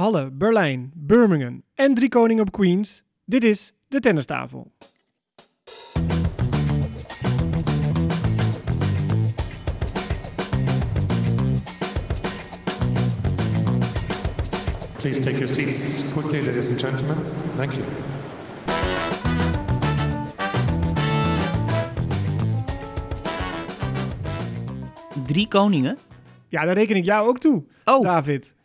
Halle, 0.00 0.30
Berlijn, 0.30 0.92
Birmingham 0.94 1.62
en 1.74 1.94
drie 1.94 2.08
koningen 2.08 2.42
op 2.42 2.52
Queens. 2.52 3.02
Dit 3.24 3.44
is 3.44 3.74
de 3.88 4.00
tennistafel. 4.00 4.72
Please 14.96 15.20
take 15.20 15.38
your 15.38 15.48
seats 15.48 16.12
quickly, 16.12 16.46
ladies 16.46 16.70
and 16.70 16.80
gentlemen. 16.80 17.16
Thank 17.56 17.72
you. 17.72 17.84
Drie 25.26 25.48
koningen? 25.48 25.98
Ja, 26.48 26.64
daar 26.64 26.74
reken 26.74 26.96
ik 26.96 27.04
jou 27.04 27.28
ook 27.28 27.38
toe, 27.38 27.64
Oh, 27.84 28.02
David. 28.02 28.58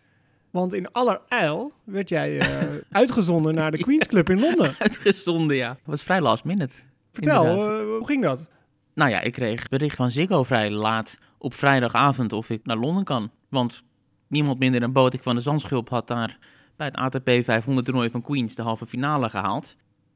Want 0.56 0.74
in 0.74 0.92
allerijl 0.92 1.74
werd 1.84 2.10
jij 2.10 2.40
eh, 2.40 2.68
uitgezonden 3.02 3.54
naar 3.54 3.72
de 3.72 3.78
Queens 3.78 4.08
Club 4.08 4.30
in 4.30 4.40
Londen. 4.40 4.76
uitgezonden, 4.80 5.56
ja. 5.56 5.68
Dat 5.68 5.78
was 5.84 6.04
vrij 6.04 6.22
last 6.22 6.44
minute. 6.44 6.82
Vertel, 7.12 7.46
eh, 7.46 7.98
hoe 7.98 8.06
ging 8.06 8.24
dat? 8.24 8.46
Nou 8.94 9.10
ja, 9.10 9.22
ik 9.22 9.34
kreeg 9.34 9.70
bericht 9.70 9.96
van 9.96 10.12
Ziggo 10.12 10.44
vrij 10.44 10.72
laat 10.72 11.18
op 11.38 11.54
vrijdagavond 11.54 12.34
of 12.34 12.50
ik 12.50 12.66
naar 12.66 12.78
Londen 12.78 13.04
kan. 13.04 13.32
Want 13.50 13.84
niemand 14.28 14.60
minder 14.60 14.80
dan 14.80 14.92
Botik 14.92 15.24
van 15.24 15.36
de 15.36 15.42
Zandschulp 15.42 15.90
had 15.90 16.08
daar 16.08 16.38
bij 16.76 16.88
het 16.88 16.96
ATP 16.96 17.30
500 17.44 17.86
toernooi 17.86 18.10
van 18.10 18.22
Queens 18.22 18.56
de 18.56 18.62
halve 18.62 18.86
finale 18.86 19.30
gehaald. 19.30 19.76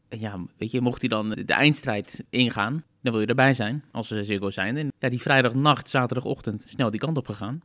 En 0.10 0.20
ja, 0.20 0.40
weet 0.58 0.72
je, 0.72 0.82
mocht 0.82 1.00
hij 1.00 1.10
dan 1.10 1.30
de 1.30 1.54
eindstrijd 1.54 2.26
ingaan, 2.30 2.84
dan 3.02 3.12
wil 3.12 3.22
je 3.22 3.28
erbij 3.28 3.54
zijn 3.54 3.84
als 3.92 4.08
ze 4.08 4.24
Ziggo 4.24 4.50
zijn. 4.50 4.78
En 4.78 4.92
ja, 5.00 5.10
die 5.10 5.22
vrijdagnacht, 5.22 5.90
zaterdagochtend, 5.90 6.66
snel 6.68 6.90
die 6.90 7.00
kant 7.00 7.18
op 7.18 7.26
gegaan. 7.26 7.62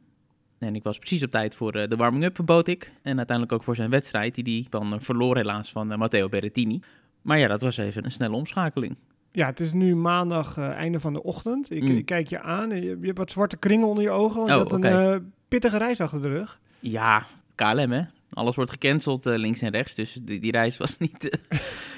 En 0.58 0.74
ik 0.74 0.82
was 0.82 0.98
precies 0.98 1.22
op 1.22 1.30
tijd 1.30 1.54
voor 1.54 1.72
eh, 1.72 1.88
de 1.88 1.96
warming-up 1.96 2.36
van 2.36 2.44
Botik. 2.44 2.92
En 3.02 3.16
uiteindelijk 3.16 3.56
ook 3.56 3.62
voor 3.64 3.76
zijn 3.76 3.90
wedstrijd, 3.90 4.34
die 4.34 4.44
hij 4.44 4.66
dan 4.70 4.92
eh, 4.92 5.00
verloor 5.00 5.36
helaas 5.36 5.70
van 5.70 5.92
eh, 5.92 5.98
Matteo 5.98 6.28
Berrettini. 6.28 6.80
Maar 7.22 7.38
ja, 7.38 7.48
dat 7.48 7.62
was 7.62 7.76
even 7.76 8.04
een 8.04 8.10
snelle 8.10 8.36
omschakeling. 8.36 8.96
Ja, 9.32 9.46
het 9.46 9.60
is 9.60 9.72
nu 9.72 9.96
maandag, 9.96 10.58
einde 10.58 11.00
van 11.00 11.12
de 11.12 11.22
ochtend. 11.22 11.70
Ik, 11.70 11.82
Mm. 11.82 11.96
ik 11.96 12.06
kijk 12.06 12.28
je 12.28 12.40
aan. 12.40 12.70
en 12.70 12.82
Je, 12.82 12.96
je 13.00 13.06
hebt 13.06 13.18
wat 13.18 13.30
zwarte 13.30 13.56
kringen 13.56 13.86
onder 13.86 14.04
je 14.04 14.10
ogen. 14.10 14.36
Want 14.36 14.48
je 14.48 14.54
Oh, 14.54 14.60
had 14.60 14.72
een 15.12 15.32
pittige 15.48 15.78
reis 15.78 16.00
achter 16.00 16.22
de 16.22 16.28
rug. 16.28 16.60
Ja, 16.80 17.26
KLM 17.54 17.90
hè. 17.90 18.02
Alles 18.32 18.56
wordt 18.56 18.70
gecanceld 18.70 19.24
links 19.24 19.60
en 19.62 19.70
rechts. 19.70 19.94
Dus 19.94 20.12
die, 20.22 20.40
die 20.40 20.50
reis 20.50 20.76
was 20.76 20.98
niet 20.98 21.38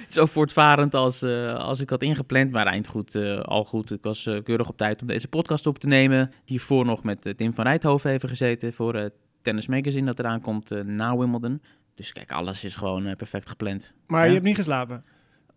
zo 0.16 0.26
voortvarend 0.26 0.94
als, 0.94 1.22
eh, 1.22 1.54
als 1.54 1.80
ik 1.80 1.90
had 1.90 2.02
ingepland. 2.02 2.50
Maar 2.50 2.66
eind 2.66 2.86
goed, 2.86 3.14
eh, 3.14 3.38
al 3.38 3.64
goed. 3.64 3.92
Ik 3.92 4.02
was 4.02 4.26
eh, 4.26 4.42
keurig 4.42 4.68
op 4.68 4.76
tijd 4.76 5.00
om 5.00 5.06
deze 5.06 5.28
podcast 5.28 5.66
op 5.66 5.78
te 5.78 5.86
nemen. 5.86 6.32
Hiervoor 6.44 6.84
nog 6.84 7.02
met 7.02 7.34
Tim 7.36 7.54
van 7.54 7.64
Rijthoven 7.64 8.10
even 8.10 8.28
gezeten 8.28 8.72
voor 8.72 9.10
Tennis 9.42 9.66
Magazine 9.66 10.06
dat 10.06 10.18
eraan 10.18 10.40
komt 10.40 10.84
na 10.84 11.16
Wimbledon. 11.16 11.62
Dus 11.94 12.12
kijk, 12.12 12.32
alles 12.32 12.64
is 12.64 12.74
gewoon 12.74 13.16
perfect 13.16 13.48
gepland. 13.48 13.92
Maar 14.06 14.20
Ja. 14.20 14.26
je 14.26 14.32
hebt 14.32 14.44
niet 14.44 14.56
geslapen. 14.56 15.04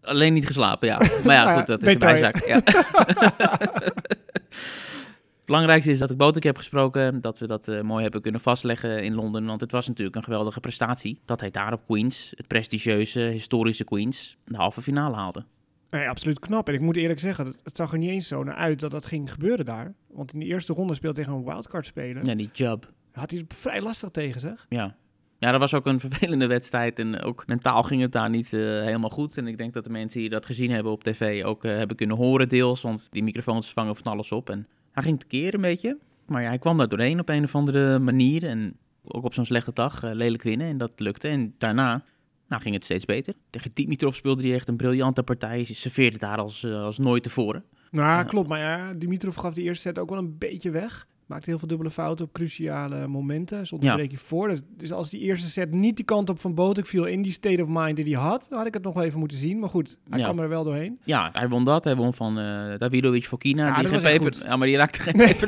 Alleen 0.01 0.33
niet 0.33 0.45
geslapen, 0.47 0.87
ja. 0.87 0.97
Maar 0.97 1.35
ja, 1.35 1.43
ja, 1.49 1.57
goed, 1.57 1.67
dat 1.67 1.83
is 1.83 1.93
een 1.93 1.99
bijzaak. 1.99 2.45
Ja. 2.45 2.61
Het 5.49 5.57
belangrijkste 5.57 5.93
is 5.93 5.99
dat 5.99 6.11
ik 6.11 6.17
Botek 6.17 6.43
heb 6.43 6.57
gesproken, 6.57 7.21
dat 7.21 7.39
we 7.39 7.47
dat 7.47 7.67
eh, 7.67 7.81
mooi 7.81 8.01
hebben 8.01 8.21
kunnen 8.21 8.41
vastleggen 8.41 9.03
in 9.03 9.13
Londen. 9.13 9.45
Want 9.45 9.61
het 9.61 9.71
was 9.71 9.87
natuurlijk 9.87 10.15
een 10.15 10.23
geweldige 10.23 10.59
prestatie 10.59 11.19
dat 11.25 11.39
hij 11.39 11.51
daar 11.51 11.73
op 11.73 11.85
Queens, 11.85 12.33
het 12.35 12.47
prestigieuze, 12.47 13.19
historische 13.19 13.83
Queens, 13.83 14.37
de 14.45 14.57
halve 14.57 14.81
finale 14.81 15.15
haalde. 15.15 15.43
Nee, 15.89 16.09
absoluut 16.09 16.39
knap. 16.39 16.67
En 16.67 16.73
ik 16.73 16.81
moet 16.81 16.95
eerlijk 16.95 17.19
zeggen, 17.19 17.55
het, 17.63 17.77
zag 17.77 17.91
er 17.91 17.97
niet 17.97 18.09
eens 18.09 18.27
zo 18.27 18.43
naar 18.43 18.55
uit 18.55 18.79
dat 18.79 18.91
dat 18.91 19.05
ging 19.05 19.31
gebeuren 19.31 19.65
daar. 19.65 19.93
Want 20.07 20.33
in 20.33 20.39
de 20.39 20.45
eerste 20.45 20.73
ronde 20.73 20.93
speelde 20.93 21.19
tegen 21.19 21.33
een 21.33 21.43
wildcard 21.43 21.85
speler. 21.85 22.25
Ja, 22.25 22.35
die 22.35 22.49
job. 22.53 22.91
Had 23.11 23.31
hij 23.31 23.39
het 23.39 23.53
vrij 23.53 23.81
lastig 23.81 24.09
tegen, 24.09 24.41
zeg. 24.41 24.65
Ja. 24.69 24.95
Ja, 25.37 25.51
dat 25.51 25.59
was 25.59 25.73
ook 25.73 25.85
een 25.85 25.99
vervelende 26.09 26.47
wedstrijd 26.47 26.99
en 26.99 27.21
ook 27.21 27.47
mentaal 27.47 27.83
ging 27.83 28.01
het 28.01 28.11
daar 28.11 28.29
niet 28.29 28.53
eh, 28.53 28.59
helemaal 28.59 29.09
goed. 29.09 29.37
En 29.37 29.47
ik 29.47 29.57
denk 29.57 29.73
dat 29.73 29.83
de 29.83 29.89
mensen 29.89 30.19
die 30.19 30.29
dat 30.29 30.45
gezien 30.45 30.71
hebben 30.71 30.91
op 30.91 31.03
tv 31.03 31.43
ook 31.43 31.65
eh, 31.65 31.77
hebben 31.77 31.95
kunnen 31.95 32.17
horen 32.17 32.49
deels, 32.49 32.81
want 32.81 33.07
die 33.11 33.23
microfoons 33.23 33.73
vangen 33.73 33.95
van 33.95 34.11
alles 34.11 34.31
op. 34.31 34.49
En 34.49 34.67
hij 34.91 35.03
ging 35.03 35.19
tekeer 35.19 35.53
een 35.53 35.61
beetje, 35.61 35.97
maar 36.25 36.41
ja, 36.41 36.47
hij 36.47 36.57
kwam 36.59 36.77
daar 36.77 36.87
doorheen 36.87 37.19
op 37.19 37.29
een 37.29 37.43
of 37.43 37.55
andere 37.55 37.99
manier. 37.99 38.43
En 38.47 38.77
ook 39.03 39.23
op 39.23 39.33
zo'n 39.33 39.45
slechte 39.45 39.71
dag 39.73 40.03
eh, 40.03 40.11
lelijk 40.13 40.43
winnen 40.43 40.67
en 40.67 40.77
dat 40.77 40.91
lukte. 40.95 41.27
En 41.27 41.53
daarna 41.57 42.03
nou, 42.47 42.61
ging 42.61 42.75
het 42.75 42.83
steeds 42.83 43.05
beter. 43.05 43.33
Tegen 43.49 43.71
Dimitrov 43.73 44.15
speelde 44.15 44.43
hij 44.43 44.53
echt 44.53 44.67
een 44.67 44.77
briljante 44.77 45.23
partij. 45.23 45.49
Hij 45.49 45.63
serveerde 45.63 46.17
daar 46.17 46.37
als, 46.37 46.63
eh, 46.63 46.81
als 46.81 46.97
nooit 46.97 47.23
tevoren. 47.23 47.63
Nou, 47.91 48.07
Ja. 48.07 48.23
klopt. 48.23 48.47
Maar 48.47 48.59
ja, 48.59 48.93
Dimitrov 48.93 49.37
gaf 49.37 49.53
die 49.53 49.63
eerste 49.63 49.81
set 49.81 49.99
ook 49.99 50.09
wel 50.09 50.17
een 50.17 50.37
beetje 50.37 50.71
weg. 50.71 51.07
Maakte 51.29 51.49
heel 51.49 51.59
veel 51.59 51.67
dubbele 51.67 51.89
fouten 51.91 52.25
op 52.25 52.33
cruciale 52.33 53.07
momenten. 53.07 53.65
Stond 53.65 53.81
een 53.83 53.87
Ja. 53.89 53.95
breekje 53.95 54.17
voor. 54.17 54.47
Dus, 54.47 54.59
dus 54.77 54.91
als 54.91 55.09
die 55.09 55.19
eerste 55.21 55.49
set 55.49 55.71
niet 55.71 55.95
die 55.95 56.05
kant 56.05 56.29
op 56.29 56.39
van 56.39 56.53
Botek 56.55 56.85
viel 56.85 57.05
in 57.05 57.21
die 57.21 57.31
state 57.31 57.61
of 57.63 57.67
mind 57.71 57.95
die 57.95 58.05
hij 58.15 58.23
had, 58.23 58.45
dan 58.49 58.57
had 58.57 58.67
ik 58.67 58.73
het 58.73 58.83
nog 58.83 58.93
wel 58.93 59.03
even 59.03 59.19
moeten 59.19 59.37
zien. 59.37 59.59
Maar 59.59 59.69
goed, 59.69 59.97
hij 60.09 60.19
Ja. 60.19 60.25
kwam 60.25 60.39
er 60.39 60.49
wel 60.49 60.63
doorheen. 60.63 60.99
Ja, 61.03 61.29
hij 61.33 61.49
won 61.49 61.65
dat. 61.65 61.83
Hij 61.83 61.95
won 61.95 62.13
van 62.13 62.39
eh 62.39 62.77
Davidovic 62.77 63.25
Fokina. 63.25 63.67
Ja, 63.67 63.81
die 63.81 63.89
dat 63.91 64.01
geen 64.01 64.19
goed. 64.19 64.41
ja, 64.45 64.55
maar 64.55 64.67
die 64.67 64.77
raakte 64.77 64.99
geen 64.99 65.15
Nee. 65.15 65.35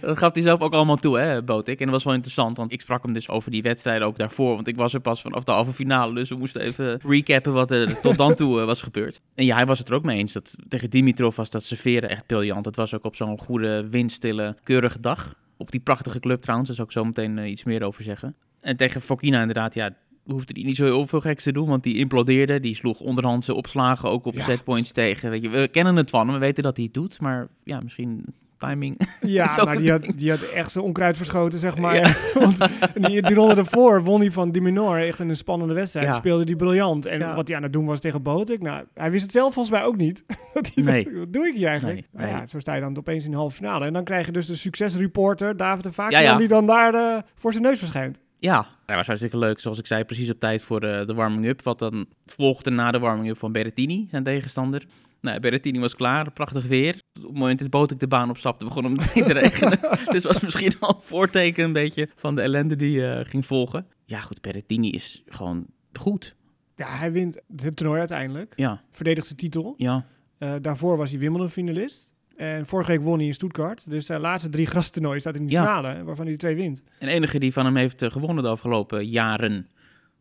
dat 0.00 0.18
gaf 0.18 0.32
hij 0.34 0.42
zelf 0.42 0.60
ook 0.60 0.72
allemaal 0.72 0.96
toe, 0.96 1.18
hè, 1.18 1.42
Botik. 1.42 1.78
En 1.78 1.84
dat 1.84 1.94
was 1.94 2.04
wel 2.04 2.12
interessant, 2.14 2.56
want 2.56 2.72
ik 2.72 2.80
sprak 2.80 3.02
hem 3.02 3.12
dus 3.12 3.28
over 3.28 3.50
die 3.50 3.62
wedstrijden 3.62 4.06
ook 4.06 4.18
daarvoor. 4.18 4.54
Want 4.54 4.66
ik 4.66 4.76
was 4.76 4.94
er 4.94 5.00
pas 5.00 5.20
vanaf 5.20 5.44
de 5.44 5.52
halve 5.52 5.72
finale, 5.72 6.14
dus 6.14 6.28
we 6.28 6.36
moesten 6.36 6.60
even 6.60 7.00
recappen 7.02 7.52
wat 7.52 7.70
er 7.70 8.00
tot 8.00 8.16
dan 8.16 8.34
toe 8.34 8.60
eh, 8.60 8.66
was 8.66 8.82
gebeurd. 8.82 9.20
En 9.34 9.44
ja, 9.44 9.54
hij 9.56 9.66
was 9.66 9.78
het 9.78 9.88
er 9.88 9.94
ook 9.94 10.04
mee 10.04 10.18
eens. 10.18 10.32
Dat 10.32 10.56
tegen 10.68 10.90
Dimitrov 10.90 11.36
was 11.36 11.50
dat 11.50 11.64
serveren 11.64 12.08
echt 12.08 12.26
briljant. 12.26 12.64
Het 12.64 12.76
was 12.76 12.94
ook 12.94 13.04
op 13.04 13.16
zo'n 13.16 13.38
goede, 13.38 13.88
windstille, 13.88 14.56
keurige 14.62 15.00
dag. 15.00 15.34
Op 15.56 15.70
die 15.70 15.80
prachtige 15.80 16.20
club 16.20 16.40
trouwens, 16.40 16.68
daar 16.68 16.76
zal 16.78 16.86
ik 16.86 16.92
zo 16.92 17.04
meteen 17.04 17.38
eh, 17.38 17.50
iets 17.50 17.64
meer 17.64 17.82
over 17.82 18.02
zeggen. 18.02 18.34
En 18.60 18.76
tegen 18.76 19.00
Fokina 19.00 19.40
inderdaad, 19.40 19.74
ja, 19.74 19.96
hoefde 20.24 20.52
hij 20.54 20.62
niet 20.62 20.76
zo 20.76 20.84
heel 20.84 21.06
veel 21.06 21.20
geks 21.20 21.42
te 21.42 21.52
doen, 21.52 21.68
want 21.68 21.82
die 21.82 21.96
implodeerde. 21.96 22.60
Die 22.60 22.74
sloeg 22.74 23.00
onderhandse 23.00 23.54
opslagen 23.54 24.10
ook 24.10 24.24
op 24.26 24.34
Ja. 24.34 24.42
setpoints 24.44 24.92
tegen. 24.92 25.30
Weet 25.30 25.42
je, 25.42 25.48
we 25.48 25.68
kennen 25.68 25.96
het 25.96 26.10
van 26.10 26.24
hem, 26.24 26.34
we 26.34 26.40
weten 26.40 26.62
dat 26.62 26.76
hij 26.76 26.84
het 26.84 26.94
doet, 26.94 27.20
maar 27.20 27.48
ja, 27.64 27.80
misschien 27.80 28.24
timing. 28.60 29.00
Ja, 29.20 29.64
maar 29.64 29.78
die 29.78 29.90
had, 29.90 30.06
die 30.16 30.30
had 30.30 30.40
echt 30.42 30.70
zijn 30.70 30.84
onkruid 30.84 31.16
verschoten, 31.16 31.58
zeg 31.58 31.76
maar. 31.78 32.18
Want 32.34 32.58
die, 32.94 33.22
die 33.22 33.34
ronde 33.34 33.54
ervoor 33.54 34.02
won 34.04 34.20
hij 34.20 34.30
van 34.30 34.50
Diminor. 34.52 34.96
Echt 34.98 35.18
in 35.18 35.28
een 35.28 35.36
spannende 35.36 35.74
wedstrijd. 35.74 36.06
Ja. 36.06 36.12
Speelde 36.12 36.44
die 36.44 36.56
briljant. 36.56 37.06
En 37.06 37.18
Ja. 37.18 37.34
wat 37.34 37.48
hij 37.48 37.56
aan 37.56 37.62
het 37.62 37.72
doen 37.72 37.86
was 37.86 38.00
tegen 38.00 38.22
Botek, 38.22 38.62
nou, 38.62 38.84
hij 38.94 39.10
wist 39.10 39.22
het 39.22 39.32
zelf 39.32 39.54
volgens 39.54 39.74
mij 39.78 39.84
ook 39.86 39.96
niet. 39.96 40.24
Dat 40.54 40.70
hij 40.74 40.84
Nee. 40.84 41.04
dacht, 41.04 41.16
wat 41.16 41.32
doe 41.32 41.46
ik 41.48 41.54
hier 41.54 41.68
eigenlijk? 41.68 41.98
Nee, 42.12 42.26
Maar 42.26 42.40
ja, 42.40 42.46
zo 42.46 42.58
sta 42.58 42.74
je 42.74 42.80
dan 42.80 42.96
opeens 42.98 43.24
in 43.24 43.30
de 43.30 43.36
halve 43.36 43.56
finale. 43.56 43.84
En 43.86 43.92
dan 43.92 44.04
krijg 44.04 44.26
je 44.26 44.32
dus 44.32 44.46
de 44.46 44.56
succesreporter, 44.56 45.56
David 45.56 45.84
de 45.84 45.92
Vaak, 45.92 46.10
Ja, 46.10 46.20
ja. 46.20 46.36
die 46.36 46.48
dan 46.48 46.66
daar 46.66 46.94
eh, 46.94 47.18
voor 47.34 47.52
zijn 47.52 47.64
neus 47.64 47.78
verschijnt. 47.78 48.18
Ja, 48.38 48.66
dat 48.86 48.96
was 48.96 49.06
hartstikke 49.06 49.38
leuk. 49.38 49.60
Zoals 49.60 49.78
ik 49.78 49.86
zei, 49.86 50.04
precies 50.04 50.30
op 50.30 50.40
tijd 50.40 50.62
voor 50.62 50.80
de, 50.80 51.02
de 51.06 51.14
warming-up. 51.14 51.62
Wat 51.62 51.78
dan 51.78 52.06
volgde 52.26 52.70
na 52.70 52.90
de 52.90 52.98
warming-up 52.98 53.38
van 53.38 53.52
Berrettini, 53.52 54.06
zijn 54.10 54.22
tegenstander. 54.22 54.84
Nou, 55.20 55.40
Berrettini 55.40 55.78
was 55.78 55.94
klaar, 55.94 56.32
prachtig 56.32 56.66
weer. 56.66 56.94
Op 57.18 57.22
het 57.22 57.32
moment 57.38 57.58
dat 57.58 57.70
Botek 57.70 57.98
de 58.00 58.06
baan 58.06 58.30
opstapte, 58.30 58.64
begon 58.64 58.84
het 58.84 58.92
meteen 59.00 59.24
te 59.24 59.32
regenen. 59.32 59.78
dus 60.12 60.24
was 60.24 60.40
misschien 60.40 60.72
al 60.80 60.94
een 60.94 61.00
voorteken 61.02 61.64
een 61.64 61.72
beetje 61.72 62.08
van 62.16 62.34
de 62.34 62.42
ellende 62.42 62.76
die 62.76 63.06
eh, 63.06 63.24
ging 63.28 63.46
volgen. 63.46 63.86
Ja 64.04 64.18
goed, 64.20 64.40
Berrettini 64.40 64.90
is 64.90 65.22
gewoon 65.26 65.66
goed. 65.92 66.34
Ja, 66.76 66.88
hij 66.88 67.12
wint 67.12 67.40
het 67.56 67.76
toernooi 67.76 67.98
uiteindelijk. 67.98 68.52
Ja, 68.56 68.82
Verdedigt 68.90 69.26
zijn 69.26 69.38
titel. 69.38 69.74
ja, 69.76 70.06
Eh, 70.38 70.52
daarvoor 70.60 70.96
was 70.96 71.10
hij 71.10 71.18
Wimbledon-finalist. 71.18 72.08
En 72.36 72.66
vorige 72.66 72.90
week 72.90 73.00
won 73.00 73.18
hij 73.18 73.26
in 73.26 73.34
Stuttgart. 73.34 73.84
Dus 73.88 74.06
zijn 74.06 74.20
laatste 74.20 74.48
drie 74.48 74.66
grastoernooien 74.66 75.20
staat 75.20 75.34
in 75.36 75.46
de 75.46 75.52
Ja. 75.52 75.60
finale, 75.64 76.04
waarvan 76.04 76.26
hij 76.26 76.36
twee 76.36 76.54
wint. 76.56 76.82
En 76.98 77.06
de 77.08 77.12
enige 77.14 77.38
die 77.38 77.52
van 77.52 77.64
hem 77.64 77.76
heeft 77.76 78.02
eh, 78.02 78.10
gewonnen 78.10 78.44
de 78.44 78.50
afgelopen 78.50 79.06
jaren 79.08 79.68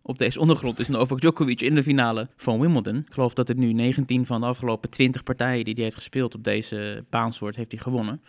op 0.02 0.18
deze 0.18 0.40
ondergrond 0.40 0.80
is 0.80 0.88
Novak 0.88 1.22
Djokovic 1.22 1.62
in 1.62 1.76
de 1.76 1.84
finale 1.84 2.28
van 2.36 2.60
Wimbledon. 2.60 2.96
Ik 2.96 3.14
geloof 3.14 3.34
dat 3.34 3.48
het 3.48 3.58
nu 3.58 3.74
19 3.74 4.26
van 4.26 4.42
de 4.42 4.48
afgelopen 4.48 4.90
20 4.90 5.24
partijen 5.24 5.66
die 5.66 5.74
hij 5.74 5.84
heeft 5.84 5.96
gespeeld 5.96 6.36
op 6.36 6.44
deze 6.44 7.06
baansoort 7.10 7.56
heeft 7.56 7.72
hij 7.72 7.82
gewonnen. 7.82 8.22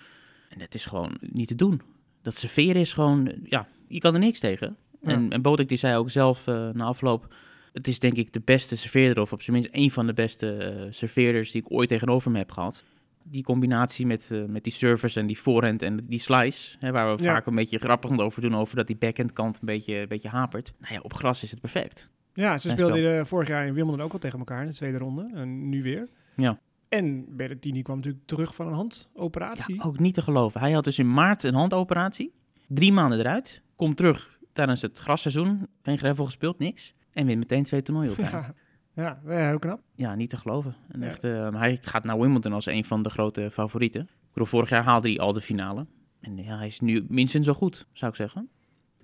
En 0.48 0.58
dat 0.58 0.74
is 0.74 0.84
gewoon 0.84 1.16
niet 1.20 1.48
te 1.48 1.54
doen. 1.54 1.82
Dat 2.22 2.36
serveren 2.36 2.80
is 2.80 2.92
gewoon, 2.92 3.32
ja, 3.44 3.68
je 3.88 3.98
kan 3.98 4.14
er 4.14 4.20
niks 4.20 4.38
tegen. 4.38 4.76
Ja. 5.02 5.08
En, 5.08 5.32
en 5.32 5.42
Bodek 5.42 5.68
die 5.68 5.78
zei 5.78 5.96
ook 5.96 6.10
zelf 6.10 6.46
eh, 6.46 6.68
na 6.68 6.84
afloop, 6.84 7.34
het 7.72 7.88
is 7.88 7.98
denk 7.98 8.14
ik 8.16 8.32
de 8.32 8.42
beste 8.44 8.76
serveerder 8.76 9.22
of 9.22 9.32
op 9.32 9.42
zijn 9.42 9.56
minst 9.56 9.72
één 9.72 9.90
van 9.90 10.06
de 10.06 10.12
beste 10.12 10.56
eh, 10.56 10.86
serveerders 10.90 11.50
die 11.50 11.62
ik 11.62 11.72
ooit 11.72 11.88
tegenover 11.88 12.30
me 12.30 12.38
heb 12.38 12.52
gehad. 12.52 12.84
Die 13.30 13.42
combinatie 13.42 14.06
met, 14.06 14.30
eh, 14.32 14.44
met 14.44 14.64
die 14.64 14.72
service 14.72 15.20
en 15.20 15.26
die 15.26 15.38
voorhand 15.38 15.82
en 15.82 15.96
die 16.06 16.18
slice, 16.18 16.76
hè, 16.78 16.90
waar 16.90 17.16
we 17.16 17.22
Ja. 17.22 17.32
vaak 17.32 17.46
een 17.46 17.54
beetje 17.54 17.78
grappig 17.78 18.18
over 18.18 18.42
doen, 18.42 18.54
over 18.56 18.76
dat 18.76 18.86
die 18.86 18.96
backhand 18.96 19.32
kant 19.32 19.54
een 19.60 19.66
beetje, 19.66 19.94
een 19.96 20.08
beetje 20.08 20.28
hapert. 20.28 20.72
Nou 20.78 20.94
ja, 20.94 21.00
op 21.00 21.14
gras 21.14 21.42
is 21.42 21.50
het 21.50 21.60
perfect. 21.60 22.10
Ja, 22.34 22.52
ze 22.58 22.60
Zijn 22.60 22.78
speelden 22.78 23.18
eh, 23.18 23.24
vorig 23.24 23.48
jaar 23.48 23.66
in 23.66 23.74
Wimbledon 23.74 24.04
ook 24.04 24.12
al 24.12 24.18
tegen 24.18 24.38
elkaar 24.38 24.60
in 24.62 24.68
de 24.68 24.74
tweede 24.74 24.98
ronde. 24.98 25.30
En 25.34 25.68
nu 25.68 25.82
weer. 25.82 26.08
Ja. 26.36 26.58
En 26.88 27.36
Berrettini 27.36 27.82
kwam 27.82 27.96
natuurlijk 27.96 28.26
terug 28.26 28.54
van 28.54 28.66
een 28.66 28.72
handoperatie. 28.74 29.74
Ja, 29.74 29.82
ook 29.82 29.98
niet 29.98 30.14
te 30.14 30.22
geloven. 30.22 30.60
Hij 30.60 30.72
had 30.72 30.84
dus 30.84 30.98
in 30.98 31.12
maart 31.12 31.42
een 31.42 31.54
handoperatie, 31.54 32.32
drie 32.68 32.92
maanden 32.92 33.18
eruit, 33.18 33.62
komt 33.76 33.96
terug 33.96 34.38
tijdens 34.52 34.82
het 34.82 34.98
grasseizoen, 34.98 35.66
geen 35.82 35.98
gravel 35.98 36.24
gespeeld, 36.24 36.58
niks. 36.58 36.94
En 37.12 37.26
wint 37.26 37.38
meteen 37.38 37.64
twee 37.64 37.82
toernooien 37.82 38.10
op. 38.12 38.16
Ja, 38.18 38.54
ja, 38.94 39.20
ja, 39.26 39.46
heel 39.48 39.58
knap. 39.58 39.80
Ja, 39.94 40.14
niet 40.14 40.30
te 40.30 40.36
geloven. 40.36 40.74
En 40.88 41.00
Ja. 41.00 41.06
echt, 41.06 41.24
eh, 41.24 41.54
hij 41.54 41.78
gaat 41.80 42.04
naar 42.04 42.18
Wimbledon 42.18 42.52
als 42.52 42.66
een 42.66 42.84
van 42.84 43.02
de 43.02 43.10
grote 43.10 43.50
favorieten. 43.52 44.00
Ik 44.02 44.32
bedoel, 44.32 44.46
vorig 44.46 44.68
jaar 44.70 44.84
haalde 44.84 45.08
hij 45.08 45.18
al 45.18 45.32
de 45.32 45.40
finale. 45.40 45.86
En 46.20 46.36
ja, 46.36 46.56
hij 46.56 46.66
is 46.66 46.80
nu 46.80 47.04
minstens 47.08 47.46
zo 47.46 47.52
goed, 47.52 47.86
zou 47.92 48.10
ik 48.10 48.16
zeggen. 48.16 48.48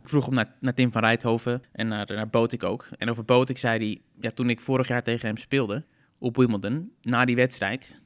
Ik 0.03 0.09
vroeg 0.09 0.25
hem 0.25 0.35
naar, 0.35 0.55
naar 0.61 0.75
Tim 0.75 0.93
van 0.93 1.03
Rijthoven 1.03 1.63
en 1.73 1.89
naar, 1.89 2.07
naar 2.07 2.29
Botik 2.29 2.63
ook. 2.63 2.89
En 2.99 3.11
over 3.11 3.25
Botik 3.25 3.59
zei 3.59 3.79
hij, 3.79 4.01
ja, 4.21 4.31
toen 4.31 4.51
ik 4.51 4.61
vorig 4.61 4.89
jaar 4.89 5.03
tegen 5.03 5.27
hem 5.27 5.37
speelde 5.37 5.85
op 6.19 6.37
Wimbledon, 6.37 6.93
na 7.03 7.25
die 7.25 7.37
wedstrijd, 7.37 8.03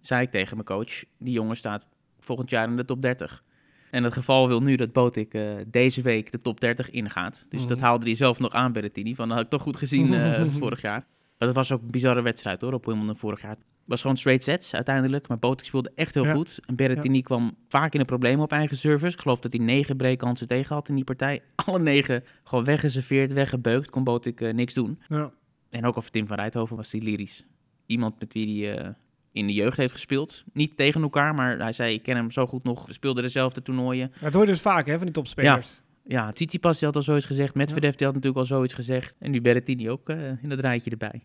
zei 0.00 0.22
ik 0.22 0.30
tegen 0.30 0.54
mijn 0.54 0.66
coach, 0.66 1.04
die 1.18 1.32
jongen 1.32 1.56
staat 1.56 1.86
volgend 2.18 2.50
jaar 2.50 2.68
in 2.68 2.76
de 2.76 2.84
top 2.84 3.02
30. 3.02 3.44
En 3.90 4.04
het 4.04 4.12
geval 4.12 4.48
wil 4.48 4.62
nu 4.62 4.76
dat 4.76 4.92
Botik 4.92 5.34
eh, 5.34 5.42
deze 5.66 6.02
week 6.02 6.32
de 6.32 6.40
top 6.40 6.60
30 6.60 6.90
ingaat. 6.90 7.46
Dus 7.48 7.66
dat 7.66 7.76
Mhm. 7.76 7.86
haalde 7.86 8.04
hij 8.06 8.14
zelf 8.14 8.38
nog 8.38 8.52
aan, 8.52 8.72
Berrettini. 8.72 9.14
Van, 9.14 9.26
dat 9.28 9.36
had 9.36 9.44
ik 9.46 9.50
toch 9.52 9.62
goed 9.62 9.76
gezien 9.76 10.14
eh, 10.14 10.44
vorig 10.58 10.80
jaar. 10.80 11.06
Maar 11.40 11.48
dat 11.48 11.56
was 11.58 11.72
ook 11.72 11.82
een 11.82 11.90
bizarre 11.90 12.22
wedstrijd 12.22 12.60
hoor, 12.60 12.72
op 12.72 12.84
Wimbledon 12.86 13.16
vorig 13.16 13.40
jaar. 13.42 13.50
Het 13.50 13.98
was 13.98 14.00
gewoon 14.00 14.16
straight 14.16 14.42
sets 14.44 14.74
uiteindelijk. 14.74 15.28
Maar 15.28 15.38
Botik 15.38 15.66
speelde 15.66 15.92
echt 15.94 16.14
heel 16.14 16.24
Ja. 16.24 16.34
goed. 16.34 16.60
En 16.66 16.76
Berrettini 16.76 17.22
kwam 17.22 17.54
vaak 17.68 17.92
in 17.92 17.98
de 18.00 18.04
problemen 18.06 18.44
op 18.44 18.52
eigen 18.52 18.76
service. 18.76 19.14
Ik 19.16 19.22
geloof 19.22 19.40
dat 19.40 19.52
hij 19.52 19.64
negen 19.64 19.96
breakkansen 19.96 20.46
tegen 20.46 20.74
had 20.74 20.88
in 20.88 20.94
die 20.94 21.04
partij. 21.04 21.42
Alle 21.66 21.78
negen 21.78 22.24
gewoon 22.44 22.64
weggeserveerd, 22.64 23.32
weggebeukt. 23.32 23.90
Kon 23.90 24.04
Botik 24.04 24.40
eh, 24.40 24.52
niks 24.52 24.74
doen. 24.74 24.98
Ja. 25.08 25.30
En 25.70 25.86
ook 25.86 25.96
over 25.96 26.10
Tim 26.10 26.26
van 26.26 26.36
Rijthoven 26.36 26.76
was 26.76 26.92
hij 26.92 27.00
lyrisch. 27.00 27.44
Iemand 27.86 28.20
met 28.20 28.32
wie 28.32 28.66
hij 28.66 28.78
eh, 28.78 28.88
in 29.32 29.46
de 29.46 29.52
jeugd 29.52 29.76
heeft 29.76 29.92
gespeeld. 29.92 30.44
Niet 30.52 30.76
tegen 30.76 31.02
elkaar, 31.02 31.34
maar 31.34 31.58
hij 31.58 31.72
zei, 31.72 31.94
ik 31.94 32.02
ken 32.02 32.16
hem 32.16 32.30
zo 32.30 32.46
goed 32.46 32.64
nog. 32.64 32.86
We 32.86 32.92
speelden 32.92 33.22
dezelfde 33.22 33.62
toernooien. 33.62 34.12
Dat 34.20 34.32
hoor 34.32 34.42
je 34.42 34.48
dus 34.48 34.60
vaak 34.60 34.86
hè, 34.86 34.96
van 34.96 35.04
die 35.06 35.14
topspelers. 35.14 35.74
Ja, 35.74 35.82
Tsitsipas 36.32 36.78
die 36.78 36.86
had 36.86 36.96
al 36.96 37.02
zoiets 37.02 37.26
gezegd. 37.26 37.54
Medvedev 37.54 37.94
die 37.94 38.06
had 38.06 38.14
natuurlijk 38.14 38.40
al 38.42 38.56
zoiets 38.56 38.74
gezegd. 38.74 39.16
En 39.18 39.30
nu 39.30 39.40
Berrettini 39.40 39.90
ook 39.90 40.08
eh, 40.08 40.42
in 40.42 40.48
dat 40.48 40.60
rijtje 40.60 40.90
erbij. 40.90 41.22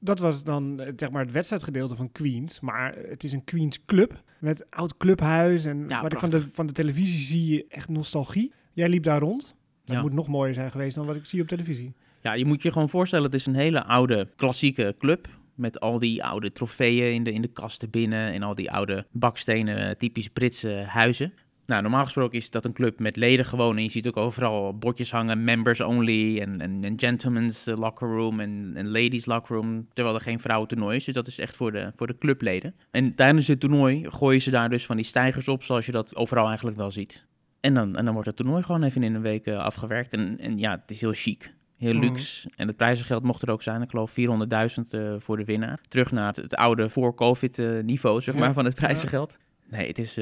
Dat 0.00 0.18
was 0.18 0.44
dan 0.44 0.80
eh, 0.80 0.92
zeg 0.96 1.10
maar 1.10 1.22
het 1.22 1.32
wedstrijdgedeelte 1.32 1.96
van 1.96 2.12
Queens. 2.12 2.60
Maar 2.60 2.94
het 3.08 3.24
is 3.24 3.32
een 3.32 3.44
Queens 3.44 3.84
club 3.86 4.22
met 4.40 4.66
oud 4.70 4.96
clubhuis. 4.96 5.64
En 5.64 5.84
Ja, 5.88 6.02
wat 6.02 6.12
ik 6.12 6.18
van 6.18 6.30
de, 6.30 6.46
van 6.52 6.66
de 6.66 6.72
televisie 6.72 7.18
zie, 7.18 7.66
echt 7.68 7.88
nostalgie. 7.88 8.52
Jij 8.72 8.88
liep 8.88 9.02
daar 9.02 9.20
rond. 9.20 9.54
Dat 9.84 9.96
Ja. 9.96 10.02
moet 10.02 10.12
nog 10.12 10.28
mooier 10.28 10.54
zijn 10.54 10.70
geweest 10.70 10.94
dan 10.96 11.06
wat 11.06 11.16
ik 11.16 11.26
zie 11.26 11.40
op 11.42 11.48
televisie. 11.48 11.94
Ja, 12.22 12.32
je 12.32 12.44
moet 12.44 12.62
je 12.62 12.72
gewoon 12.72 12.88
voorstellen, 12.88 13.24
het 13.24 13.34
is 13.34 13.46
een 13.46 13.54
hele 13.54 13.84
oude, 13.84 14.28
klassieke 14.36 14.94
club. 14.98 15.28
Met 15.54 15.80
al 15.80 15.98
die 15.98 16.24
oude 16.24 16.52
trofeeën 16.52 17.12
in 17.14 17.24
de, 17.24 17.32
in 17.32 17.42
de 17.42 17.48
kasten 17.48 17.90
binnen. 17.90 18.32
En 18.32 18.42
al 18.42 18.54
die 18.54 18.70
oude 18.70 19.06
bakstenen, 19.12 19.98
typisch 19.98 20.28
Britse 20.28 20.84
huizen. 20.88 21.32
Nou, 21.66 21.82
normaal 21.82 22.04
gesproken 22.04 22.38
is 22.38 22.50
dat 22.50 22.64
een 22.64 22.72
club 22.72 22.98
met 23.00 23.16
leden 23.16 23.44
gewoon. 23.44 23.76
En 23.76 23.82
je 23.82 23.90
ziet 23.90 24.06
ook 24.08 24.16
overal 24.16 24.78
bordjes 24.78 25.10
hangen, 25.10 25.44
members 25.44 25.80
only. 25.80 26.40
En, 26.40 26.60
en, 26.60 26.84
en 26.84 26.98
gentlemen's 26.98 27.66
eh, 27.66 27.76
locker 27.76 28.08
room 28.08 28.40
en, 28.40 28.72
en 28.74 28.86
ladies 28.88 29.26
locker 29.26 29.56
room. 29.56 29.88
Terwijl 29.94 30.16
er 30.16 30.22
geen 30.22 30.40
vrouwentoernooi 30.40 30.96
is. 30.96 31.04
Dus 31.04 31.14
dat 31.14 31.26
is 31.26 31.38
echt 31.38 31.56
voor 31.56 31.72
de, 31.72 31.92
voor 31.96 32.06
de 32.06 32.18
clubleden. 32.18 32.74
En 32.90 33.14
tijdens 33.14 33.46
het 33.46 33.60
toernooi 33.60 34.04
gooien 34.10 34.42
ze 34.42 34.50
daar 34.50 34.68
dus 34.70 34.86
van 34.86 34.96
die 34.96 35.04
stijgers 35.04 35.48
op. 35.48 35.62
Zoals 35.62 35.86
je 35.86 35.92
dat 35.92 36.16
overal 36.16 36.46
eigenlijk 36.46 36.76
wel 36.76 36.90
ziet. 36.90 37.24
En 37.60 37.74
dan, 37.74 37.96
en 37.96 38.04
dan 38.04 38.12
wordt 38.14 38.28
het 38.28 38.36
toernooi 38.36 38.62
gewoon 38.62 38.82
even 38.82 39.02
in 39.02 39.14
een 39.14 39.22
week 39.22 39.46
eh, 39.46 39.56
afgewerkt. 39.58 40.12
En, 40.12 40.38
en 40.40 40.58
ja, 40.58 40.70
het 40.70 40.90
is 40.90 41.00
heel 41.00 41.12
chic. 41.12 41.54
Heel 41.78 41.94
Mhm. 41.94 42.02
luxe. 42.04 42.50
En 42.56 42.66
het 42.66 42.76
prijzengeld 42.76 43.22
mocht 43.22 43.42
er 43.42 43.50
ook 43.50 43.62
zijn. 43.62 43.82
Ik 43.82 43.90
geloof 43.90 44.10
400.000 44.10 44.90
eh, 44.90 45.14
voor 45.18 45.36
de 45.36 45.44
winnaar. 45.44 45.80
Terug 45.88 46.12
naar 46.12 46.26
het, 46.26 46.36
het 46.36 46.54
oude 46.54 46.88
voor-covid 46.88 47.58
eh, 47.58 47.66
niveau, 47.84 48.20
zeg 48.20 48.34
Ja. 48.34 48.40
maar, 48.40 48.52
van 48.52 48.64
het 48.64 48.74
prijzengeld. 48.74 49.38
Nee, 49.70 49.86
het 49.86 49.98
is, 49.98 50.18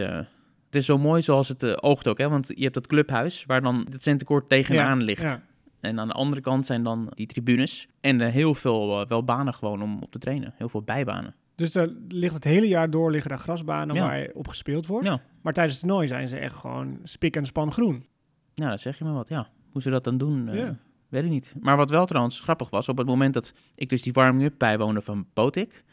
het 0.74 0.82
is 0.82 0.88
zo 0.88 0.98
mooi 0.98 1.22
zoals 1.22 1.48
het 1.48 1.62
eh, 1.62 1.76
oogt 1.80 2.08
ook. 2.08 2.18
Hè? 2.18 2.28
Want 2.28 2.48
je 2.54 2.62
hebt 2.62 2.74
dat 2.74 2.86
clubhuis 2.86 3.44
waar 3.46 3.62
dan 3.62 3.86
het 3.90 4.02
centenkort 4.02 4.48
tegenaan 4.48 5.02
ligt. 5.02 5.22
Ja. 5.22 5.42
En 5.80 6.00
aan 6.00 6.08
de 6.08 6.14
andere 6.14 6.42
kant 6.42 6.66
zijn 6.66 6.82
dan 6.82 7.10
die 7.14 7.26
tribunes. 7.26 7.88
En 8.00 8.20
eh, 8.20 8.32
heel 8.32 8.54
veel 8.54 9.00
eh, 9.00 9.08
wel 9.08 9.24
banen 9.24 9.54
gewoon 9.54 9.82
om 9.82 9.98
op 10.02 10.10
te 10.10 10.18
trainen. 10.18 10.54
Heel 10.56 10.68
veel 10.68 10.82
bijbanen. 10.82 11.34
Dus 11.54 11.72
daar 11.72 11.88
ligt 12.08 12.34
het 12.34 12.44
hele 12.44 12.68
jaar 12.68 12.90
door 12.90 13.10
liggen 13.10 13.30
daar 13.30 13.38
grasbanen 13.38 13.96
Ja. 13.96 14.06
waar 14.06 14.28
op 14.34 14.48
gespeeld 14.48 14.86
wordt. 14.86 15.06
Ja. 15.06 15.20
Maar 15.42 15.52
tijdens 15.52 15.76
het 15.76 15.84
toernooi 15.86 16.08
zijn 16.08 16.28
ze 16.28 16.38
echt 16.38 16.56
gewoon 16.56 16.98
spik 17.02 17.36
en 17.36 17.46
span 17.46 17.72
groen. 17.72 18.06
Ja, 18.54 18.70
dat 18.70 18.80
zeg 18.80 18.98
je 18.98 19.04
maar 19.04 19.14
wat. 19.14 19.28
Ja, 19.28 19.48
hoe 19.72 19.82
ze 19.82 19.90
dat 19.90 20.04
dan 20.04 20.18
doen, 20.18 20.48
Ja. 20.52 20.76
weet 21.08 21.24
ik 21.24 21.30
niet. 21.30 21.54
Maar 21.60 21.76
wat 21.76 21.90
wel 21.90 22.06
trouwens 22.06 22.40
grappig 22.40 22.70
was, 22.70 22.88
op 22.88 22.98
het 22.98 23.06
moment 23.06 23.34
dat 23.34 23.54
ik 23.74 23.88
dus 23.88 24.02
die 24.02 24.12
warming-up 24.12 24.54
bijwoonde 24.58 25.00
van 25.00 25.26
Botik, 25.34 25.84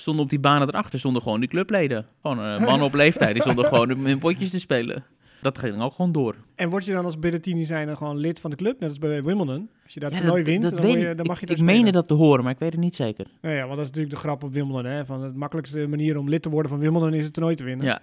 stonden 0.00 0.24
op 0.24 0.30
die 0.30 0.40
banen 0.40 0.68
erachter 0.68 0.98
stonden 0.98 1.22
gewoon 1.22 1.40
die 1.40 1.48
clubleden. 1.48 2.06
Gewoon 2.22 2.38
een 2.38 2.62
man 2.62 2.82
op 2.82 2.94
leeftijd, 3.04 3.32
die 3.32 3.42
stonden 3.42 3.64
gewoon 3.64 3.88
hun 3.88 4.18
potjes 4.18 4.50
te 4.50 4.60
spelen. 4.60 5.04
Dat 5.40 5.58
ging 5.58 5.82
ook 5.82 5.94
gewoon 5.94 6.12
door. 6.12 6.34
En 6.54 6.70
word 6.70 6.84
je 6.84 6.92
dan 6.92 7.04
als 7.04 7.18
Berrettini 7.18 7.64
zijn 7.64 7.96
gewoon 7.96 8.16
lid 8.16 8.40
van 8.40 8.50
de 8.50 8.56
club, 8.56 8.80
net 8.80 8.88
als 8.88 8.98
bij 8.98 9.22
Wimbledon? 9.22 9.70
Als 9.84 9.94
je 9.94 10.00
dat 10.00 10.12
Ja, 10.12 10.18
toernooi 10.18 10.42
wint, 10.42 10.70
dan, 10.70 10.80
weet 10.80 11.00
je, 11.00 11.14
dan 11.14 11.26
mag 11.26 11.36
je 11.36 11.42
ik, 11.42 11.48
daar 11.48 11.58
ik 11.58 11.64
meende 11.64 11.92
dat 11.92 12.08
te 12.08 12.14
horen, 12.14 12.44
maar 12.44 12.52
ik 12.52 12.58
weet 12.58 12.72
het 12.72 12.80
niet 12.80 12.96
zeker. 12.96 13.26
Ja, 13.42 13.50
ja, 13.50 13.60
want 13.66 13.70
dat 13.70 13.78
is 13.78 13.86
natuurlijk 13.86 14.14
de 14.14 14.20
grap 14.20 14.42
op 14.42 14.52
Wimbledon. 14.52 14.84
Hè? 14.84 15.04
Van 15.04 15.22
het 15.22 15.34
makkelijkste 15.34 15.86
manier 15.86 16.18
om 16.18 16.28
lid 16.28 16.42
te 16.42 16.48
worden 16.48 16.70
van 16.70 16.80
Wimbledon 16.80 17.14
is 17.14 17.24
het 17.24 17.32
toernooi 17.32 17.56
te 17.56 17.64
winnen. 17.64 17.86
Ja. 17.86 18.00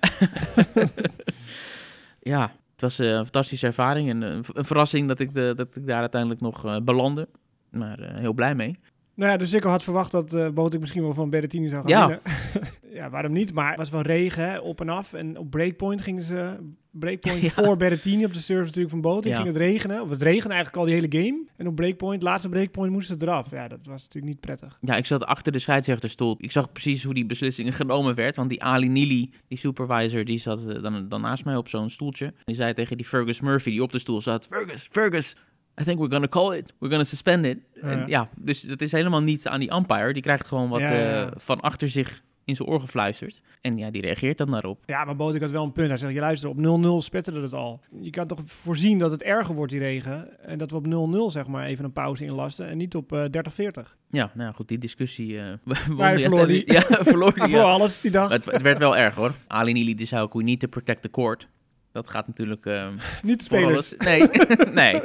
ja, 2.33 2.41
het 2.71 2.81
was 2.81 2.99
eh, 2.99 3.07
een 3.07 3.23
fantastische 3.23 3.67
ervaring 3.67 4.09
en 4.09 4.21
een, 4.21 4.43
een 4.53 4.65
verrassing 4.65 5.07
dat 5.07 5.19
ik, 5.19 5.33
de, 5.33 5.53
dat 5.55 5.75
ik 5.75 5.87
daar 5.87 5.99
uiteindelijk 5.99 6.41
nog 6.41 6.65
eh, 6.65 6.77
belandde. 6.81 7.27
Maar 7.69 7.99
eh, 7.99 8.15
heel 8.17 8.33
blij 8.33 8.55
mee. 8.55 8.79
Nou 9.15 9.31
ja, 9.31 9.37
dus 9.37 9.53
ik 9.53 9.63
had 9.63 9.83
verwacht 9.83 10.11
dat 10.11 10.33
eh 10.33 10.49
Botik 10.49 10.79
misschien 10.79 11.01
wel 11.01 11.13
van 11.13 11.29
Berrettini 11.29 11.69
zou 11.69 11.81
gaan 11.81 11.89
Ja. 11.91 12.07
winnen. 12.07 12.21
ja, 12.99 13.09
waarom 13.09 13.31
niet? 13.31 13.53
Maar 13.53 13.69
het 13.69 13.77
was 13.77 13.89
wel 13.89 14.01
regen, 14.01 14.49
hè, 14.51 14.59
op 14.59 14.81
en 14.81 14.89
af. 14.89 15.13
En 15.13 15.37
op 15.37 15.49
breakpoint 15.49 16.01
gingen 16.01 16.23
ze... 16.23 16.57
Breakpoint 16.91 17.41
Ja. 17.45 17.49
voor 17.49 17.77
Berrettini 17.77 18.25
op 18.25 18.33
de 18.33 18.39
service 18.39 18.65
natuurlijk 18.65 18.89
van 18.91 19.01
Botik. 19.01 19.31
Ja. 19.31 19.35
Ging 19.35 19.47
het 19.47 19.57
regenen. 19.57 20.01
Of 20.01 20.09
het 20.09 20.21
regende 20.21 20.53
eigenlijk 20.53 20.77
al 20.77 20.85
die 20.85 20.93
hele 21.01 21.23
game. 21.25 21.45
En 21.57 21.67
op 21.67 21.75
breakpoint, 21.75 22.23
laatste 22.23 22.49
breakpoint, 22.49 22.91
moesten 22.91 23.19
ze 23.19 23.25
eraf. 23.25 23.51
Ja, 23.51 23.67
dat 23.67 23.79
was 23.83 24.01
natuurlijk 24.01 24.25
niet 24.33 24.39
prettig. 24.39 24.77
Ja, 24.81 24.95
ik 24.95 25.05
zat 25.05 25.25
achter 25.25 25.51
de 25.51 25.59
scheidsrechterstoel. 25.59 26.35
Ik 26.39 26.51
zag 26.51 26.71
precies 26.71 27.03
hoe 27.03 27.13
die 27.13 27.25
beslissingen 27.25 27.73
genomen 27.83 28.15
werd. 28.15 28.35
Want 28.35 28.49
die 28.49 28.63
Ali 28.63 28.89
Nili, 28.89 29.31
die 29.47 29.57
supervisor, 29.57 30.25
die 30.25 30.39
zat 30.39 30.67
eh, 30.67 30.81
dan, 30.83 31.09
dan 31.09 31.21
naast 31.21 31.45
mij 31.45 31.55
op 31.55 31.69
zo'n 31.69 31.89
stoeltje. 31.89 32.33
Die 32.43 32.55
zei 32.55 32.73
tegen 32.73 32.97
die 32.97 33.05
Fergus 33.05 33.41
Murphy, 33.41 33.69
die 33.69 33.83
op 33.83 33.91
de 33.91 33.99
stoel 33.99 34.21
zat... 34.21 34.47
Fergus, 34.49 34.87
Fergus, 34.91 35.35
I 35.81 35.83
think 35.83 35.97
we're 35.99 36.11
gonna 36.11 36.27
call 36.27 36.57
it. 36.57 36.65
We're 36.79 36.89
gonna 36.89 37.03
suspend 37.03 37.45
it. 37.45 37.57
En 37.81 37.99
Ja. 37.99 38.05
ja, 38.07 38.29
dus 38.35 38.61
dat 38.61 38.81
is 38.81 38.91
helemaal 38.91 39.21
niet 39.21 39.47
aan 39.47 39.59
die 39.59 39.73
umpire. 39.73 40.13
Die 40.13 40.21
krijgt 40.21 40.47
gewoon 40.47 40.69
wat 40.69 40.79
Ja, 40.79 40.93
ja, 40.93 40.99
ja. 40.99 41.25
eh, 41.25 41.31
van 41.35 41.61
achter 41.61 41.89
zich 41.89 42.23
in 42.43 42.55
zijn 42.55 42.67
oor 42.69 42.79
gefluisterd. 42.79 43.41
En 43.61 43.77
ja, 43.77 43.91
die 43.91 44.01
reageert 44.01 44.37
dan 44.37 44.51
daarop. 44.51 44.83
Ja, 44.85 45.05
maar 45.05 45.15
Botik 45.15 45.41
had 45.41 45.51
wel 45.51 45.63
een 45.63 45.71
punt. 45.71 45.87
Hij 45.87 45.97
zegt, 45.97 46.13
je 46.13 46.19
luister, 46.19 46.49
op 46.49 46.57
0-0 46.57 47.01
spetterde 47.01 47.41
het 47.41 47.53
al. 47.53 47.81
Je 48.01 48.09
kan 48.09 48.27
toch 48.27 48.39
voorzien 48.45 48.97
dat 48.99 49.11
het 49.11 49.23
erger 49.23 49.55
wordt, 49.55 49.71
die 49.71 49.81
regen. 49.81 50.41
En 50.47 50.57
dat 50.57 50.71
we 50.71 50.77
op 50.77 50.85
0-0 50.87 51.31
zeg 51.31 51.47
maar 51.47 51.65
even 51.65 51.85
een 51.85 51.91
pauze 51.93 52.25
inlasten. 52.25 52.67
En 52.67 52.77
niet 52.77 52.95
op 52.95 53.11
eh 53.13 53.23
30-40. 53.23 53.95
Ja, 54.09 54.31
nou 54.33 54.47
ja, 54.47 54.51
goed, 54.51 54.67
die 54.67 54.77
discussie... 54.77 55.39
eh 55.39 55.45
won 55.87 55.97
hij 56.05 56.19
verloor 56.19 56.39
uiteindelijk- 56.39 56.71
Ja, 56.71 57.03
verloor 57.03 57.33
die, 57.33 57.47
ja. 57.47 57.61
alles 57.61 58.01
die 58.01 58.11
dag. 58.11 58.29
Het, 58.29 58.45
het 58.45 58.61
werd 58.61 58.77
wel 58.77 58.97
erg 58.97 59.15
hoor. 59.15 59.33
Ali 59.47 59.73
Nili 59.73 59.95
die 59.95 60.07
zei 60.07 60.21
ook, 60.21 60.33
we 60.33 60.43
need 60.43 60.59
to 60.59 60.67
protect 60.67 61.01
the 61.01 61.09
court. 61.11 61.47
Dat 61.95 62.09
gaat 62.09 62.27
natuurlijk... 62.27 62.65
ehm, 62.65 62.93
niet 63.23 63.37
de 63.37 63.43
spelers. 63.43 63.69
alles- 63.71 63.95
Nee, 63.97 64.27
nee. 64.91 65.01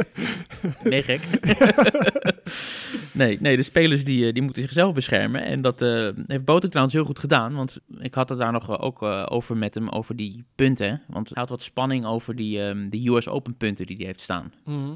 Nee, 0.90 1.02
gek. 1.02 1.20
nee, 3.12 3.38
nee, 3.40 3.56
de 3.56 3.62
spelers 3.62 4.04
die, 4.04 4.26
eh, 4.26 4.32
die 4.32 4.42
moeten 4.42 4.62
zichzelf 4.62 4.94
beschermen. 4.94 5.42
En 5.44 5.62
dat 5.62 5.82
eh, 5.82 6.09
heeft 6.26 6.44
Botek 6.44 6.68
trouwens 6.70 6.97
heel 6.97 7.04
goed 7.06 7.18
gedaan. 7.18 7.54
Want 7.54 7.78
ik 7.99 8.14
had 8.14 8.28
het 8.28 8.38
daar 8.38 8.52
nog 8.52 8.80
ook 8.80 9.02
eh, 9.02 9.26
over 9.28 9.56
met 9.56 9.75
hem, 9.75 9.88
over 9.88 10.16
die 10.16 10.44
punten. 10.54 11.02
Want 11.06 11.28
hij 11.28 11.37
had 11.40 11.49
wat 11.49 11.62
spanning 11.62 12.04
over 12.06 12.37
die, 12.37 12.62
ehm, 12.62 12.88
de 12.88 13.09
US 13.09 13.28
Open 13.28 13.56
punten 13.56 13.87
die 13.87 13.97
hij 13.97 14.06
heeft 14.06 14.20
staan. 14.20 14.52
Mhm. 14.64 14.92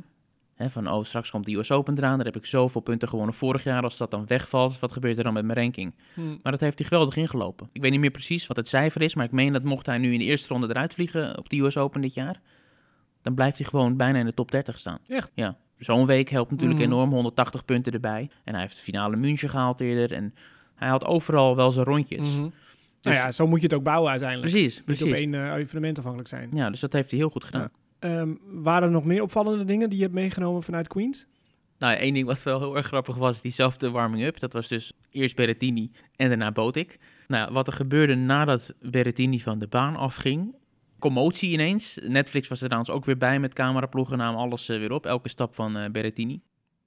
Van, 0.59 0.91
oh, 0.91 1.05
straks 1.05 1.31
komt 1.31 1.47
de 1.47 1.55
US 1.57 1.71
Open 1.71 1.99
eraan. 1.99 2.17
Daar 2.17 2.27
heb 2.27 2.37
ik 2.37 2.47
zoveel 2.47 2.81
punten 2.81 3.09
gewonnen 3.09 3.35
vorig 3.35 3.65
jaar. 3.65 3.83
Als 3.83 3.97
dat 3.97 4.11
dan 4.11 4.27
wegvalt, 4.27 4.79
wat 4.79 4.93
gebeurt 4.93 5.19
er 5.19 5.25
dan 5.25 5.33
met 5.33 5.45
mijn 5.45 5.59
ranking? 5.59 5.95
Mhm. 6.15 6.29
Maar 6.43 6.53
dat 6.53 6.61
heeft 6.61 6.79
hij 6.79 6.89
geweldig 6.89 7.17
ingelopen. 7.17 7.69
Ik 7.73 7.81
weet 7.83 7.91
niet 7.91 8.01
meer 8.01 8.11
precies 8.11 8.47
wat 8.47 8.57
het 8.57 8.69
cijfer 8.69 9.03
is, 9.03 9.15
maar 9.15 9.25
ik 9.25 9.33
meen 9.33 9.53
dat 9.53 9.63
mocht 9.63 9.87
hij 9.87 9.99
nu 9.99 10.13
in 10.13 10.19
de 10.19 10.25
eerste 10.25 10.49
ronde 10.49 10.69
eruit 10.69 10.95
vliegen 10.95 11.39
op 11.39 11.49
de 11.49 11.59
US 11.61 11.77
Open 11.77 12.01
dit 12.01 12.15
jaar, 12.15 12.41
dan 13.23 13.35
blijft 13.35 13.59
hij 13.59 13.67
gewoon 13.67 13.97
bijna 13.97 14.19
in 14.19 14.25
de 14.25 14.35
top 14.35 14.51
30 14.51 14.79
staan. 14.79 14.99
Echt? 15.09 15.31
Ja. 15.35 15.57
Zo'n 15.79 16.07
week 16.07 16.29
helpt 16.29 16.51
natuurlijk 16.51 16.81
Mhm. 16.81 16.89
enorm, 16.93 17.11
180 17.13 17.65
punten 17.65 17.93
erbij. 17.93 18.31
En 18.45 18.53
hij 18.53 18.63
heeft 18.63 18.77
de 18.77 18.83
finale 18.83 19.17
München 19.17 19.49
gehaald 19.49 19.81
eerder 19.81 20.13
en 20.17 20.35
hij 20.75 20.89
had 20.89 21.05
overal 21.05 21.57
wel 21.57 21.71
zijn 21.71 21.87
rondjes. 21.87 22.35
Mhm. 22.37 22.43
Dus- 22.43 22.53
nou 23.03 23.17
ja, 23.17 23.33
zo 23.33 23.47
moet 23.47 23.61
je 23.61 23.67
het 23.67 23.75
ook 23.75 23.83
bouwen 23.83 24.11
uiteindelijk. 24.11 24.51
Precies, 24.51 24.71
Niet 24.73 24.81
op 24.81 24.85
precies. 24.87 25.13
één 25.13 25.35
eh, 25.35 25.55
evenement 25.55 25.97
afhankelijk 25.99 26.29
zijn. 26.31 26.51
Ja, 26.53 26.71
dus 26.71 26.81
dat 26.81 26.93
heeft 26.93 27.11
hij 27.11 27.19
heel 27.19 27.29
goed 27.31 27.45
gedaan. 27.45 27.71
Ehm, 28.05 28.35
waren 28.45 28.89
er 28.89 28.95
nog 28.95 29.05
meer 29.05 29.23
opvallende 29.23 29.65
dingen 29.65 29.89
die 29.89 29.99
je 29.99 30.05
hebt 30.05 30.15
meegenomen 30.15 30.63
vanuit 30.63 30.89
Queens? 30.89 31.27
Nou, 31.79 31.97
één 31.97 32.15
ding 32.15 32.27
wat 32.27 32.43
wel 32.43 32.59
heel 32.59 32.77
erg 32.77 32.87
grappig 32.87 33.17
was, 33.17 33.41
diezelfde 33.41 33.91
warming-up. 33.91 34.41
Dat 34.41 34.53
was 34.53 34.69
dus 34.69 34.93
eerst 35.11 35.37
Berrettini 35.37 35.91
en 36.17 36.29
daarna 36.29 36.53
Botik. 36.53 36.99
Nou, 37.29 37.53
wat 37.53 37.67
er 37.67 37.73
gebeurde 37.73 38.15
nadat 38.15 38.75
Berrettini 38.81 39.41
van 39.41 39.59
de 39.59 39.67
baan 39.67 39.97
afging, 39.97 40.55
commotie 40.99 41.53
ineens. 41.53 41.99
Netflix 42.03 42.49
was 42.49 42.61
er 42.61 42.67
trouwens 42.67 42.95
ook 42.95 43.05
weer 43.05 43.19
bij 43.19 43.41
met 43.41 43.55
cameraploegen, 43.55 44.19
namen 44.19 44.41
alles 44.41 44.69
eh, 44.69 44.79
weer 44.79 44.93
op, 44.93 45.07
elke 45.07 45.29
stap 45.29 45.55
van 45.55 45.77
eh, 45.77 45.91
Berrettini. 45.91 46.41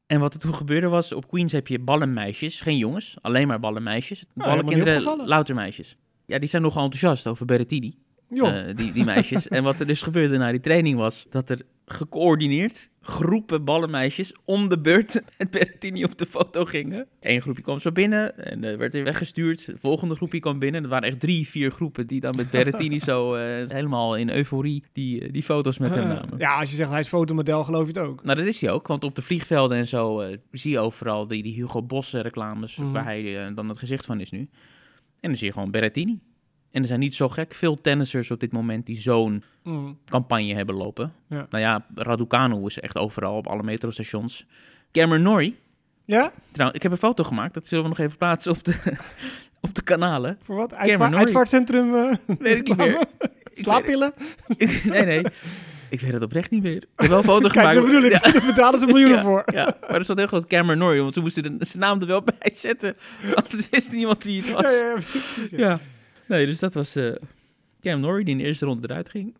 En 0.07 0.19
wat 0.19 0.33
er 0.33 0.39
toen 0.39 0.53
gebeurde 0.53 0.87
was, 0.87 1.11
op 1.11 1.27
Queens 1.27 1.51
heb 1.51 1.67
je 1.67 1.79
ballenmeisjes, 1.79 2.61
geen 2.61 2.77
jongens, 2.77 3.17
alleen 3.21 3.47
maar 3.47 3.59
ballenmeisjes. 3.59 4.19
niet 4.19 4.45
Ballenkinderen, 4.45 5.27
louter 5.27 5.55
meisjes. 5.55 5.97
Ja, 6.25 6.39
die 6.39 6.49
zijn 6.49 6.61
nogal 6.61 6.83
enthousiast 6.83 7.27
over 7.27 7.45
Berrettini. 7.45 7.97
Eh, 8.29 8.75
die, 8.75 8.91
die 8.91 9.03
meisjes. 9.05 9.47
en 9.47 9.63
wat 9.63 9.79
er 9.79 9.87
dus 9.87 10.01
gebeurde 10.01 10.37
na 10.37 10.51
die 10.51 10.59
training 10.59 10.97
was 10.97 11.25
dat 11.29 11.49
er 11.49 11.61
gecoördineerd 11.85 12.89
groepen 13.01 13.63
ballenmeisjes 13.63 14.33
om 14.45 14.69
de 14.69 14.79
beurt 14.79 15.21
met 15.37 15.51
Berrettini 15.51 16.03
op 16.03 16.17
de 16.17 16.25
foto 16.25 16.65
gingen. 16.65 17.07
Eén 17.19 17.41
groepje 17.41 17.63
kwam 17.63 17.79
zo 17.79 17.91
binnen 17.91 18.37
en 18.45 18.63
eh, 18.63 18.77
werd 18.77 18.93
weer 18.93 19.03
weggestuurd. 19.03 19.65
De 19.65 19.77
volgende 19.77 20.15
groepje 20.15 20.39
kwam 20.39 20.59
binnen. 20.59 20.83
Er 20.83 20.89
waren 20.89 21.09
echt 21.09 21.19
drie, 21.19 21.47
vier 21.47 21.71
groepen 21.71 22.07
die 22.07 22.19
dan 22.19 22.35
met 22.35 22.49
Berrettini 22.51 22.99
zo 22.99 23.33
eh, 23.35 23.69
helemaal 23.69 24.15
in 24.17 24.29
euforie 24.29 24.83
die, 24.91 25.31
die 25.31 25.43
foto's 25.43 25.77
met 25.77 25.95
hem 25.95 26.07
namen. 26.07 26.37
ja, 26.37 26.59
als 26.59 26.69
je 26.69 26.75
zegt 26.75 26.89
hij 26.89 26.99
is 26.99 27.07
fotomodel, 27.07 27.63
geloof 27.63 27.81
je 27.81 27.99
het 27.99 28.07
ook. 28.09 28.23
Nou, 28.23 28.37
dat 28.37 28.47
is 28.47 28.61
hij 28.61 28.71
ook, 28.71 28.87
want 28.87 29.03
op 29.03 29.15
de 29.15 29.21
vliegvelden 29.21 29.77
en 29.77 29.87
zo 29.87 30.23
zie 30.51 30.71
je 30.71 30.79
overal 30.79 31.27
die, 31.27 31.43
die 31.43 31.53
Hugo 31.53 31.83
Boss 31.83 32.13
reclames, 32.13 32.75
Mhm. 32.75 32.91
waar 32.91 33.03
hij 33.03 33.53
dan 33.53 33.69
het 33.69 33.77
gezicht 33.77 34.05
van 34.05 34.19
is 34.19 34.31
nu. 34.31 34.39
En 35.19 35.29
dan 35.29 35.35
zie 35.37 35.47
je 35.47 35.53
gewoon 35.53 35.71
Berrettini. 35.71 36.19
En 36.71 36.81
er 36.81 36.87
zijn 36.87 36.99
niet 36.99 37.15
zo 37.15 37.29
gek 37.29 37.53
veel 37.53 37.81
tennissers 37.81 38.31
op 38.31 38.39
dit 38.39 38.51
moment 38.51 38.85
die 38.85 38.99
zo'n 38.99 39.43
Mm. 39.63 39.97
campagne 40.09 40.53
hebben 40.55 40.75
lopen. 40.75 41.13
Ja. 41.29 41.47
Nou 41.49 41.63
ja, 41.63 41.85
Raducanu 41.95 42.65
is 42.65 42.79
echt 42.79 42.97
overal 42.97 43.37
op 43.37 43.47
alle 43.47 43.63
metrostations. 43.63 44.45
Cameron 44.91 45.23
Norrie, 45.23 45.55
Ja? 46.05 46.31
trouwens, 46.51 46.77
ik 46.77 46.83
heb 46.83 46.91
een 46.91 46.97
foto 47.07 47.23
gemaakt, 47.23 47.53
dat 47.53 47.67
zullen 47.67 47.83
we 47.83 47.89
nog 47.89 47.99
even 47.99 48.17
plaatsen 48.17 48.51
op 48.51 48.63
de, 48.63 48.75
op 49.61 49.73
de 49.75 49.81
kanalen. 49.81 50.37
Voor 50.43 50.55
wat? 50.55 50.73
Uitva 50.73 51.11
uitvaartcentrum? 51.13 51.95
eh, 51.95 52.13
Weet 52.39 52.57
ik 52.57 52.67
niet 52.67 52.77
meer. 52.77 52.99
Slaappillen? 53.53 54.13
nee, 54.83 55.05
nee. 55.05 55.25
Ik 55.89 56.01
weet 56.01 56.13
het 56.13 56.21
oprecht 56.23 56.51
niet 56.51 56.63
meer. 56.63 56.75
Ik 56.75 56.83
heb 56.95 57.09
wel 57.09 57.17
een 57.17 57.23
foto 57.23 57.39
Kijk, 57.47 57.53
gemaakt. 57.53 57.75
dat 57.75 57.85
bedoel 57.85 58.01
ik. 58.03 58.11
Ja. 58.11 58.31
Daar 58.31 58.45
betalen 58.45 58.79
ze 58.79 58.85
miljoenen 58.85 59.17
Ja, 59.17 59.23
voor. 59.23 59.43
Ja, 59.45 59.77
maar 59.81 59.95
er 59.95 60.03
stond 60.03 60.17
heel 60.19 60.27
groot 60.27 60.47
Cameron 60.47 60.77
Norrie, 60.77 61.01
want 61.01 61.13
ze 61.13 61.19
moesten 61.19 61.43
de, 61.59 61.65
zijn 61.65 61.83
naam 61.83 62.01
er 62.01 62.07
wel 62.07 62.23
bij 62.23 62.51
zetten. 62.53 62.95
Anders 63.35 63.69
wist 63.69 63.91
niemand 63.91 64.23
wie 64.23 64.41
het 64.41 64.51
was. 64.51 64.63
Ja, 64.63 64.69
Ja, 64.71 64.85
ja, 64.87 64.93
precies. 64.93 65.49
ja. 65.49 65.79
Nee, 66.27 66.45
dus 66.45 66.59
dat 66.59 66.73
was 66.73 66.95
eh 66.95 67.15
Cameron 67.81 68.01
Norrie 68.05 68.25
die 68.25 68.33
in 68.33 68.39
de 68.41 68.47
eerste 68.47 68.65
ronde 68.65 68.89
eruit 68.89 69.09
ging. 69.09 69.35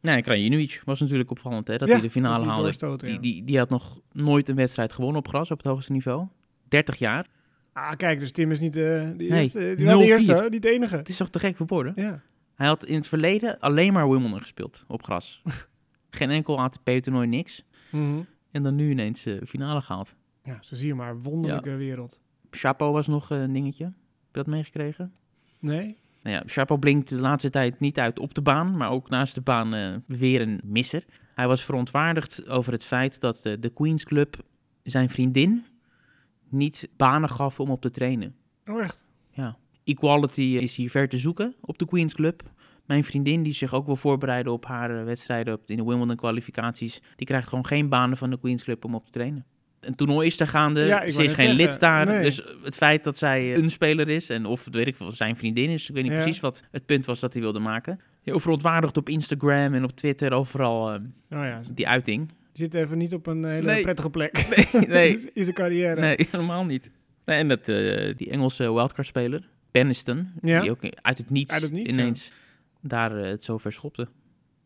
Nee, 0.00 0.22
Krajinovic 0.22 0.82
was 0.84 1.00
natuurlijk 1.00 1.30
opvallend, 1.30 1.66
hè, 1.68 1.76
dat 1.76 1.88
Ja, 1.88 1.94
hij 1.94 2.02
de 2.02 2.10
finale 2.10 2.46
haalde. 2.46 2.96
Die, 2.96 3.20
die, 3.20 3.44
die 3.44 3.58
had 3.58 3.70
nog 3.70 4.00
nooit 4.12 4.48
een 4.48 4.56
wedstrijd 4.56 4.92
gewonnen 4.92 5.18
op 5.18 5.28
gras 5.28 5.50
op 5.50 5.58
het 5.58 5.66
hoogste 5.66 5.92
niveau. 5.92 6.26
30 6.68 6.96
jaar. 6.96 7.26
Ah, 7.72 7.92
kijk, 7.96 8.20
dus 8.20 8.32
Tim 8.32 8.50
is 8.50 8.60
niet 8.60 8.72
de, 8.72 9.14
de 9.16 9.24
Nee, 9.24 9.40
eerste. 9.40 9.74
die 9.76 9.86
wel 9.86 9.98
de 9.98 10.04
0-4. 10.04 10.08
eerste, 10.08 10.46
niet 10.50 10.62
de 10.62 10.70
enige. 10.70 10.96
Het 10.96 11.08
is 11.08 11.16
toch 11.16 11.28
te 11.30 11.38
gek 11.38 11.56
voor 11.56 11.66
woorden? 11.66 11.92
Ja. 11.96 12.22
Hij 12.54 12.66
had 12.66 12.84
in 12.84 12.94
het 12.94 13.08
verleden 13.08 13.58
alleen 13.58 13.92
maar 13.92 14.08
Wimbledon 14.10 14.40
gespeeld 14.40 14.84
op 14.88 15.02
gras. 15.02 15.42
Geen 16.10 16.30
enkel 16.30 16.58
ATP-toernooi, 16.60 17.26
niks. 17.26 17.64
Mhm. 17.90 18.20
En 18.50 18.62
dan 18.62 18.74
nu 18.74 18.90
ineens 18.90 19.26
eh 19.26 19.34
finale 19.46 19.80
gehaald. 19.80 20.14
ja, 20.44 20.58
zo 20.62 20.74
zie 20.74 20.86
je 20.86 20.94
maar. 20.94 21.20
Wonderlijke 21.22 21.74
wereld. 21.74 22.18
Chapo 22.50 22.92
was 22.92 23.06
nog 23.06 23.30
eh, 23.30 23.40
een 23.40 23.52
dingetje. 23.52 23.84
Heb 23.84 23.94
je 24.32 24.38
dat 24.38 24.46
meegekregen? 24.46 25.14
Nee? 25.58 25.96
Nou 26.22 26.36
ja, 26.36 26.42
Chapo 26.46 26.76
blinkt 26.76 27.08
de 27.08 27.20
laatste 27.20 27.50
tijd 27.50 27.80
niet 27.80 27.98
uit 27.98 28.18
op 28.18 28.34
de 28.34 28.42
baan, 28.42 28.76
maar 28.76 28.90
ook 28.90 29.08
naast 29.08 29.34
de 29.34 29.40
baan 29.40 29.74
eh, 29.74 29.94
weer 30.06 30.40
een 30.40 30.60
misser. 30.64 31.04
Hij 31.34 31.46
was 31.46 31.64
verontwaardigd 31.64 32.48
over 32.48 32.72
het 32.72 32.84
feit 32.84 33.20
dat 33.20 33.44
eh, 33.44 33.56
de 33.60 33.68
Queens 33.68 34.04
Club 34.04 34.36
zijn 34.82 35.08
vriendin 35.08 35.64
niet 36.48 36.88
banen 36.96 37.28
gaf 37.28 37.60
om 37.60 37.70
op 37.70 37.80
te 37.80 37.90
trainen. 37.90 38.34
Oh, 38.66 38.80
echt? 38.80 39.04
Ja. 39.30 39.56
Equality 39.84 40.40
is 40.40 40.76
hier 40.76 40.90
ver 40.90 41.08
te 41.08 41.18
zoeken 41.18 41.54
op 41.60 41.78
de 41.78 41.86
Queens 41.86 42.14
Club. 42.14 42.42
Mijn 42.86 43.04
vriendin, 43.04 43.42
die 43.42 43.52
zich 43.52 43.74
ook 43.74 43.86
wil 43.86 43.96
voorbereiden 43.96 44.52
op 44.52 44.66
haar 44.66 44.98
eh, 44.98 45.04
wedstrijden 45.04 45.54
op, 45.54 45.62
in 45.66 45.76
de 45.76 45.84
Wimbledon 45.84 46.16
kwalificaties, 46.16 47.02
die 47.16 47.26
krijgt 47.26 47.48
gewoon 47.48 47.66
geen 47.66 47.88
banen 47.88 48.16
van 48.16 48.30
de 48.30 48.38
Queens 48.38 48.62
Club 48.62 48.84
om 48.84 48.94
op 48.94 49.04
te 49.04 49.10
trainen. 49.10 49.46
Een 49.80 49.94
toernooi 49.94 50.26
is 50.26 50.40
er 50.40 50.46
gaande, 50.46 50.80
Ja, 50.84 51.00
ze 51.00 51.06
is 51.06 51.14
geen 51.16 51.28
zeggen, 51.28 51.54
lid 51.54 51.80
daar. 51.80 52.06
nee. 52.06 52.22
Dus 52.22 52.42
het 52.64 52.76
feit 52.76 53.04
dat 53.04 53.18
zij 53.18 53.56
een 53.56 53.70
speler 53.70 54.08
is, 54.08 54.30
en 54.30 54.46
of 54.46 54.66
weet 54.70 54.86
ik 54.86 54.96
veel, 54.96 55.10
zijn 55.10 55.36
vriendin 55.36 55.68
is, 55.70 55.88
ik 55.88 55.94
weet 55.94 56.02
niet 56.04 56.12
Ja. 56.12 56.18
precies 56.20 56.40
wat 56.40 56.62
het 56.70 56.86
punt 56.86 57.06
was 57.06 57.20
dat 57.20 57.32
hij 57.32 57.42
wilde 57.42 57.58
maken. 57.58 58.00
Heel 58.22 58.40
verontwaardigd 58.40 58.96
op 58.96 59.08
Instagram 59.08 59.74
en 59.74 59.84
op 59.84 59.90
Twitter, 59.90 60.32
overal 60.32 60.88
eh, 60.92 60.94
Oh 61.38 61.44
ja, 61.44 61.60
die 61.70 61.88
uiting. 61.88 62.30
zit 62.52 62.74
even 62.74 62.98
niet 62.98 63.14
op 63.14 63.26
een 63.26 63.44
hele 63.44 63.66
Nee. 63.66 63.82
prettige 63.82 64.10
plek. 64.10 64.46
Nee, 64.72 64.86
nee, 64.88 65.10
in 65.34 65.44
zijn 65.44 65.56
carrière. 65.56 66.00
nee 66.00 66.16
helemaal 66.30 66.64
niet. 66.64 66.90
Nee, 67.24 67.38
en 67.38 67.48
dat, 67.48 67.68
eh, 67.68 68.16
die 68.16 68.30
Engelse 68.30 68.72
wildcard-speler, 68.72 69.48
Peniston, 69.70 70.28
Ja. 70.42 70.60
die 70.60 70.70
ook 70.70 70.80
uit 71.02 71.18
het 71.18 71.30
niets, 71.30 71.52
Uit 71.52 71.62
het 71.62 71.72
niets, 71.72 71.92
ineens 71.92 72.32
daar 72.80 73.16
eh, 73.22 73.30
het 73.30 73.44
zo 73.44 73.58
verschopte. 73.58 74.08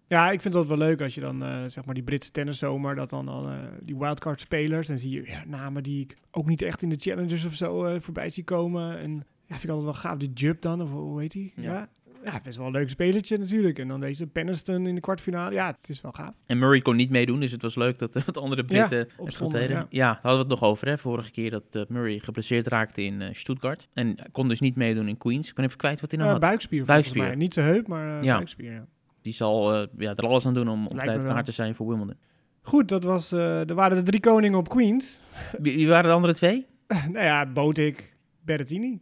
Ja, 0.09 0.31
ik 0.31 0.41
vind 0.43 0.55
dat 0.55 0.69
wel 0.69 0.77
leuk 0.77 1.01
als 1.01 1.15
je 1.15 1.21
dan, 1.21 1.43
eh, 1.43 1.65
zeg 1.67 1.85
maar, 1.85 1.95
die 1.95 2.03
Britse 2.03 2.31
tenniszomer, 2.31 2.95
dat 2.95 3.11
dan, 3.11 3.27
dan 3.27 3.49
eh, 3.51 3.59
die 3.83 3.97
wildcard 3.99 4.41
spelers, 4.41 4.87
dan 4.87 4.99
zie 4.99 5.11
je 5.11 5.23
ja, 5.27 5.43
namen 5.47 5.83
die 5.83 6.01
ik 6.01 6.17
ook 6.31 6.47
niet 6.47 6.63
echt 6.63 6.83
in 6.83 6.89
de 6.89 6.97
challengers 6.99 7.45
of 7.45 7.55
zo 7.55 7.85
eh, 7.85 8.01
voorbij 8.01 8.31
zie 8.31 8.45
komen. 8.45 8.99
En 8.99 9.13
ja, 9.15 9.25
vind 9.59 9.65
ik 9.65 9.71
altijd 9.71 9.85
wel 9.85 9.95
gaaf. 9.95 10.19
Die 10.19 10.33
Jup 10.33 10.61
dan, 10.63 10.83
of 10.83 10.91
hoe 10.91 11.21
heet 11.21 11.33
die? 11.33 11.53
Ja. 11.57 11.63
Ja. 11.73 11.89
ja. 12.25 12.41
best 12.43 12.57
wel 12.57 12.67
een 12.67 12.73
leuk 12.73 12.89
spelertje 12.89 13.39
natuurlijk. 13.39 13.79
En 13.79 13.89
dan 13.89 14.01
deze 14.01 14.27
Peniston 14.27 14.87
in 14.87 14.95
de 14.95 15.01
kwartfinale. 15.01 15.55
Ja, 15.55 15.67
het 15.79 15.89
is 15.89 16.01
wel 16.01 16.13
gaaf. 16.13 16.33
En 16.47 16.59
Murray 16.59 16.81
kon 16.81 16.97
niet 16.97 17.11
meedoen, 17.11 17.41
dus 17.41 17.53
het 17.53 17.63
was 17.63 17.75
leuk 17.75 17.99
dat 17.99 18.25
wat 18.25 18.39
andere 18.39 18.65
Britten 18.65 18.99
het 18.99 19.13
goed 19.13 19.27
opstonden, 19.27 19.61
deden. 19.61 19.77
ja. 19.77 19.87
Ja. 19.91 20.07
daar 20.13 20.15
hadden 20.23 20.33
we 20.47 20.53
het 20.53 20.61
nog 20.61 20.71
over, 20.71 20.87
hè, 20.89 20.99
vorige 20.99 21.31
keer 21.31 21.51
dat 21.51 21.89
Murray 21.89 22.19
geblesseerd 22.19 22.67
raakte 22.67 23.03
in 23.03 23.23
Stuttgart. 23.33 23.89
En 23.95 24.17
kon 24.33 24.49
dus 24.49 24.61
niet 24.61 24.77
meedoen 24.77 25.09
in 25.09 25.17
Queens. 25.17 25.49
Ik 25.49 25.55
ben 25.55 25.65
even 25.65 25.77
kwijt 25.77 26.01
wat 26.01 26.11
hij 26.11 26.19
nou 26.21 26.33
had. 26.33 26.41
buikspier, 26.41 26.85
Buikspier. 26.85 27.23
mij. 27.23 27.35
Niet 27.35 27.55
zijn 27.55 27.67
heup, 27.67 27.87
maar 27.87 28.25
Ja. 28.25 28.37
buikspier, 28.37 28.73
ja. 28.73 28.87
Die 29.25 29.33
zal 29.33 29.75
eh, 29.75 29.87
ja, 29.99 30.15
er 30.15 30.27
alles 30.27 30.47
aan 30.47 30.55
doen 30.55 30.69
om 30.69 30.87
op 30.87 30.95
tijd 30.99 31.23
klaar 31.23 31.45
te 31.45 31.53
zijn 31.53 31.75
voor 31.75 31.89
Wimbledon. 31.89 32.17
Goed, 32.63 32.89
dat 32.89 33.03
was, 33.05 33.33
eh 33.33 33.69
er 33.69 33.75
waren 33.75 33.97
de 33.97 34.03
drie 34.03 34.21
koningen 34.21 34.59
op 34.59 34.69
Queens. 34.69 35.21
Wie, 35.63 35.75
wie 35.77 35.89
waren 35.89 36.05
de 36.05 36.17
andere 36.17 36.35
twee? 36.35 36.67
nou 37.13 37.25
ja, 37.25 37.47
Botik, 37.47 38.17
Berrettini. 38.41 39.01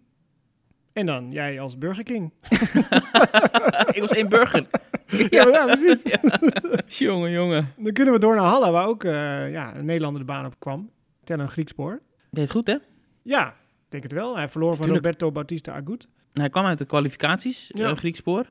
En 0.93 1.07
dan 1.07 1.31
jij 1.33 1.61
als 1.61 1.79
Burger 1.79 2.05
King. 2.05 2.33
ik 3.97 4.01
was 4.01 4.11
één 4.11 4.29
burger. 4.29 4.67
Ja, 5.07 5.49
ja 5.49 5.65
precies. 5.67 6.03
jongen, 6.99 7.31
jongen. 7.31 7.69
Dan 7.77 7.93
kunnen 7.93 8.15
we 8.15 8.21
door 8.21 8.35
naar 8.35 8.45
Halle, 8.45 8.71
waar 8.71 8.87
ook 8.87 9.05
eh, 9.05 9.51
ja, 9.53 9.77
een 9.77 9.85
Nederlander 9.85 10.21
de 10.21 10.27
baan 10.27 10.47
op 10.47 10.55
kwam. 10.59 10.91
Tel 11.25 11.39
een 11.39 11.51
Grieks 11.51 11.71
spoor. 11.71 12.01
Deed 12.31 12.43
het 12.45 12.53
goed, 12.53 12.67
hè? 12.67 12.77
Ja, 13.23 13.55
denk 13.89 14.03
het 14.03 14.13
wel. 14.13 14.37
Hij 14.37 14.49
verloor 14.49 14.77
van. 14.77 14.87
Roberto 14.87 15.33
Bautista 15.33 15.73
Agut. 15.73 16.09
Hij 16.33 16.51
kwam 16.51 16.65
uit 16.65 16.79
de 16.79 16.85
kwalificaties, 16.85 17.71
Ja. 17.75 17.89
eh, 17.91 17.97
Grieks 17.97 18.19
spoor. 18.19 18.51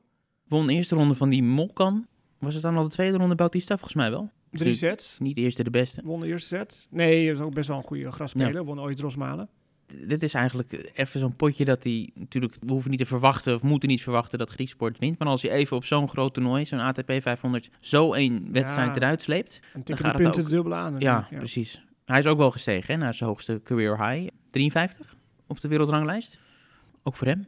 Won 0.52 0.66
de 0.66 0.72
eerste 0.72 0.94
ronde 0.94 1.14
van 1.14 1.28
die 1.28 1.42
Molkan. 1.42 2.06
Was 2.38 2.54
het 2.54 2.62
dan 2.62 2.76
al 2.76 2.82
de 2.82 2.88
tweede 2.88 3.16
ronde 3.16 3.34
Bautista? 3.34 3.74
Volgens 3.74 3.94
mij 3.94 4.10
wel. 4.10 4.30
Drie 4.50 4.68
Dus 4.68 4.78
sets. 4.78 5.16
Niet 5.18 5.34
de 5.36 5.40
eerste, 5.42 5.62
de 5.64 5.70
beste. 5.70 6.00
Won 6.04 6.20
de 6.20 6.26
eerste 6.26 6.46
set. 6.56 6.86
Nee, 6.90 7.26
dat 7.26 7.36
is 7.36 7.42
ook 7.42 7.54
best 7.54 7.68
wel 7.68 7.76
een 7.76 7.82
goede 7.82 8.10
grasspeler. 8.12 8.64
Won 8.64 8.80
ooit 8.80 9.00
Rosmalen. 9.00 9.48
dit 10.06 10.22
is 10.22 10.34
eigenlijk 10.34 10.90
even 10.94 11.20
zo'n 11.20 11.36
potje 11.36 11.64
dat 11.64 11.84
hij 11.84 12.10
natuurlijk, 12.14 12.54
we 12.60 12.72
hoeven 12.72 12.90
niet 12.90 12.98
te 12.98 13.06
verwachten 13.06 13.54
of 13.54 13.62
moeten 13.62 13.88
niet 13.88 14.02
verwachten 14.02 14.38
dat 14.38 14.50
Grieksport 14.50 14.98
wint. 14.98 15.18
Maar 15.18 15.28
als 15.28 15.42
je 15.42 15.50
even 15.50 15.76
op 15.76 15.84
zo'n 15.84 16.08
groot 16.08 16.34
toernooi, 16.34 16.64
zo'n 16.66 16.80
ATP 16.80 17.12
500, 17.20 17.70
zo 17.80 18.12
één 18.12 18.52
wedstrijd 18.52 18.88
Ja. 18.88 18.94
eruit 18.96 19.22
sleept. 19.22 19.60
En 19.72 19.82
tikken 19.82 20.04
gaat 20.04 20.18
het 20.18 20.26
ook. 20.26 20.34
de 20.34 20.42
dubbele 20.50 20.74
aan. 20.74 20.94
Ja, 20.98 21.12
natuurlijk, 21.14 21.38
precies. 21.38 21.84
Hij 22.04 22.18
is 22.18 22.26
ook 22.26 22.38
wel 22.38 22.50
gestegen 22.50 22.94
hè, 22.94 23.00
naar 23.00 23.14
zijn 23.14 23.28
hoogste 23.28 23.60
career 23.64 24.08
high. 24.08 24.28
53 24.50 25.16
op 25.46 25.60
de 25.60 25.68
wereldranglijst. 25.68 26.38
Ook 27.02 27.16
voor 27.16 27.26
hem. 27.26 27.46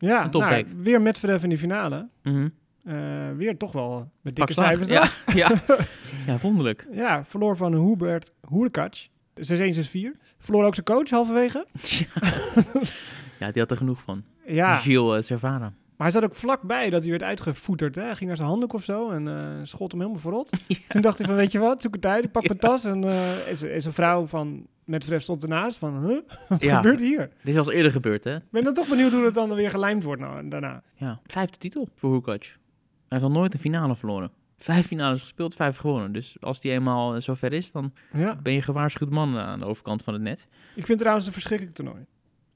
Ja, 0.00 0.24
Een 0.24 0.30
topweek. 0.30 0.66
nou, 0.66 0.82
weer 0.82 1.02
Medvedev 1.02 1.42
in 1.42 1.48
die 1.48 1.58
finale. 1.58 2.08
Mhm. 2.22 2.48
Eh, 2.84 2.94
weer 3.36 3.56
toch 3.56 3.72
wel 3.72 4.10
met 4.20 4.36
dikke 4.36 4.52
cijfers. 4.52 4.88
Ja, 4.88 5.08
ja. 5.34 5.50
ja, 6.26 6.38
wonderlijk. 6.42 6.86
ja, 6.92 7.24
verloor 7.24 7.56
van 7.56 7.72
Hubert 7.74 8.32
Hurkacz. 8.48 9.08
6-1, 9.34 9.74
6-4. 9.74 10.16
Verloor 10.38 10.64
ook 10.64 10.74
zijn 10.74 10.86
coach 10.86 11.10
halverwege. 11.10 11.66
Ja, 13.38 13.50
die 13.50 13.60
had 13.62 13.70
er 13.70 13.76
genoeg 13.76 14.00
van. 14.00 14.24
Ja, 14.46 14.74
Gilles 14.74 15.30
uh. 15.30 15.66
Maar 16.00 16.10
hij 16.12 16.20
zat 16.20 16.30
ook 16.30 16.36
vlakbij 16.36 16.90
dat 16.90 17.00
hij 17.02 17.10
werd 17.10 17.22
uitgevoeterd. 17.22 17.94
Hè? 17.94 18.02
Hij 18.02 18.14
ging 18.14 18.26
naar 18.28 18.36
zijn 18.36 18.48
handdoek 18.48 18.72
of 18.72 18.84
zo 18.84 19.10
en 19.10 19.28
eh 19.28 19.44
schot 19.62 19.90
hem 19.90 20.00
helemaal 20.00 20.20
verrot. 20.22 20.50
Toen 20.88 21.02
dacht 21.02 21.18
hij 21.18 21.26
van, 21.26 21.36
weet 21.36 21.52
je 21.52 21.58
wat, 21.58 21.82
zoek 21.82 21.94
een 21.94 22.00
tijd, 22.00 22.24
ik 22.24 22.32
pak 22.32 22.46
mijn 22.46 22.58
tas. 22.58 22.84
En, 22.84 23.04
eh, 23.04 23.48
en 23.48 23.58
zijn- 23.58 23.72
en 23.72 23.82
zijn 23.82 23.94
vrouw 23.94 24.26
van 24.26 24.66
Medvedev 24.84 25.20
stond 25.22 25.42
ernaast 25.42 25.78
van, 25.78 26.06
huh? 26.06 26.18
wat 26.48 26.62
Ja. 26.62 26.76
gebeurt 26.76 27.00
hier? 27.00 27.18
Dit 27.18 27.48
is 27.54 27.56
al 27.56 27.64
eens 27.64 27.72
eerder 27.74 27.92
gebeurd, 27.92 28.24
hè? 28.24 28.36
Ik 28.36 28.42
ben 28.50 28.64
dan 28.64 28.74
toch 28.74 28.88
benieuwd 28.88 29.12
hoe 29.12 29.24
het 29.24 29.34
dan 29.34 29.54
weer 29.54 29.70
gelijmd 29.70 30.02
wordt 30.04 30.20
nou, 30.20 30.48
daarna. 30.48 30.82
Ja, 30.94 31.20
vijfde 31.26 31.58
titel 31.58 31.88
voor 31.94 32.10
Hurkacz. 32.12 32.48
Hij 32.48 32.58
heeft 33.18 33.22
al 33.22 33.30
nooit 33.30 33.54
een 33.54 33.60
finale 33.60 33.96
verloren. 33.96 34.30
Vijf 34.58 34.86
finales 34.86 35.20
gespeeld, 35.20 35.54
vijf 35.54 35.76
gewonnen. 35.76 36.12
Dus 36.12 36.36
als 36.40 36.60
die 36.60 36.72
eenmaal 36.72 37.14
eh, 37.14 37.20
zover 37.20 37.52
is, 37.52 37.72
dan 37.72 37.92
Ja. 38.12 38.36
ben 38.42 38.52
je 38.52 38.62
gewaarschuwd 38.62 39.10
man 39.10 39.36
aan 39.38 39.58
de 39.58 39.64
overkant 39.66 40.02
van 40.02 40.12
het 40.14 40.22
net. 40.22 40.40
Ik 40.40 40.74
vind 40.74 40.88
het 40.88 40.98
trouwens 40.98 41.26
een 41.26 41.32
verschrikkelijk 41.32 41.76
toernooi. 41.76 42.04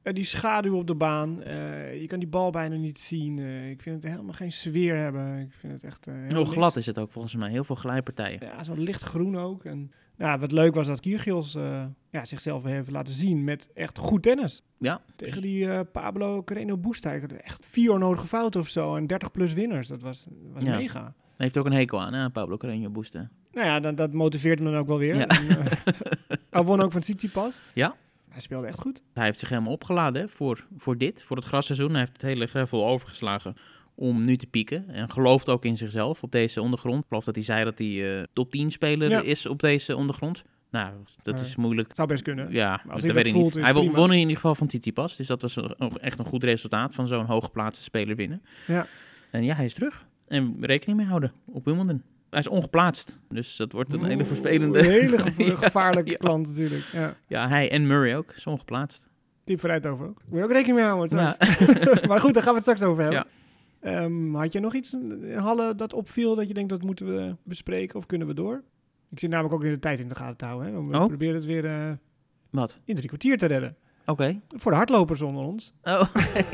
Eh, 0.04 0.14
die 0.14 0.25
schaduw 0.25 0.76
op 0.76 0.87
de 0.87 0.94
baan, 0.94 1.42
eh, 1.42 2.00
je 2.00 2.06
kan 2.06 2.18
die 2.18 2.28
bal 2.28 2.50
bijna 2.50 2.76
niet 2.76 2.99
zien. 2.99 3.38
eh, 3.38 3.70
ik 3.70 3.82
vind 3.82 4.02
het 4.02 4.12
helemaal 4.12 4.32
geen 4.34 4.52
sfeer 4.52 4.96
hebben. 4.96 5.38
Ik 5.38 5.52
vind 5.52 5.73
het 5.73 5.84
echt 5.84 6.04
heel 6.04 6.38
niks. 6.38 6.50
glad 6.50 6.76
is 6.76 6.87
het 6.87 6.99
ook 6.99 7.12
volgens 7.12 7.37
mij. 7.37 7.50
Heel 7.50 7.64
veel 7.64 7.75
glijpartijen. 7.76 8.38
Ja, 8.42 8.64
zo 8.64 8.75
lichtgroen 8.76 9.37
ook. 9.37 9.64
En 9.64 9.92
ja, 10.18 10.38
wat 10.38 10.52
leuk 10.52 10.75
was 10.75 10.87
dat 10.87 11.00
Kyrgios 11.00 11.54
eh, 11.54 11.84
ja, 12.11 12.25
zichzelf 12.25 12.62
weer 12.62 12.75
heeft 12.75 12.90
laten 12.90 13.14
zien 13.14 13.44
met 13.44 13.68
echt 13.75 13.99
goed 13.99 14.23
tennis. 14.23 14.62
Ja. 14.78 15.00
Tegen 15.16 15.42
die 15.42 15.84
Pablo 15.84 16.42
Carreno 16.44 16.76
Busta. 16.76 17.12
Echt 17.37 17.66
vier 17.66 17.90
onnodige 17.92 18.26
fouten 18.26 18.61
of 18.61 18.68
zo 18.68 18.96
en 18.96 19.06
30 19.06 19.30
plus 19.30 19.52
winners. 19.52 19.88
Dat 19.88 20.00
was, 20.02 20.26
was 20.52 20.62
Ja. 20.62 20.76
mega. 20.76 21.02
Hij 21.02 21.12
heeft 21.46 21.58
ook 21.58 21.66
een 21.66 21.73
hekel 21.73 22.00
aan, 22.00 22.12
hè? 22.14 22.30
Pablo 22.30 22.56
boosten. 22.90 23.30
Nou 23.52 23.66
ja, 23.66 23.80
dat, 23.80 23.96
dat 23.96 24.12
motiveert 24.12 24.58
hem 24.58 24.70
dan 24.70 24.80
ook 24.80 24.87
wel 24.87 24.99
weer. 24.99 25.16
Ja. 25.16 25.26
En, 25.26 25.46
hij 26.50 26.62
won 26.62 26.80
ook 26.80 26.92
van 26.92 27.00
Tsitsipas. 27.00 27.61
Ja. 27.73 27.96
Hij 28.34 28.42
speelde 28.42 28.66
echt 28.66 28.78
goed. 28.80 29.02
Hij 29.12 29.24
heeft 29.24 29.38
zich 29.38 29.48
helemaal 29.48 29.72
opgeladen 29.72 30.22
hè, 30.22 30.28
voor, 30.28 30.66
voor 30.76 30.98
dit, 30.98 31.22
voor 31.22 31.36
het 31.36 31.44
grasseizoen. 31.44 31.90
Hij 31.90 31.98
heeft 32.00 32.12
het 32.12 32.22
hele 32.22 32.46
gravel 32.46 32.86
overgeslagen 32.86 33.54
om 33.94 34.24
nu 34.24 34.36
te 34.36 34.46
pieken. 34.46 34.88
En 34.88 35.10
gelooft 35.10 35.48
ook 35.48 35.64
in 35.64 35.76
zichzelf 35.76 36.22
op 36.22 36.32
deze 36.32 36.62
ondergrond. 36.62 37.00
Ik 37.02 37.08
geloof 37.08 37.24
dat 37.24 37.34
hij 37.34 37.44
zei 37.44 37.64
dat 37.64 37.78
hij 37.78 38.18
eh, 38.18 38.22
top 38.32 38.50
10 38.50 38.70
speler 38.70 39.10
Ja. 39.10 39.20
is 39.20 39.46
op 39.46 39.60
deze 39.60 39.96
ondergrond. 39.96 40.44
Nou, 40.70 40.92
dat 41.22 41.40
is 41.40 41.56
moeilijk. 41.56 41.88
Het 41.88 41.96
zou 41.96 42.08
best 42.08 42.22
kunnen. 42.22 42.52
Ja, 42.52 42.82
als 42.88 43.02
dat, 43.02 43.12
weet 43.12 43.26
ik 43.26 43.32
voelt, 43.32 43.54
niet. 43.54 43.64
Hij 43.64 43.72
prima. 43.72 43.92
won 43.92 44.12
in 44.12 44.18
ieder 44.18 44.34
geval 44.34 44.54
van 44.54 44.66
Tsitsipas. 44.66 45.16
Dus 45.16 45.26
dat 45.26 45.42
was 45.42 45.56
een- 45.56 45.98
echt 46.00 46.18
een 46.18 46.24
goed 46.26 46.44
resultaat 46.44 46.94
van 46.94 47.06
zo'n 47.06 47.24
hooggeplaatste 47.26 47.84
speler 47.84 48.16
winnen. 48.16 48.42
Ja. 48.66 48.86
En 49.30 49.44
ja, 49.44 49.54
hij 49.54 49.64
is 49.64 49.74
terug. 49.74 50.06
En 50.28 50.56
rekening 50.60 50.98
mee 50.98 51.06
houden 51.08 51.32
op 51.44 51.64
Wimbledon. 51.64 52.02
Hij 52.34 52.42
is 52.42 52.48
ongeplaatst. 52.48 53.18
Dus 53.28 53.56
dat 53.56 53.72
wordt 53.72 53.92
een 53.92 54.04
hele 54.04 54.24
vervelende... 54.24 54.78
Een 54.78 54.84
hele 54.84 55.18
gevaarlijke 55.56 56.10
ja. 56.10 56.16
klant 56.16 56.46
natuurlijk. 56.46 56.84
Ja. 56.92 57.16
Ja, 57.26 57.48
hij 57.48 57.70
en 57.70 57.86
Murray 57.86 58.16
ook. 58.16 58.32
Is 58.36 58.46
ongeplaatst. 58.46 59.08
Tip 59.44 59.60
vooruit 59.60 59.86
over 59.86 60.06
ook. 60.06 60.22
Moet 60.28 60.38
je 60.38 60.44
ook 60.44 60.50
rekening 60.50 60.76
mee 60.78 60.86
houden. 60.86 61.18
Ja. 61.18 61.36
maar 62.08 62.20
goed, 62.20 62.34
daar 62.34 62.42
gaan 62.42 62.52
we 62.54 62.58
het 62.60 62.68
straks 62.68 62.82
over 62.82 63.02
hebben. 63.02 63.26
Ja. 63.82 64.00
Ehm, 64.02 64.34
had 64.34 64.52
je 64.52 64.60
nog 64.60 64.74
iets 64.74 64.92
in 64.92 65.34
Halle 65.36 65.74
dat 65.74 65.92
opviel 65.92 66.34
dat 66.34 66.48
je 66.48 66.54
denkt 66.54 66.70
dat 66.70 66.82
moeten 66.82 67.06
we 67.06 67.36
bespreken 67.42 67.96
of 67.98 68.06
kunnen 68.06 68.26
we 68.26 68.34
door? 68.34 68.62
Ik 69.10 69.18
zit 69.18 69.30
namelijk 69.30 69.54
ook 69.54 69.62
weer 69.62 69.70
de 69.72 69.78
tijd 69.78 70.00
in 70.00 70.08
de 70.08 70.14
gaten 70.14 70.36
te 70.36 70.44
houden. 70.44 70.66
Hè? 70.74 70.82
We 70.86 70.98
Oh. 70.98 71.06
proberen 71.06 71.34
het 71.34 71.44
weer 71.44 71.64
eh, 71.64 71.90
Wat? 72.50 72.78
in 72.84 72.94
drie 72.94 73.06
kwartier 73.08 73.38
te 73.38 73.46
redden. 73.46 73.76
Oké. 74.06 74.40
Voor 74.48 74.70
de 74.70 74.76
hardlopers 74.76 75.22
onder 75.22 75.44
ons. 75.44 75.74
Oh, 75.82 76.02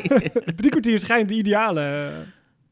drie 0.56 0.70
kwartier 0.70 0.98
schijnt 0.98 1.28
de 1.28 1.34
ideale 1.34 1.80
eh, 1.80 2.18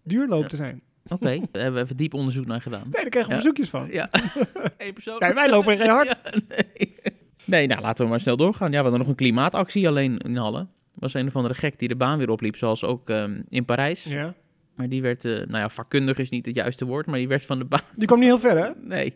duurloop 0.02 0.46
te 0.48 0.56
zijn. 0.56 0.80
Oké. 1.08 1.38
Daar 1.52 1.62
hebben 1.62 1.74
we 1.74 1.80
even 1.80 1.96
diep 1.96 2.14
onderzoek 2.14 2.46
naar 2.46 2.60
gedaan. 2.62 2.82
Nee, 2.82 2.90
daar 3.02 3.08
krijgen 3.08 3.30
we 3.30 3.36
Ja. 3.36 3.42
verzoekjes 3.42 3.68
van. 3.68 3.88
Ja. 3.90 4.08
Eén 4.78 4.92
persoon. 4.92 5.18
Wij 5.18 5.50
lopen 5.50 5.76
geen 5.78 5.88
hard. 5.88 6.20
Ja, 6.24 6.40
nee. 6.48 6.96
nee, 7.44 7.66
nou 7.66 7.80
laten 7.80 8.04
we 8.04 8.10
maar 8.10 8.20
snel 8.20 8.36
doorgaan. 8.36 8.66
Ja, 8.70 8.76
we 8.76 8.82
hadden 8.82 8.98
nog 9.00 9.08
een 9.08 9.14
klimaatactie 9.14 9.88
alleen 9.88 10.18
in 10.18 10.36
Halle. 10.36 10.66
Was 10.94 11.14
een 11.14 11.26
of 11.26 11.36
andere 11.36 11.54
gek 11.54 11.78
die 11.78 11.88
de 11.88 11.96
baan 11.96 12.18
weer 12.18 12.30
opliep, 12.30 12.56
zoals 12.56 12.84
ook 12.84 13.10
ehm, 13.10 13.40
in 13.48 13.64
Parijs. 13.64 14.04
Ja. 14.04 14.34
Maar 14.74 14.88
die 14.88 15.02
werd, 15.02 15.24
eh, 15.24 15.32
nou 15.32 15.58
ja, 15.58 15.68
vakkundig 15.68 16.18
is 16.18 16.28
niet 16.30 16.46
het 16.46 16.54
juiste 16.54 16.84
woord, 16.84 17.06
maar 17.06 17.18
die 17.18 17.28
werd 17.28 17.46
van 17.46 17.58
de 17.58 17.64
baan. 17.64 17.80
Die 17.96 18.06
kwam 18.06 18.18
niet 18.18 18.28
heel 18.28 18.38
ver, 18.38 18.64
hè? 18.64 18.70
Nee. 18.80 19.14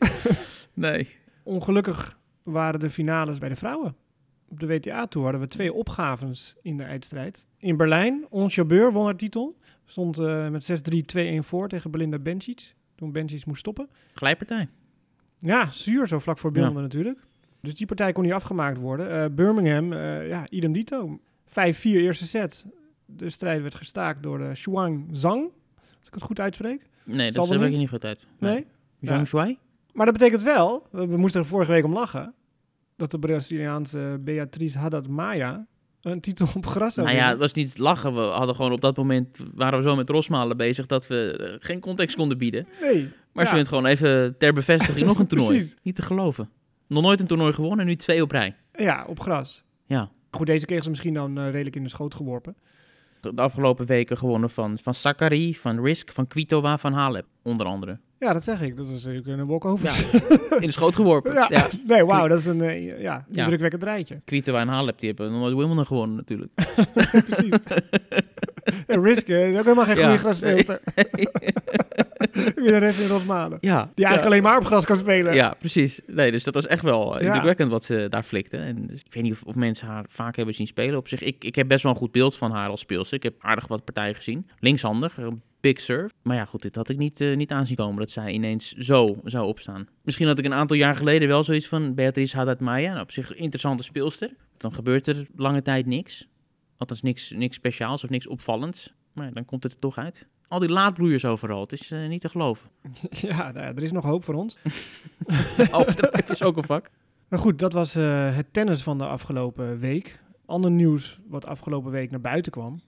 nee. 0.74 1.08
Ongelukkig 1.42 2.18
waren 2.42 2.80
de 2.80 2.90
finales 2.90 3.38
bij 3.38 3.48
de 3.48 3.56
vrouwen. 3.56 3.94
Op 4.48 4.60
de 4.60 4.66
WTA-tour 4.66 5.24
hadden 5.24 5.42
we 5.42 5.48
twee 5.48 5.72
opgaves 5.72 6.54
in 6.62 6.76
de 6.76 6.82
eindstrijd. 6.82 7.46
In 7.58 7.76
Berlijn, 7.76 8.26
Ons 8.30 8.54
Jabeur 8.54 8.92
won 8.92 9.04
haar 9.04 9.16
titel. 9.16 9.56
Stond 9.92 10.18
eh, 10.18 10.48
met 10.48 10.70
6-3-2-1 11.16 11.38
voor 11.38 11.68
tegen 11.68 11.90
Belinda 11.90 12.18
Bencic. 12.18 12.74
Toen 12.94 13.12
Bencic 13.12 13.46
moest 13.46 13.60
stoppen. 13.60 13.88
Glijpartij. 14.14 14.68
Ja, 15.38 15.70
zuur 15.70 16.06
zo 16.06 16.18
vlak 16.18 16.38
voor 16.38 16.52
Wimbledon 16.52 16.82
natuurlijk. 16.82 17.18
Dus 17.60 17.74
die 17.74 17.86
partij 17.86 18.12
kon 18.12 18.22
niet 18.22 18.32
afgemaakt 18.32 18.78
worden. 18.78 19.10
Eh, 19.10 19.30
Birmingham, 19.30 19.92
eh, 19.92 20.28
ja, 20.28 20.48
idem 20.48 20.72
dito. 20.72 21.20
5-4 21.46 22.00
eerste 22.00 22.26
set. 22.26 22.66
De 23.06 23.30
strijd 23.30 23.62
werd 23.62 23.74
gestaakt 23.74 24.22
door 24.22 24.38
de 24.38 24.54
Shuang 24.54 25.08
Zhang. 25.12 25.50
Als 25.98 26.06
ik 26.06 26.14
het 26.14 26.22
goed 26.22 26.40
uitspreek. 26.40 26.88
Nee, 27.04 27.30
Zal 27.30 27.46
dat 27.46 27.60
niet? 27.60 27.70
ik 27.70 27.76
niet 27.78 27.88
goed 27.88 28.04
uit. 28.04 28.26
Nee? 28.38 28.66
Zhang 29.00 29.20
Ja. 29.20 29.24
Shuai? 29.24 29.58
Maar 29.92 30.06
dat 30.06 30.14
betekent 30.18 30.42
wel, 30.42 30.86
we 30.90 31.06
we 31.06 31.16
moesten 31.16 31.40
er 31.40 31.46
vorige 31.46 31.72
week 31.72 31.84
om 31.84 31.92
lachen, 31.92 32.34
dat 32.96 33.10
de 33.10 33.18
Braziliaanse 33.18 34.18
Beatrice 34.20 34.78
Haddad 34.78 35.08
Maya 35.08 35.66
een 36.02 36.20
titel 36.20 36.48
op 36.54 36.66
gras 36.66 36.94
zou 36.94 37.06
Nou 37.06 37.18
ja, 37.18 37.28
het 37.28 37.38
was 37.38 37.52
niet 37.52 37.78
lachen. 37.78 38.14
We 38.14 38.20
hadden 38.20 38.54
gewoon 38.54 38.72
op 38.72 38.80
dat 38.80 38.96
moment, 38.96 39.38
waren 39.54 39.78
we 39.78 39.84
zo 39.84 39.96
met 39.96 40.08
Rosmalen 40.10 40.56
bezig 40.56 40.86
dat 40.86 41.06
we 41.06 41.36
eh, 41.36 41.66
geen 41.66 41.80
context 41.80 42.16
konden 42.16 42.38
bieden. 42.38 42.66
Nee. 42.80 43.08
Maar 43.32 43.44
Ja. 43.44 43.50
ze 43.50 43.56
wint 43.56 43.68
gewoon 43.68 43.86
even 43.86 44.38
ter 44.38 44.52
bevestiging 44.52 45.06
nog 45.06 45.18
een 45.18 45.26
toernooi. 45.32 45.50
Precies. 45.56 45.76
Niet 45.82 45.96
te 45.96 46.02
geloven. 46.02 46.50
Nog 46.86 47.02
nooit 47.02 47.20
een 47.20 47.26
toernooi 47.26 47.52
gewonnen 47.52 47.78
en 47.80 47.86
nu 47.86 47.96
twee 47.96 48.22
op 48.22 48.30
rij. 48.30 48.56
Ja, 48.72 49.04
op 49.08 49.20
gras. 49.20 49.62
Ja. 49.86 50.10
Goed, 50.30 50.46
deze 50.46 50.66
kregen 50.66 50.84
ze 50.84 50.90
misschien 50.90 51.14
dan 51.14 51.38
eh, 51.38 51.50
redelijk 51.50 51.76
in 51.76 51.82
de 51.82 51.88
schoot 51.88 52.14
geworpen. 52.14 52.56
De 53.20 53.32
afgelopen 53.34 53.86
weken 53.86 54.16
gewonnen 54.16 54.50
van, 54.50 54.78
van 54.82 54.94
Sakari, 54.94 55.54
van 55.54 55.84
Risk, 55.84 56.12
van 56.12 56.26
Kvitova, 56.26 56.78
van 56.78 56.92
Halep, 56.92 57.26
onder 57.42 57.66
andere. 57.66 57.98
Ja, 58.22 58.32
dat 58.32 58.44
zeg 58.44 58.60
ik. 58.60 58.76
Dat 58.76 58.86
is 58.86 59.04
natuurlijk 59.04 59.26
een 59.26 59.46
walkover. 59.46 59.86
Ja, 59.86 60.56
in 60.58 60.66
de 60.66 60.72
schoot 60.72 60.96
geworpen. 60.96 61.32
Ja. 61.42 61.46
Ja. 61.48 61.68
Nee, 61.86 62.04
wauw, 62.04 62.28
dat 62.28 62.38
is 62.38 62.46
een 62.46 62.60
eh, 62.60 63.00
ja, 63.00 63.24
indrukwekkend 63.32 63.82
rijtje. 63.82 64.20
Kvitova 64.24 64.60
en 64.60 64.68
Halep, 64.68 64.98
die 64.98 65.08
hebben 65.08 65.30
nog 65.30 65.40
nooit 65.40 65.56
Wimbledon 65.56 65.86
gewonnen 65.86 66.16
natuurlijk. 66.16 66.50
Precies. 67.26 67.52
en 68.86 69.02
Risk 69.02 69.28
eh, 69.28 69.50
is 69.50 69.58
ook 69.58 69.64
helemaal 69.64 69.84
geen 69.84 69.96
goede 69.96 70.16
grasspeelster. 70.16 70.80
Wie 72.54 72.70
de 72.70 72.76
rest 72.76 72.98
in 72.98 73.08
Rosmalen. 73.08 73.58
Ja. 73.60 73.90
Die 73.94 74.04
eigenlijk 74.04 74.34
alleen 74.34 74.42
maar 74.42 74.58
op 74.58 74.64
gras 74.64 74.84
kan 74.84 74.96
spelen. 74.96 75.34
Ja, 75.34 75.54
precies. 75.58 76.00
Nee, 76.06 76.30
dus 76.30 76.44
dat 76.44 76.54
was 76.54 76.66
echt 76.66 76.82
wel 76.82 77.18
eh, 77.18 77.26
indrukwekkend 77.26 77.70
wat 77.70 77.84
ze 77.84 78.06
daar 78.08 78.22
flikte. 78.22 78.56
En 78.56 78.86
dus 78.86 79.00
ik 79.00 79.14
weet 79.14 79.22
niet 79.22 79.32
of, 79.32 79.42
of 79.42 79.54
mensen 79.54 79.86
haar 79.86 80.04
vaak 80.08 80.36
hebben 80.36 80.54
zien 80.54 80.66
spelen. 80.66 80.96
Op 80.96 81.08
zich, 81.08 81.22
ik, 81.22 81.44
ik 81.44 81.54
heb 81.54 81.68
best 81.68 81.82
wel 81.82 81.92
een 81.92 81.98
goed 81.98 82.12
beeld 82.12 82.36
van 82.36 82.50
haar 82.50 82.68
als 82.68 82.80
speelster. 82.80 83.16
Ik 83.16 83.22
heb 83.22 83.34
aardig 83.38 83.66
wat 83.66 83.84
partijen 83.84 84.14
gezien. 84.14 84.46
Linkshandig, 84.58 85.16
een 85.16 85.42
big 85.62 85.80
serve. 85.80 86.14
Maar 86.22 86.36
ja, 86.36 86.44
goed, 86.44 86.62
dit 86.62 86.74
had 86.74 86.88
ik 86.88 86.98
niet, 86.98 87.20
eh, 87.20 87.36
niet 87.36 87.50
aanzien 87.50 87.76
komen 87.76 87.98
dat 87.98 88.10
zij 88.10 88.32
ineens 88.32 88.72
zo 88.72 89.20
zou 89.24 89.46
opstaan. 89.46 89.88
Misschien 90.02 90.26
had 90.26 90.38
ik 90.38 90.44
een 90.44 90.54
aantal 90.54 90.76
jaar 90.76 90.96
geleden 90.96 91.28
wel 91.28 91.44
zoiets 91.44 91.68
van 91.68 91.94
Beatrice 91.94 92.36
Haddad 92.36 92.60
Maya. 92.60 92.90
Nou, 92.90 93.02
op 93.02 93.10
zich 93.10 93.30
een 93.30 93.36
interessante 93.36 93.82
speelster. 93.82 94.34
Dan 94.56 94.74
gebeurt 94.74 95.06
er 95.06 95.26
lange 95.36 95.62
tijd 95.62 95.86
niks. 95.86 96.28
Althans, 96.76 97.02
niks, 97.02 97.30
niks 97.30 97.56
speciaals 97.56 98.04
of 98.04 98.10
niks 98.10 98.26
opvallends. 98.26 98.92
Maar 99.12 99.26
ja, 99.26 99.32
dan 99.32 99.44
komt 99.44 99.62
het 99.62 99.72
er 99.72 99.78
toch 99.78 99.98
uit. 99.98 100.28
Al 100.48 100.58
die 100.58 100.68
laadbloeiers 100.68 101.24
overal. 101.24 101.60
Het 101.60 101.72
is 101.72 101.90
eh, 101.90 102.08
niet 102.08 102.20
te 102.20 102.28
geloven. 102.28 102.70
Ja, 103.10 103.52
nou 103.52 103.66
ja, 103.66 103.74
er 103.74 103.82
is 103.82 103.92
nog 103.92 104.04
hoop 104.04 104.24
voor 104.24 104.34
ons. 104.34 104.56
Overdrijven 105.72 106.30
is 106.32 106.42
ook 106.42 106.56
een 106.56 106.64
vak. 106.64 106.90
Maar 107.28 107.38
goed, 107.38 107.58
dat 107.58 107.72
was 107.72 107.94
eh, 107.94 108.36
het 108.36 108.52
tennis 108.52 108.82
van 108.82 108.98
de 108.98 109.06
afgelopen 109.06 109.78
week. 109.78 110.20
Ander 110.46 110.70
nieuws 110.70 111.20
wat 111.26 111.46
afgelopen 111.46 111.90
week 111.90 112.10
naar 112.10 112.20
buiten 112.20 112.52
kwam, 112.52 112.80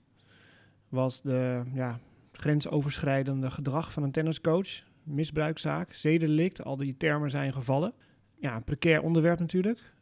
was 0.89 1.23
de 1.23 1.63
ja, 1.75 1.99
grensoverschrijdende 2.39 3.51
gedrag 3.51 3.93
van 3.93 4.03
een 4.03 4.11
tenniscoach. 4.11 4.83
Misbruikzaak, 5.03 5.93
zedendelict, 5.93 6.65
al 6.65 6.77
die 6.77 6.97
termen 6.97 7.31
zijn 7.31 7.53
gevallen. 7.53 7.93
Ja, 8.35 8.57
een 8.57 8.65
precair 8.65 9.03
onderwerp 9.03 9.39
natuurlijk. 9.39 9.93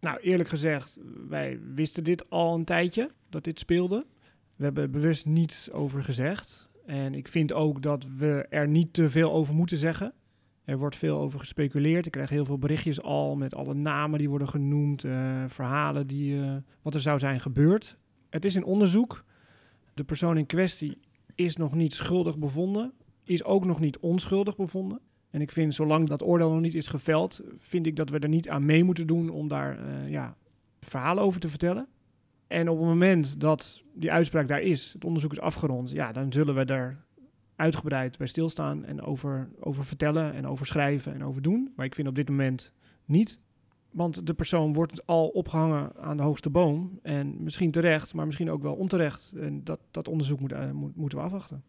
Nou, 0.00 0.20
eerlijk 0.20 0.48
gezegd, 0.48 0.98
wij 1.28 1.60
wisten 1.74 2.04
dit 2.04 2.30
al 2.30 2.54
een 2.54 2.64
tijdje, 2.64 3.10
dat 3.28 3.44
dit 3.44 3.58
speelde. 3.58 4.06
We 4.56 4.64
hebben 4.64 4.90
bewust 4.90 5.26
niets 5.26 5.70
over 5.70 6.02
gezegd. 6.02 6.70
En 6.86 7.14
ik 7.14 7.28
vind 7.28 7.52
ook 7.52 7.82
dat 7.82 8.06
we 8.16 8.46
er 8.48 8.68
niet 8.68 8.92
te 8.92 9.10
veel 9.10 9.32
over 9.32 9.54
moeten 9.54 9.76
zeggen. 9.76 10.12
Er 10.64 10.78
wordt 10.78 10.96
veel 10.96 11.18
over 11.18 11.38
gespeculeerd. 11.38 12.06
Ik 12.06 12.12
krijg 12.12 12.30
heel 12.30 12.44
veel 12.44 12.58
berichtjes 12.58 13.02
al 13.02 13.36
met 13.36 13.54
alle 13.54 13.74
namen 13.74 14.18
die 14.18 14.28
worden 14.28 14.48
genoemd, 14.48 15.04
eh, 15.04 15.44
verhalen 15.48 16.06
die 16.06 16.42
eh, 16.42 16.56
wat 16.82 16.94
er 16.94 17.00
zou 17.00 17.18
zijn 17.18 17.40
gebeurd. 17.40 17.96
Het 18.30 18.44
is 18.44 18.56
in 18.56 18.64
onderzoek. 18.64 19.24
De 19.94 20.04
persoon 20.04 20.38
in 20.38 20.46
kwestie 20.46 20.98
is 21.44 21.56
nog 21.56 21.74
niet 21.74 21.94
schuldig 21.94 22.38
bevonden, 22.38 22.92
is 23.24 23.44
ook 23.44 23.64
nog 23.64 23.80
niet 23.80 23.98
onschuldig 23.98 24.56
bevonden. 24.56 25.00
En 25.30 25.40
ik 25.40 25.52
vind, 25.52 25.74
zolang 25.74 26.08
dat 26.08 26.22
oordeel 26.22 26.50
nog 26.50 26.60
niet 26.60 26.74
is 26.74 26.86
geveld, 26.86 27.40
vind 27.58 27.86
ik 27.86 27.96
dat 27.96 28.10
we 28.10 28.18
er 28.18 28.28
niet 28.28 28.48
aan 28.48 28.64
mee 28.64 28.84
moeten 28.84 29.06
doen 29.06 29.28
om 29.28 29.48
daar 29.48 29.78
eh, 29.78 30.10
ja, 30.10 30.36
verhalen 30.80 31.22
over 31.22 31.40
te 31.40 31.48
vertellen. 31.48 31.88
En 32.46 32.68
op 32.68 32.78
het 32.78 32.86
moment 32.86 33.40
dat 33.40 33.82
die 33.94 34.12
uitspraak 34.12 34.48
daar 34.48 34.60
is, 34.60 34.92
het 34.92 35.04
onderzoek 35.04 35.32
is 35.32 35.40
afgerond, 35.40 35.90
ja, 35.90 36.12
dan 36.12 36.32
zullen 36.32 36.54
we 36.54 36.64
daar 36.64 37.04
uitgebreid 37.56 38.18
bij 38.18 38.26
stilstaan 38.26 38.84
en 38.84 39.02
over, 39.02 39.50
over 39.60 39.84
vertellen 39.84 40.34
en 40.34 40.46
over 40.46 40.66
schrijven 40.66 41.14
en 41.14 41.24
over 41.24 41.42
doen. 41.42 41.72
Maar 41.76 41.86
ik 41.86 41.94
vind 41.94 42.08
op 42.08 42.14
dit 42.14 42.28
moment 42.28 42.72
niet. 43.04 43.38
Want 43.90 44.26
de 44.26 44.34
persoon 44.34 44.72
wordt 44.72 45.06
al 45.06 45.28
opgehangen 45.28 45.92
aan 45.96 46.16
de 46.16 46.22
hoogste 46.22 46.50
boom. 46.50 46.98
En 47.02 47.42
misschien 47.42 47.70
terecht, 47.70 48.14
maar 48.14 48.26
misschien 48.26 48.50
ook 48.50 48.62
wel 48.62 48.74
onterecht. 48.74 49.32
En 49.40 49.64
dat, 49.64 49.80
dat 49.90 50.08
onderzoek 50.08 50.40
moet, 50.40 50.52
eh, 50.52 50.70
moet- 50.70 50.96
moeten 50.96 51.18
we 51.18 51.24
afwachten. 51.24 51.62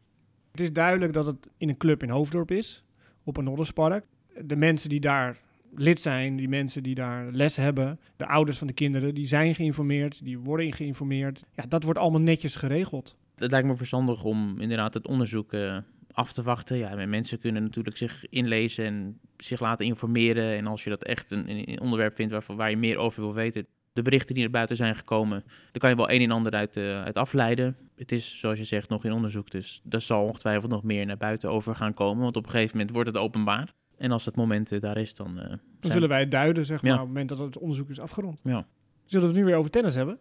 Het 0.52 0.60
is 0.62 0.74
duidelijk 0.74 1.14
dat 1.14 1.26
het 1.26 1.50
in 1.58 1.70
een 1.70 1.78
club 1.78 2.04
in 2.04 2.10
Hoofddorp 2.10 2.52
is, 2.52 2.84
op 3.24 3.38
een 3.38 3.44
Nodderspark. 3.44 4.06
De 4.46 4.56
mensen 4.56 4.90
die 4.90 5.00
daar 5.00 5.40
lid 5.76 6.02
zijn, 6.02 6.36
die 6.36 6.50
mensen 6.50 6.84
die 6.84 6.96
daar 6.96 7.32
les 7.32 7.56
hebben, 7.56 8.00
de 8.16 8.28
ouders 8.28 8.58
van 8.58 8.68
de 8.68 8.74
kinderen, 8.74 9.14
die 9.16 9.26
zijn 9.26 9.56
geïnformeerd, 9.56 10.24
die 10.24 10.40
worden 10.40 10.74
geïnformeerd. 10.74 11.44
Ja, 11.56 11.66
dat 11.68 11.84
wordt 11.84 12.00
allemaal 12.00 12.22
netjes 12.22 12.56
geregeld. 12.56 13.16
Het 13.36 13.52
lijkt 13.52 13.68
me 13.68 13.76
verstandig 13.76 14.24
om 14.24 14.60
inderdaad 14.60 14.94
het 14.94 15.08
onderzoek 15.08 15.54
eh, 15.54 15.78
af 16.14 16.32
te 16.34 16.44
wachten. 16.44 16.78
Ja, 16.78 16.90
en 16.98 17.10
mensen 17.10 17.40
kunnen 17.40 17.64
natuurlijk 17.64 17.98
zich 17.98 18.30
inlezen 18.30 18.86
en 18.86 19.20
zich 19.38 19.60
laten 19.60 19.86
informeren. 19.86 20.58
En 20.58 20.68
als 20.68 20.84
je 20.84 20.90
dat 20.90 21.04
echt 21.04 21.32
een, 21.32 21.80
onderwerp 21.82 22.16
vindt 22.16 22.32
waarvan, 22.32 22.56
waar 22.56 22.70
je 22.70 22.78
meer 22.78 22.98
over 22.98 23.22
wil 23.22 23.34
weten, 23.34 23.66
de 23.94 24.02
berichten 24.02 24.34
die 24.34 24.44
naar 24.44 24.52
buiten 24.54 24.76
zijn 24.76 24.96
gekomen, 24.96 25.44
daar 25.46 25.80
kan 25.80 25.90
je 25.90 25.96
wel 25.96 26.12
een 26.12 26.22
en 26.22 26.32
ander 26.32 26.52
uit, 26.52 26.78
eh, 26.78 27.04
uit 27.04 27.16
afleiden. 27.16 27.78
Het 27.96 28.12
is, 28.12 28.40
zoals 28.40 28.58
je 28.58 28.64
zegt, 28.64 28.90
nog 28.90 29.06
in 29.06 29.12
onderzoek, 29.12 29.50
dus 29.52 29.82
daar 29.84 30.02
zal 30.02 30.24
ongetwijfeld 30.26 30.72
nog 30.72 30.84
meer 30.84 31.06
naar 31.06 31.18
buiten 31.18 31.50
over 31.50 31.76
gaan 31.76 31.94
komen. 31.94 32.24
Want 32.24 32.36
op 32.38 32.46
een 32.46 32.52
gegeven 32.52 32.78
moment 32.78 32.96
wordt 32.96 33.10
het 33.10 33.18
openbaar. 33.18 33.74
En 33.98 34.12
als 34.12 34.26
het 34.26 34.36
moment 34.36 34.72
eh, 34.72 34.82
daar 34.82 34.98
is, 34.98 35.14
dan... 35.16 35.36
Dan 35.36 35.60
zijn- 35.80 35.94
zullen 35.94 36.10
wij 36.10 36.20
het 36.20 36.32
duiden, 36.32 36.66
zeg 36.66 36.82
maar, 36.82 36.92
Ja. 36.92 36.98
op 36.98 37.02
het 37.02 37.08
moment 37.10 37.30
dat 37.30 37.38
het 37.38 37.58
onderzoek 37.58 37.90
is 37.90 38.00
afgerond. 38.00 38.40
Ja. 38.44 38.66
Zullen 39.06 39.28
we 39.28 39.32
het 39.34 39.42
nu 39.44 39.46
weer 39.50 39.58
over 39.58 39.72
tennis 39.72 39.96
hebben? 39.96 40.18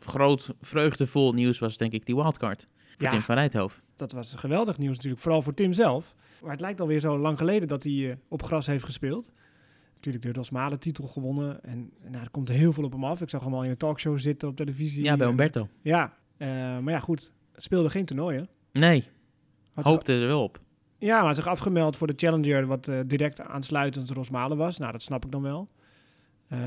Groot, 0.00 0.54
vreugdevol 0.60 1.32
nieuws 1.32 1.58
was 1.58 1.76
denk 1.76 1.92
ik 1.92 2.06
die 2.06 2.14
wildcard. 2.14 2.66
Voor 2.98 3.06
Ja. 3.06 3.10
Tim 3.12 3.20
van 3.22 3.34
Rijthoven. 3.34 3.82
Dat 3.96 4.12
was 4.12 4.34
geweldig 4.34 4.78
nieuws 4.78 4.94
natuurlijk, 4.96 5.22
vooral 5.22 5.42
voor 5.42 5.54
Tim 5.54 5.72
zelf. 5.72 6.14
Maar 6.42 6.50
het 6.50 6.60
lijkt 6.60 6.80
alweer 6.80 7.00
zo 7.00 7.18
lang 7.18 7.38
geleden 7.38 7.68
dat 7.68 7.82
hij 7.82 8.10
eh, 8.10 8.16
op 8.28 8.42
gras 8.42 8.66
heeft 8.66 8.84
gespeeld. 8.84 9.30
Natuurlijk 9.94 10.24
de 10.24 10.32
Rosmalen 10.32 10.78
titel 10.80 11.06
gewonnen. 11.06 11.64
En, 11.64 11.90
nou, 12.08 12.22
er 12.24 12.30
komt 12.30 12.48
heel 12.48 12.72
veel 12.72 12.84
op 12.84 12.92
hem 12.92 13.04
af. 13.04 13.20
Ik 13.20 13.28
zag 13.30 13.44
hem 13.44 13.54
al 13.54 13.64
in 13.64 13.70
een 13.70 13.76
talkshow 13.76 14.18
zitten 14.18 14.48
op 14.48 14.56
televisie. 14.56 15.04
Ja, 15.04 15.16
bij 15.16 15.24
En- 15.26 15.30
Umberto. 15.32 15.68
Ja, 15.82 16.12
eh, 16.36 16.48
maar 16.78 16.92
ja 16.92 16.98
goed, 16.98 17.32
speelde 17.56 17.90
geen 17.90 18.04
toernooien. 18.04 18.48
Nee. 18.72 19.04
Had 19.74 19.84
Hoopte 19.84 20.12
er 20.12 20.26
wel 20.26 20.42
op. 20.42 20.60
ja, 20.98 21.22
maar 21.22 21.34
zich 21.34 21.46
afgemeld 21.46 21.96
voor 21.96 22.06
de 22.06 22.12
Challenger, 22.16 22.66
wat 22.66 22.88
eh, 22.88 22.98
direct 23.06 23.40
aansluitend 23.40 24.10
Rosmalen 24.10 24.56
was. 24.56 24.78
Nou, 24.78 24.92
dat 24.92 25.02
snap 25.02 25.24
ik 25.24 25.30
dan 25.32 25.42
wel. 25.42 25.68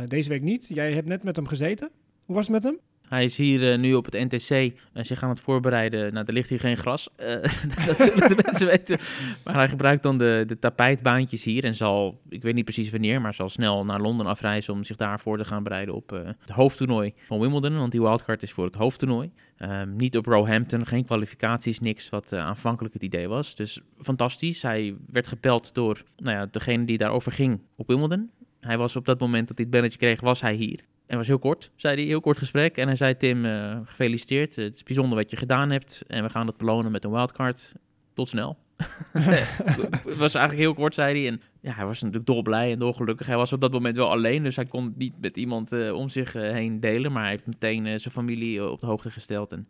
Deze 0.07 0.29
week 0.29 0.41
niet. 0.41 0.67
Jij 0.67 0.93
hebt 0.93 1.07
net 1.07 1.23
met 1.23 1.35
hem 1.35 1.47
gezeten. 1.47 1.89
Hoe 2.25 2.35
was 2.35 2.45
het 2.47 2.53
met 2.53 2.63
hem? 2.63 2.79
Hij 3.11 3.23
is 3.23 3.37
hier 3.37 3.71
eh, 3.71 3.79
nu 3.79 3.93
op 3.93 4.05
het 4.05 4.13
NTC 4.13 4.73
en 4.93 5.05
ze 5.05 5.15
gaan 5.15 5.29
het 5.29 5.39
voorbereiden. 5.39 6.13
Nou, 6.13 6.25
er 6.25 6.33
ligt 6.33 6.49
hier 6.49 6.59
geen 6.59 6.77
gras. 6.77 7.09
Eh, 7.15 7.27
dat 7.87 7.99
zullen 7.99 8.29
de 8.29 8.41
mensen 8.45 8.67
weten. 8.67 8.97
Maar 9.43 9.53
hij 9.53 9.69
gebruikt 9.69 10.03
dan 10.03 10.17
de, 10.17 10.43
de 10.47 10.59
tapijtbaantjes 10.59 11.43
hier 11.43 11.63
en 11.63 11.75
zal, 11.75 12.21
ik 12.29 12.41
weet 12.41 12.53
niet 12.53 12.63
precies 12.63 12.89
wanneer, 12.89 13.21
maar 13.21 13.33
zal 13.33 13.49
snel 13.49 13.85
naar 13.85 14.01
Londen 14.01 14.25
afreizen 14.25 14.73
om 14.73 14.83
zich 14.83 14.95
daarvoor 14.95 15.37
te 15.37 15.45
gaan 15.45 15.63
bereiden 15.63 15.95
op 15.95 16.11
eh, 16.11 16.19
het 16.39 16.49
hoofdtoernooi 16.49 17.13
van 17.27 17.39
Wimbledon. 17.39 17.77
Want 17.77 17.91
die 17.91 18.01
wildcard 18.01 18.43
is 18.43 18.51
voor 18.51 18.65
het 18.65 18.75
hoofdtoernooi. 18.75 19.31
Ehm, 19.57 19.95
niet 19.95 20.17
op 20.17 20.25
Roehampton, 20.25 20.85
geen 20.85 21.05
kwalificaties, 21.05 21.79
niks 21.79 22.09
wat 22.09 22.33
aanvankelijk 22.33 22.93
het 22.93 23.03
idee 23.03 23.27
was. 23.27 23.55
Dus 23.55 23.81
fantastisch. 24.01 24.61
Hij 24.61 24.95
werd 25.09 25.27
gepeld 25.27 25.73
door 25.73 26.03
nou 26.17 26.35
ja, 26.35 26.47
degene 26.51 26.85
die 26.85 26.97
daarover 26.97 27.31
ging 27.31 27.61
op 27.75 27.87
Wimbledon. 27.87 28.29
Hij 28.59 28.77
was 28.77 28.95
op 28.95 29.05
dat 29.05 29.19
moment 29.19 29.47
dat 29.47 29.57
hij 29.57 29.65
het 29.65 29.75
belletje 29.75 29.97
kreeg, 29.97 30.21
was 30.21 30.41
hij 30.41 30.53
hier. 30.53 30.79
En 31.11 31.17
was 31.17 31.27
heel 31.27 31.39
kort, 31.39 31.71
zei 31.75 31.95
hij, 31.95 32.03
heel 32.03 32.21
kort 32.21 32.37
gesprek. 32.37 32.77
En 32.77 32.87
hij 32.87 32.95
zei, 32.95 33.17
Tim, 33.17 33.45
eh, 33.45 33.79
gefeliciteerd. 33.83 34.55
Het 34.55 34.75
is 34.75 34.83
bijzonder 34.83 35.17
wat 35.17 35.31
je 35.31 35.37
gedaan 35.37 35.69
hebt. 35.69 36.03
En 36.07 36.23
we 36.23 36.29
gaan 36.29 36.45
dat 36.45 36.57
belonen 36.57 36.91
met 36.91 37.03
een 37.03 37.11
wildcard. 37.11 37.73
Tot 38.13 38.29
snel. 38.29 38.57
het 39.13 40.17
was 40.17 40.33
eigenlijk 40.33 40.57
heel 40.57 40.73
kort, 40.73 40.93
zei 40.93 41.19
hij. 41.19 41.31
En 41.31 41.41
ja, 41.61 41.73
hij 41.73 41.85
was 41.85 41.99
natuurlijk 41.99 42.25
dolblij 42.25 42.71
en 42.71 42.79
dolgelukkig. 42.79 43.27
Hij 43.27 43.35
was 43.35 43.53
op 43.53 43.61
dat 43.61 43.71
moment 43.71 43.95
wel 43.95 44.09
alleen, 44.09 44.43
dus 44.43 44.55
hij 44.55 44.65
kon 44.65 44.85
het 44.85 44.97
niet 44.97 45.13
met 45.21 45.37
iemand 45.37 45.71
eh, 45.71 45.93
om 45.93 46.09
zich 46.09 46.35
eh, 46.35 46.51
heen 46.51 46.79
delen. 46.79 47.11
Maar 47.11 47.21
hij 47.21 47.31
heeft 47.31 47.47
meteen 47.47 47.85
zijn 47.85 48.13
familie 48.13 48.69
op 48.69 48.79
de 48.79 48.85
hoogte 48.85 49.11
gesteld. 49.11 49.51
En 49.51 49.67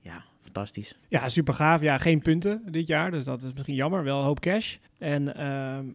ja, 0.00 0.24
fantastisch. 0.42 0.98
Ja, 1.08 1.28
super 1.28 1.54
gaaf. 1.54 1.80
Ja, 1.80 1.98
geen 1.98 2.22
punten 2.22 2.62
dit 2.70 2.86
jaar, 2.86 3.10
dus 3.10 3.24
dat 3.24 3.42
is 3.42 3.52
misschien 3.52 3.74
jammer. 3.74 4.04
Wel 4.04 4.18
een 4.18 4.24
hoop 4.24 4.40
cash. 4.40 4.76
En 4.98 5.36
ehm 5.36 5.86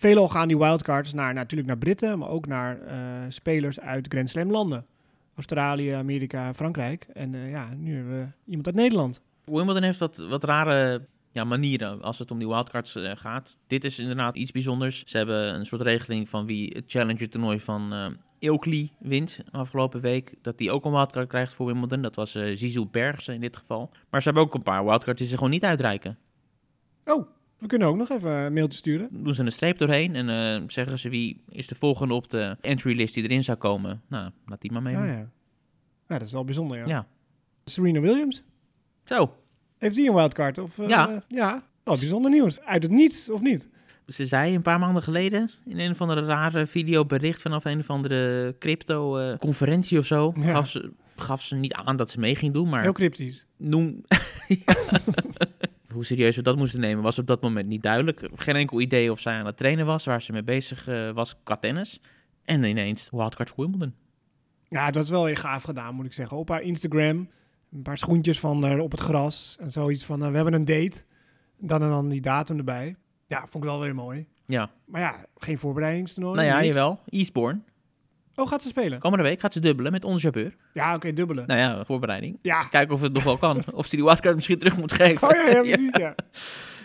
veelal 0.00 0.28
gaan 0.28 0.48
die 0.48 0.58
wildcards 0.58 1.12
naar, 1.12 1.34
natuurlijk 1.34 1.68
naar 1.68 1.78
Britten, 1.78 2.18
maar 2.18 2.28
ook 2.28 2.46
naar 2.46 2.80
eh, 2.80 2.96
spelers 3.28 3.80
uit 3.80 4.06
Grand 4.08 4.30
Slam 4.30 4.50
landen. 4.50 4.86
Australië, 5.34 5.90
Amerika, 5.90 6.54
Frankrijk. 6.54 7.06
En 7.12 7.34
eh, 7.34 7.50
ja, 7.50 7.74
nu 7.74 7.94
hebben 7.94 8.18
we 8.18 8.26
iemand 8.46 8.66
uit 8.66 8.74
Nederland. 8.74 9.20
Wimbledon 9.44 9.82
heeft 9.82 9.98
wat, 9.98 10.16
wat 10.16 10.44
rare 10.44 11.06
ja, 11.32 11.44
manieren 11.44 12.02
als 12.02 12.18
het 12.18 12.30
om 12.30 12.38
die 12.38 12.48
wildcards 12.48 12.94
eh, 12.94 13.12
gaat. 13.14 13.58
Dit 13.66 13.84
is 13.84 13.98
inderdaad 13.98 14.36
iets 14.36 14.50
bijzonders. 14.50 15.04
Ze 15.04 15.16
hebben 15.16 15.54
een 15.54 15.66
soort 15.66 15.82
regeling 15.82 16.28
van 16.28 16.46
wie 16.46 16.72
het 16.74 16.84
Challenger 16.86 17.30
toernooi 17.30 17.60
van 17.60 17.92
eh 17.92 18.06
Ilkley 18.38 18.90
wint 18.98 19.40
afgelopen 19.50 20.00
week. 20.00 20.34
Dat 20.42 20.58
die 20.58 20.70
ook 20.70 20.84
een 20.84 20.92
wildcard 20.92 21.28
krijgt 21.28 21.52
voor 21.52 21.66
Wimbledon. 21.66 22.02
Dat 22.02 22.14
was 22.14 22.34
eh 22.34 22.56
Zizou 22.56 22.86
Bergsen 22.86 23.34
in 23.34 23.40
dit 23.40 23.56
geval. 23.56 23.90
Maar 24.10 24.22
ze 24.22 24.28
hebben 24.28 24.46
ook 24.46 24.54
een 24.54 24.62
paar 24.62 24.84
wildcards 24.84 25.18
die 25.18 25.28
ze 25.28 25.36
gewoon 25.36 25.50
niet 25.50 25.64
uitreiken. 25.64 26.18
Oh, 27.04 27.26
we 27.60 27.66
kunnen 27.66 27.88
ook 27.88 27.96
nog 27.96 28.08
even 28.10 28.30
een 28.30 28.52
mailtje 28.52 28.78
sturen. 28.78 29.08
Doen 29.10 29.34
ze 29.34 29.42
een 29.42 29.52
streep 29.52 29.78
doorheen 29.78 30.14
en 30.16 30.28
eh, 30.28 30.62
zeggen 30.66 30.98
ze 30.98 31.08
wie 31.08 31.40
is 31.48 31.66
de 31.66 31.74
volgende 31.74 32.14
op 32.14 32.30
de 32.30 32.56
entry 32.60 32.96
list 32.96 33.14
die 33.14 33.22
erin 33.24 33.42
zou 33.42 33.58
komen. 33.58 34.02
Nou, 34.08 34.30
laat 34.46 34.60
die 34.60 34.72
maar 34.72 34.82
mee. 34.82 34.94
Ja, 34.94 35.04
ja. 35.04 35.12
ja, 36.08 36.18
dat 36.18 36.22
is 36.22 36.32
wel 36.32 36.44
bijzonder, 36.44 36.76
ja. 36.78 36.86
Ja. 36.86 37.06
Serena 37.64 38.00
Williams, 38.00 38.42
Zo, 39.04 39.34
heeft 39.78 39.96
die 39.96 40.08
een 40.08 40.14
wildcard? 40.14 40.58
Of, 40.58 40.78
eh, 40.78 40.88
Ja. 40.88 41.22
Ja, 41.28 41.62
wel 41.84 41.94
bijzonder 41.98 42.30
nieuws. 42.30 42.60
Uit 42.60 42.82
het 42.82 42.92
niets, 42.92 43.30
of 43.30 43.40
niet? 43.40 43.68
Ze 44.06 44.26
zei 44.26 44.54
een 44.54 44.62
paar 44.62 44.78
maanden 44.78 45.02
geleden 45.02 45.50
in 45.66 45.78
een 45.78 45.90
of 45.90 46.00
andere 46.00 46.24
rare 46.24 46.66
videobericht 46.66 47.42
vanaf 47.42 47.64
een 47.64 47.78
of 47.78 47.90
andere 47.90 48.54
crypto-conferentie 48.58 49.98
of 49.98 50.06
zo. 50.06 50.32
Ja. 50.36 50.52
Gaf, 50.52 50.68
ze, 50.68 50.90
gaf 51.16 51.42
ze 51.42 51.54
niet 51.56 51.72
aan 51.72 51.96
dat 51.96 52.10
ze 52.10 52.20
mee 52.20 52.36
ging 52.36 52.52
doen, 52.52 52.68
maar 52.68 52.82
Heel 52.82 52.92
cryptisch. 52.92 53.46
noem. 53.56 54.00
Hoe 55.92 56.04
serieus 56.04 56.36
we 56.36 56.42
dat 56.42 56.56
moesten 56.56 56.80
nemen 56.80 57.02
was 57.02 57.18
op 57.18 57.26
dat 57.26 57.42
moment 57.42 57.68
niet 57.68 57.82
duidelijk. 57.82 58.28
Geen 58.34 58.56
enkel 58.56 58.80
idee 58.80 59.12
of 59.12 59.20
zij 59.20 59.34
aan 59.34 59.46
het 59.46 59.56
trainen 59.56 59.86
was, 59.86 60.04
waar 60.04 60.22
ze 60.22 60.32
mee 60.32 60.42
bezig 60.42 60.88
eh, 60.88 61.10
was 61.10 61.36
qua 61.42 61.56
tennis. 61.56 62.00
En 62.44 62.62
ineens 62.62 63.08
wildcard 63.12 63.52
Wimbledon. 63.56 63.94
Ja, 64.68 64.90
dat 64.90 65.04
is 65.04 65.10
wel 65.10 65.24
weer 65.24 65.36
gaaf 65.36 65.62
gedaan, 65.62 65.94
moet 65.94 66.06
ik 66.06 66.12
zeggen. 66.12 66.36
Op 66.36 66.48
haar 66.48 66.62
Instagram, 66.62 67.28
een 67.72 67.82
paar 67.82 67.98
schoentjes 67.98 68.40
van 68.40 68.64
haar 68.64 68.78
op 68.78 68.90
het 68.90 69.00
gras. 69.00 69.56
En 69.60 69.70
zoiets 69.72 70.04
van, 70.04 70.22
eh, 70.22 70.28
we 70.30 70.34
hebben 70.36 70.54
een 70.54 70.64
date. 70.64 71.02
Dan 71.58 71.82
en 71.82 71.88
dan 71.88 72.08
die 72.08 72.20
datum 72.20 72.58
erbij. 72.58 72.96
Ja, 73.26 73.40
vond 73.40 73.64
ik 73.64 73.70
wel 73.70 73.80
weer 73.80 73.94
mooi. 73.94 74.26
Ja, 74.46 74.70
Maar 74.86 75.00
ja, 75.00 75.24
geen 75.36 75.58
voorbereidingstoernooi. 75.58 76.36
nou 76.36 76.48
ja, 76.48 76.54
niks. 76.60 76.66
jawel. 76.66 77.00
Eastbourne. 77.08 77.60
Oh, 78.40 78.48
gaat 78.48 78.62
ze 78.62 78.68
spelen? 78.68 78.98
Komende 78.98 79.24
week 79.24 79.40
gaat 79.40 79.52
ze 79.52 79.60
dubbelen 79.60 79.92
met 79.92 80.04
onze 80.04 80.20
Jabeur. 80.24 80.54
Ja, 80.72 80.94
oké, 80.94 81.12
dubbele. 81.12 81.44
Nou 81.46 81.60
ja, 81.60 81.84
voorbereiding. 81.84 82.38
Ja. 82.42 82.62
Kijken 82.62 82.94
of 82.94 83.00
het 83.00 83.12
nog 83.12 83.22
wel 83.22 83.36
kan. 83.36 83.62
Of 83.74 83.86
ze 83.86 83.96
die 83.96 84.04
wildcard 84.04 84.34
misschien 84.34 84.58
terug 84.58 84.76
moet 84.76 84.92
geven. 84.92 85.28
Oh 85.28 85.34
ja, 85.34 85.48
ja, 85.50 85.60
precies, 85.74 85.96
ja. 85.96 86.14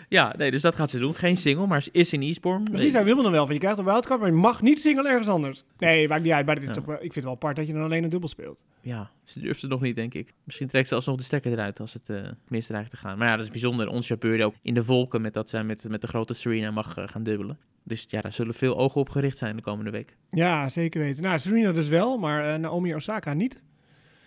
Ja, 0.08 0.34
nee, 0.38 0.50
dus 0.50 0.62
dat 0.62 0.74
gaat 0.74 0.90
ze 0.90 0.98
doen. 0.98 1.14
Geen 1.14 1.36
single, 1.36 1.66
maar 1.66 1.82
ze 1.82 1.88
is 1.92 2.12
in 2.12 2.20
Eastbourne. 2.22 2.70
Misschien 2.70 2.90
zijn 2.90 3.04
Wimbledon 3.04 3.32
wel 3.32 3.44
van, 3.44 3.54
je 3.54 3.60
krijgt 3.60 3.78
een 3.78 3.84
wildcard, 3.84 4.20
maar 4.20 4.28
je 4.28 4.34
mag 4.36 4.62
niet 4.62 4.80
single 4.80 5.08
ergens 5.08 5.28
anders. 5.28 5.62
Nee, 5.78 6.08
maakt 6.08 6.22
niet 6.22 6.32
uit, 6.32 6.46
maar 6.46 6.54
het 6.54 6.62
is 6.62 6.68
Ja. 6.70 6.74
toch 6.74 6.84
wel, 6.84 6.94
ik 6.94 7.00
vind 7.00 7.14
het 7.14 7.24
wel 7.24 7.32
apart 7.32 7.56
dat 7.56 7.66
je 7.66 7.72
dan 7.72 7.82
alleen 7.82 8.04
een 8.04 8.10
dubbel 8.10 8.28
speelt. 8.28 8.64
Ja, 8.80 9.10
ze 9.24 9.40
durft 9.40 9.60
het 9.62 9.70
nog 9.70 9.80
niet, 9.80 9.96
denk 9.96 10.14
ik. 10.14 10.32
Misschien 10.44 10.68
trekt 10.68 10.88
ze 10.88 10.94
alsnog 10.94 11.16
de 11.16 11.22
stekker 11.22 11.52
eruit 11.52 11.80
als 11.80 11.92
het 11.92 12.10
eh 12.10 12.16
mis 12.48 12.66
dreigt 12.66 12.90
te 12.90 12.96
gaan. 12.96 13.18
Maar 13.18 13.28
ja, 13.28 13.36
dat 13.36 13.44
is 13.44 13.50
bijzonder. 13.50 13.88
Ons 13.88 14.06
chauffeur 14.06 14.44
ook 14.44 14.54
in 14.62 14.74
de 14.74 14.84
wolken 14.84 15.20
met 15.20 15.34
dat 15.34 15.48
zij 15.48 15.64
met, 15.64 15.86
met 15.88 16.00
de 16.00 16.06
grote 16.06 16.34
Serena 16.34 16.70
mag 16.70 16.96
eh, 16.96 17.04
gaan 17.08 17.22
dubbelen. 17.22 17.58
Dus 17.88 18.04
ja, 18.08 18.20
daar 18.20 18.32
zullen 18.32 18.54
veel 18.54 18.76
ogen 18.78 19.00
op 19.00 19.08
gericht 19.08 19.38
zijn 19.38 19.56
de 19.56 19.62
komende 19.62 19.90
week. 19.90 20.16
Ja, 20.30 20.68
zeker 20.68 21.00
weten. 21.00 21.22
Nou, 21.22 21.38
Serena 21.38 21.72
dus 21.72 21.88
wel, 21.88 22.18
maar 22.18 22.52
eh, 22.54 22.58
Naomi 22.60 22.94
Osaka 22.94 23.32
niet. 23.34 23.60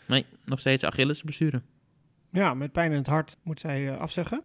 Nee, 0.08 0.26
nog 0.45 0.60
steeds 0.60 0.84
Achilles 0.84 1.22
blessure. 1.22 1.62
Ja, 2.32 2.54
met 2.54 2.72
pijn 2.72 2.91
in 2.91 2.98
het 2.98 3.08
hart 3.08 3.38
moet 3.43 3.60
zij 3.60 3.89
eh, 3.89 3.98
afzeggen. 4.00 4.43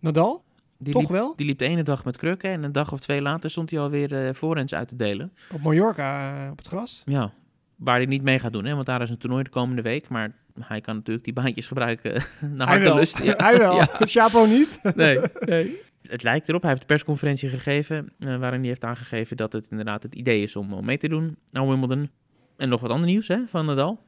Nadal, 0.00 0.44
Die 0.78 0.92
toch 0.92 1.02
liep, 1.02 1.10
wel? 1.10 1.36
die 1.36 1.46
liep 1.46 1.58
de 1.58 1.64
ene 1.64 1.82
dag 1.82 2.04
met 2.04 2.16
krukken 2.16 2.50
en 2.50 2.62
een 2.62 2.72
dag 2.72 2.92
of 2.92 3.00
twee 3.00 3.22
later 3.22 3.50
stond 3.50 3.70
hij 3.70 3.78
alweer 3.80 4.34
voorhands 4.34 4.74
uit 4.74 4.88
te 4.88 4.96
delen. 4.96 5.32
Op 5.52 5.60
Mallorca, 5.62 6.48
op 6.50 6.58
het 6.58 6.66
gras. 6.66 7.02
Ja, 7.04 7.32
waar 7.76 7.96
hij 7.96 8.06
niet 8.06 8.22
mee 8.22 8.38
gaat 8.38 8.52
doen, 8.52 8.64
hè, 8.64 8.74
want 8.74 8.86
daar 8.86 9.02
is 9.02 9.10
een 9.10 9.18
toernooi 9.18 9.42
de 9.42 9.50
komende 9.50 9.82
week. 9.82 10.08
Maar 10.08 10.32
hij 10.60 10.80
kan 10.80 10.94
natuurlijk 10.96 11.24
die 11.24 11.32
baantjes 11.34 11.66
gebruiken 11.66 12.12
naar 12.40 12.66
Hij 12.66 12.76
harte 12.76 12.82
wel. 12.84 12.94
lust. 12.96 13.22
Ja. 13.22 13.34
Hij 13.46 13.58
wel. 13.58 13.76
Ja. 13.76 13.86
Chapo 13.98 14.46
niet. 14.46 14.80
Nee, 14.94 15.18
nee. 15.40 15.80
Het 16.08 16.22
lijkt 16.22 16.48
erop. 16.48 16.60
Hij 16.60 16.70
heeft 16.70 16.82
een 16.82 16.88
persconferentie 16.88 17.48
gegeven 17.48 18.12
eh, 18.18 18.36
waarin 18.38 18.58
hij 18.60 18.68
heeft 18.68 18.84
aangegeven 18.84 19.36
dat 19.36 19.52
het 19.52 19.68
inderdaad 19.70 20.02
het 20.02 20.14
idee 20.14 20.42
is 20.42 20.56
om, 20.56 20.72
om 20.72 20.84
mee 20.84 20.98
te 20.98 21.08
doen 21.08 21.36
naar 21.50 21.68
Wimbledon. 21.68 22.10
En 22.56 22.68
nog 22.68 22.80
wat 22.80 22.90
ander 22.90 23.08
nieuws 23.08 23.28
hè, 23.28 23.38
van 23.46 23.66
Nadal. 23.66 24.02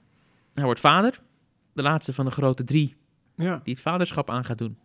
Hij 0.55 0.65
wordt 0.65 0.81
vader. 0.81 1.21
De 1.73 1.83
laatste 1.83 2.13
van 2.15 2.25
de 2.25 2.31
grote 2.31 2.65
drie 2.65 2.97
Ja. 3.37 3.61
die 3.63 3.73
het 3.75 3.83
vaderschap 3.83 4.31
aan 4.31 4.45
gaat 4.45 4.59
doen. 4.59 4.79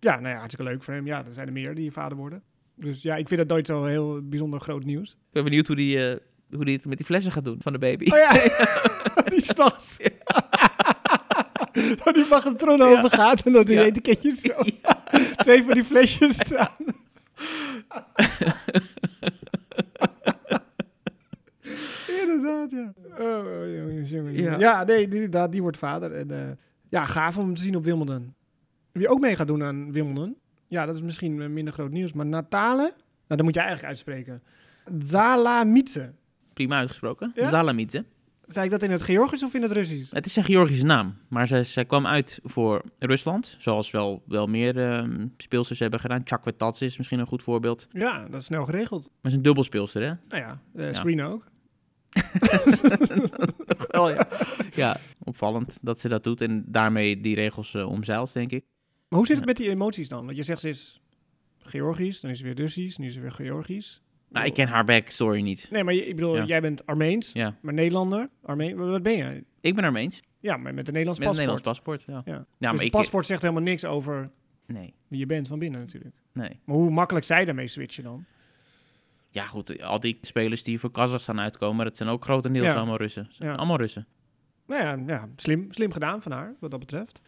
ja, 0.00 0.14
nou 0.20 0.28
ja, 0.32 0.38
hartstikke 0.38 0.70
leuk 0.70 0.82
voor 0.82 0.94
hem. 0.94 1.06
Ja, 1.06 1.18
er 1.26 1.34
zijn 1.34 1.46
er 1.46 1.52
meer 1.52 1.74
die 1.74 1.92
vader 1.92 2.16
worden. 2.18 2.42
Dus 2.76 3.02
ja, 3.02 3.16
ik 3.16 3.28
vind 3.28 3.40
dat 3.40 3.48
nooit 3.48 3.66
zo 3.66 3.84
heel 3.84 4.20
bijzonder 4.28 4.60
groot 4.60 4.84
nieuws. 4.84 5.10
Ik 5.10 5.16
ben 5.32 5.44
benieuwd 5.44 5.66
hoe 5.66 5.76
die, 5.76 6.08
eh, 6.10 6.16
hoe 6.50 6.64
die 6.64 6.76
het 6.76 6.84
met 6.86 6.96
die 6.96 7.06
flessen 7.06 7.32
gaat 7.32 7.44
doen 7.44 7.58
van 7.62 7.72
de 7.72 7.78
baby. 7.78 8.04
Oh 8.10 8.18
ja, 8.18 8.30
die 9.34 9.40
stas. 9.40 9.98
Oh, 12.04 12.14
die 12.14 12.26
magnetron 12.30 12.76
Ja. 12.78 12.84
open 12.84 13.10
gaat 13.10 13.42
en 13.46 13.52
dat 13.52 13.66
die 13.66 13.76
Ja. 13.76 13.82
etiketjes 13.84 14.40
zo. 14.40 14.52
Twee 15.44 15.62
van 15.64 15.74
die 15.74 15.84
flesjes 15.84 16.36
staan. 16.36 16.76
inderdaad, 22.22 22.70
ja. 22.70 22.92
Oh, 23.18 23.46
oh, 23.46 23.74
jongens, 23.76 24.10
jongens. 24.10 24.38
Ja. 24.38 24.58
Ja, 24.58 24.84
nee, 24.84 25.08
die- 25.08 25.14
inderdaad, 25.14 25.52
die 25.52 25.62
wordt 25.62 25.76
vader. 25.76 26.12
En, 26.14 26.30
eh, 26.30 26.50
ja, 26.88 27.04
gaaf 27.04 27.38
om 27.38 27.44
hem 27.44 27.54
te 27.54 27.62
zien 27.62 27.76
op 27.76 27.84
Wimbledon. 27.84 28.34
Wie 28.92 29.08
ook 29.08 29.20
mee 29.20 29.36
gaat 29.36 29.46
doen 29.46 29.62
aan 29.64 29.92
Wimbledon. 29.92 30.36
Ja, 30.68 30.86
dat 30.86 30.94
is 30.94 31.02
misschien 31.02 31.42
eh, 31.42 31.48
minder 31.48 31.74
groot 31.74 31.90
nieuws. 31.90 32.12
Maar 32.12 32.26
Natale, 32.26 32.82
nou, 32.82 32.92
dat 33.26 33.42
moet 33.42 33.54
jij 33.54 33.62
eigenlijk 33.64 33.92
uitspreken. 33.92 34.42
Zalamitse. 34.98 36.12
Prima 36.52 36.76
uitgesproken. 36.76 37.32
Ja? 37.34 37.48
Zei 38.52 38.64
ik 38.64 38.70
dat 38.70 38.82
in 38.82 38.90
het 38.90 39.02
Georgisch 39.02 39.42
of 39.42 39.54
in 39.54 39.62
het 39.62 39.72
Russisch? 39.72 40.12
Het 40.12 40.26
is 40.26 40.36
een 40.36 40.44
Georgische 40.44 40.84
naam, 40.84 41.16
maar 41.28 41.46
zij, 41.46 41.62
zij 41.62 41.84
kwam 41.84 42.06
uit 42.06 42.40
voor 42.42 42.82
Rusland. 42.98 43.54
Zoals 43.58 43.90
wel, 43.90 44.22
wel 44.26 44.46
meer 44.46 44.78
ehm 44.78 45.26
speelsters 45.36 45.78
hebben 45.78 46.00
gedaan. 46.00 46.20
Chakvetats 46.24 46.82
is 46.82 46.96
misschien 46.96 47.18
een 47.18 47.26
goed 47.26 47.42
voorbeeld. 47.42 47.88
Ja, 47.92 48.26
dat 48.28 48.40
is 48.40 48.46
snel 48.46 48.64
geregeld. 48.64 49.02
Maar 49.02 49.10
ze 49.22 49.28
is 49.28 49.34
een 49.34 49.42
dubbelspeelster, 49.42 50.02
hè? 50.02 50.12
Nou 50.28 50.42
ja, 50.42 50.62
Ja. 50.74 50.92
Serena 50.92 51.26
ook. 51.26 51.50
Wel, 53.88 54.08
ja. 54.16 54.28
ja, 54.74 54.96
opvallend 55.24 55.78
dat 55.82 56.00
ze 56.00 56.08
dat 56.08 56.24
doet 56.24 56.40
en 56.40 56.64
daarmee 56.66 57.20
die 57.20 57.34
regels 57.34 57.74
eh, 57.74 57.88
omzeilt, 57.88 58.32
denk 58.32 58.50
ik. 58.50 58.64
Maar 59.08 59.18
hoe 59.18 59.26
zit 59.28 59.36
het 59.36 59.46
met 59.46 59.56
die 59.56 59.68
emoties 59.68 60.08
dan? 60.08 60.24
Want 60.24 60.36
je 60.36 60.42
zegt 60.42 60.60
ze 60.60 60.68
is 60.68 61.00
Georgisch, 61.58 62.20
dan 62.20 62.30
is 62.30 62.38
ze 62.38 62.44
weer 62.44 62.54
Russisch, 62.54 62.98
nu 62.98 63.06
is 63.06 63.14
ze 63.14 63.20
weer 63.20 63.32
Georgisch. 63.32 64.02
Nou, 64.32 64.46
ik 64.46 64.54
ken 64.54 64.68
haar 64.68 64.84
backstory 64.84 65.40
niet. 65.42 65.68
Nee, 65.70 65.84
maar 65.84 65.94
je- 65.94 66.06
ik 66.06 66.14
bedoel, 66.14 66.36
Ja. 66.36 66.44
jij 66.44 66.60
bent 66.60 66.86
Armeens, 66.86 67.32
Ja, 67.32 67.56
maar 67.60 67.74
Nederlander. 67.74 68.28
Armeen, 68.42 68.76
wat 68.76 69.02
ben 69.02 69.16
je? 69.16 69.44
ik 69.60 69.74
ben 69.74 69.84
Armeens. 69.84 70.20
Ja, 70.40 70.56
maar 70.56 70.74
met 70.74 70.86
een 70.86 70.92
Nederlands 70.92 71.18
Met 71.20 71.28
een 71.28 71.34
paspoort. 71.34 71.36
Nederlands 71.36 71.62
paspoort, 71.62 72.02
ja. 72.06 72.32
Ja. 72.32 72.38
Ja, 72.38 72.38
dus 72.38 72.56
maar 72.60 72.72
het 72.72 72.82
ik... 72.82 72.90
paspoort 72.90 73.26
zegt 73.26 73.42
helemaal 73.42 73.62
niks 73.62 73.84
over 73.84 74.30
Nee, 74.66 74.94
wie 75.08 75.18
je 75.18 75.26
bent 75.26 75.48
van 75.48 75.58
binnen 75.58 75.80
natuurlijk. 75.80 76.14
nee. 76.32 76.60
Maar 76.64 76.76
hoe 76.76 76.90
makkelijk 76.90 77.24
zij 77.26 77.44
daarmee 77.44 77.68
switchen 77.68 78.04
dan? 78.04 78.24
Ja, 79.30 79.46
goed, 79.46 79.82
al 79.82 80.00
die 80.00 80.18
spelers 80.22 80.62
die 80.62 80.78
voor 80.80 80.90
Kazachstan 80.90 81.40
uitkomen, 81.40 81.84
dat 81.84 81.96
zijn 81.96 82.08
ook 82.08 82.24
grotendeels 82.24 82.66
Ja. 82.66 82.74
allemaal 82.74 82.96
Russen. 82.96 83.28
Ja. 83.30 83.54
Allemaal 83.54 83.76
Russen. 83.76 84.06
Nou 84.66 84.82
ja, 84.82 84.98
ja 85.14 85.28
slim, 85.36 85.66
slim 85.72 85.92
gedaan 85.92 86.22
van 86.22 86.32
haar, 86.32 86.54
wat 86.60 86.70
dat 86.70 86.80
betreft. 86.80 87.20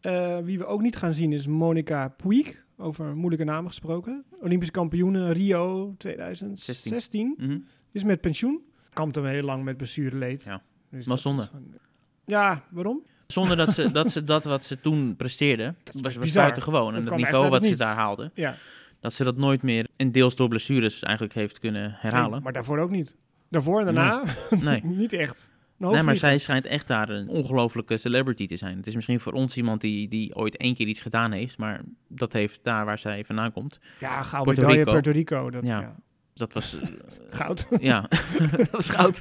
Eh, 0.00 0.38
wie 0.38 0.58
we 0.58 0.66
ook 0.66 0.80
niet 0.82 0.96
gaan 0.96 1.14
zien 1.14 1.32
is 1.32 1.46
Monica 1.46 2.08
Puig, 2.08 2.64
over 2.80 3.16
moeilijke 3.16 3.44
namen 3.44 3.68
gesproken. 3.70 4.24
Olympisch 4.40 4.70
kampioen 4.70 5.32
Rio 5.32 5.94
2016 5.98 7.34
Mhm. 7.36 7.58
is 7.92 8.04
met 8.04 8.20
pensioen. 8.20 8.60
Kampte 8.92 9.20
hem 9.20 9.28
heel 9.28 9.42
lang 9.42 9.64
met 9.64 9.76
blessureleed. 9.76 10.42
Ja. 10.42 10.62
Dus 10.90 11.06
Maar 11.06 11.14
dat 11.16 11.24
zonde. 11.24 11.48
Ja, 12.26 12.64
waarom? 12.70 13.02
Zonder 13.26 13.56
dat 13.56 13.70
ze, 13.72 13.90
dat 13.92 14.12
ze 14.12 14.24
dat 14.24 14.44
wat 14.44 14.64
ze 14.64 14.80
toen 14.80 15.16
presteerden, 15.16 15.76
is 16.02 16.16
was, 16.16 16.32
buitengewoon. 16.32 16.94
En 16.94 17.02
Dat 17.02 17.12
het 17.12 17.22
niveau 17.22 17.48
wat 17.48 17.64
ze 17.64 17.76
daar 17.76 17.96
haalden, 17.96 18.30
Ja, 18.34 18.56
dat 19.00 19.12
ze 19.12 19.24
dat 19.24 19.36
nooit 19.36 19.62
meer, 19.62 19.86
en 19.96 20.12
deels 20.12 20.36
door 20.36 20.48
blessures 20.48 21.02
eigenlijk 21.02 21.34
heeft 21.34 21.58
kunnen 21.58 21.94
herhalen. 21.98 22.30
Nee, 22.30 22.40
maar 22.40 22.52
daarvoor 22.52 22.78
ook 22.78 22.90
niet. 22.90 23.16
Daarvoor 23.48 23.78
en 23.78 23.84
daarna 23.84 24.24
Nee. 24.60 24.84
niet 25.02 25.12
echt. 25.12 25.50
Nee, 25.88 26.02
maar 26.02 26.16
zij 26.16 26.38
schijnt 26.38 26.66
echt 26.66 26.86
daar 26.86 27.08
een 27.08 27.28
ongelofelijke 27.28 27.96
celebrity 27.96 28.46
te 28.46 28.56
zijn. 28.56 28.76
Het 28.76 28.86
is 28.86 28.94
misschien 28.94 29.20
voor 29.20 29.32
ons 29.32 29.56
iemand 29.56 29.80
die, 29.80 30.08
die 30.08 30.34
ooit 30.34 30.56
één 30.56 30.74
keer 30.74 30.86
iets 30.86 31.00
gedaan 31.00 31.32
heeft, 31.32 31.58
maar 31.58 31.80
dat 32.08 32.32
heeft 32.32 32.64
daar 32.64 32.84
waar 32.84 32.98
zij 32.98 33.24
vandaan 33.24 33.52
komt. 33.52 33.80
Ja, 34.00 34.22
gouden 34.22 34.54
Puerto 34.54 34.70
medaille 34.74 34.78
Rico. 34.78 34.90
Puerto 34.90 35.10
Rico. 35.10 35.50
Dat, 35.50 35.62
Ja. 35.62 35.80
ja. 35.80 35.96
Dat 36.32 36.52
was, 36.52 36.76
eh, 36.80 36.86
Goud. 37.30 37.66
ja, 37.80 38.08
dat 38.56 38.70
was 38.70 38.88
goud. 38.88 39.20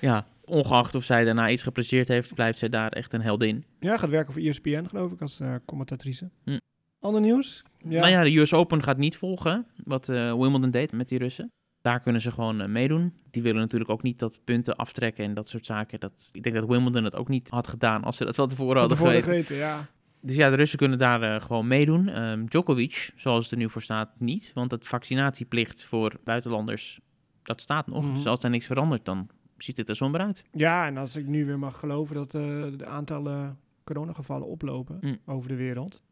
Ja, 0.00 0.26
ongeacht 0.44 0.94
of 0.94 1.04
zij 1.04 1.24
daarna 1.24 1.50
iets 1.50 1.62
gepresteerd 1.62 2.08
heeft, 2.08 2.34
blijft 2.34 2.58
zij 2.58 2.68
daar 2.68 2.90
echt 2.90 3.12
een 3.12 3.22
heldin. 3.22 3.64
Ja, 3.80 3.96
gaat 3.96 4.10
werken 4.10 4.32
voor 4.32 4.42
ESPN, 4.42 4.84
geloof 4.84 5.12
ik, 5.12 5.20
als 5.20 5.40
eh, 5.40 5.54
commentatrice. 5.64 6.30
Hm. 6.44 6.58
Ander 7.00 7.20
nieuws? 7.20 7.62
Ja. 7.88 8.00
Nou 8.00 8.10
ja, 8.10 8.22
de 8.22 8.38
US 8.38 8.52
Open 8.52 8.82
gaat 8.82 8.96
niet 8.98 9.16
volgen, 9.16 9.66
wat 9.84 10.08
eh, 10.08 10.34
Wimbledon 10.34 10.70
deed 10.70 10.92
met 10.92 11.08
die 11.08 11.18
Russen. 11.18 11.52
Daar 11.86 12.00
kunnen 12.00 12.20
ze 12.20 12.30
gewoon 12.30 12.60
eh, 12.60 12.68
meedoen. 12.68 13.14
Die 13.30 13.42
willen 13.42 13.60
natuurlijk 13.60 13.90
ook 13.90 14.02
niet 14.02 14.18
dat 14.18 14.40
punten 14.44 14.76
aftrekken 14.76 15.24
en 15.24 15.34
dat 15.34 15.48
soort 15.48 15.66
zaken. 15.66 16.00
Dat, 16.00 16.28
ik 16.32 16.42
denk 16.42 16.54
dat 16.54 16.68
Wimbledon 16.68 17.04
het 17.04 17.14
ook 17.14 17.28
niet 17.28 17.50
had 17.50 17.68
gedaan 17.68 18.04
als 18.04 18.16
ze 18.16 18.24
dat 18.24 18.34
van 18.34 18.48
tevoren 18.48 18.80
hadden 18.80 18.98
geweten. 18.98 19.22
geweten, 19.22 19.56
ja. 19.56 19.86
Dus 20.20 20.36
ja, 20.36 20.50
de 20.50 20.56
Russen 20.56 20.78
kunnen 20.78 20.98
daar 20.98 21.22
eh, 21.22 21.40
gewoon 21.40 21.66
meedoen. 21.66 22.08
Ehm, 22.08 22.44
Djokovic, 22.44 23.10
zoals 23.16 23.42
het 23.42 23.52
er 23.52 23.58
nu 23.58 23.70
voor 23.70 23.82
staat, 23.82 24.10
niet. 24.18 24.50
Want 24.54 24.70
het 24.70 24.86
vaccinatieplicht 24.86 25.84
voor 25.84 26.16
buitenlanders, 26.24 27.00
dat 27.42 27.60
staat 27.60 27.86
nog. 27.86 28.04
Mhm. 28.04 28.14
Dus 28.14 28.26
als 28.26 28.42
er 28.42 28.50
niks 28.50 28.66
verandert, 28.66 29.04
dan 29.04 29.28
ziet 29.58 29.76
het 29.76 29.88
er 29.88 29.96
somber 29.96 30.20
uit. 30.20 30.44
Ja, 30.52 30.86
en 30.86 30.96
als 30.96 31.16
ik 31.16 31.26
nu 31.26 31.44
weer 31.46 31.58
mag 31.58 31.78
geloven 31.78 32.14
dat 32.14 32.34
eh, 32.34 32.40
de 32.76 32.86
aantallen 32.86 33.58
coronagevallen 33.84 34.46
oplopen 34.46 34.98
Hm. 35.00 35.14
over 35.26 35.48
de 35.48 35.56
wereld, 35.56 36.02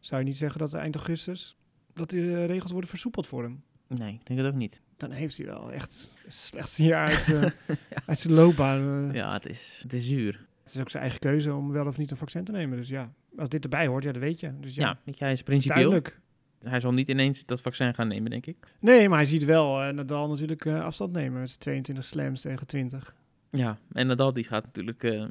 zou 0.00 0.20
je 0.20 0.26
niet 0.26 0.36
zeggen 0.36 0.58
dat 0.60 0.74
eind 0.74 0.94
augustus 0.94 1.56
dat 1.94 2.12
eh, 2.12 2.46
regels 2.46 2.70
worden 2.72 2.90
versoepeld 2.90 3.26
voor 3.26 3.42
hem. 3.42 3.62
Nee, 3.86 4.12
ik 4.14 4.26
denk 4.26 4.40
het 4.40 4.48
ook 4.48 4.54
niet. 4.54 4.80
Dan 4.96 5.10
heeft 5.10 5.36
hij 5.36 5.46
wel 5.46 5.72
echt 5.72 6.10
het 6.24 6.34
slechtste 6.34 6.84
jaar 6.84 7.08
uit, 7.08 7.32
eh, 7.32 7.76
uit 8.06 8.18
zijn 8.18 8.34
loopbaan. 8.34 9.08
eh. 9.08 9.14
Ja, 9.14 9.32
het 9.32 9.46
is, 9.46 9.80
het 9.82 9.92
is 9.92 10.06
zuur. 10.06 10.46
Het 10.64 10.74
is 10.74 10.80
ook 10.80 10.90
zijn 10.90 11.02
eigen 11.02 11.20
keuze 11.20 11.54
om 11.54 11.70
wel 11.72 11.86
of 11.86 11.98
niet 11.98 12.10
een 12.10 12.16
vaccin 12.16 12.44
te 12.44 12.52
nemen. 12.52 12.76
Dus 12.78 12.88
ja, 12.88 13.12
als 13.36 13.48
dit 13.48 13.62
erbij 13.64 13.86
hoort, 13.86 14.04
ja, 14.04 14.12
dat 14.12 14.22
weet 14.22 14.40
je. 14.40 14.52
Dus 14.60 14.74
ja, 14.74 14.98
Ja, 15.04 15.12
hij 15.18 15.32
is 15.32 15.42
principieel. 15.42 15.90
duidelijk. 15.90 16.20
Hij 16.62 16.80
zal 16.80 16.92
niet 16.92 17.08
ineens 17.08 17.46
dat 17.46 17.60
vaccin 17.60 17.94
gaan 17.94 18.08
nemen, 18.08 18.30
denk 18.30 18.46
ik. 18.46 18.56
Nee, 18.80 19.08
maar 19.08 19.18
hij 19.18 19.26
ziet 19.26 19.44
wel 19.44 19.82
eh, 19.82 19.92
Nadal 19.94 20.28
natuurlijk 20.28 20.66
afstand 20.66 21.12
nemen. 21.12 21.42
Is 21.42 21.56
22 21.56 22.04
slams 22.04 22.40
tegen 22.40 22.66
20. 22.66 23.14
Ja, 23.50 23.78
en 23.92 24.06
Nadal 24.06 24.32
die 24.32 24.44
gaat 24.44 24.64
natuurlijk 24.64 25.26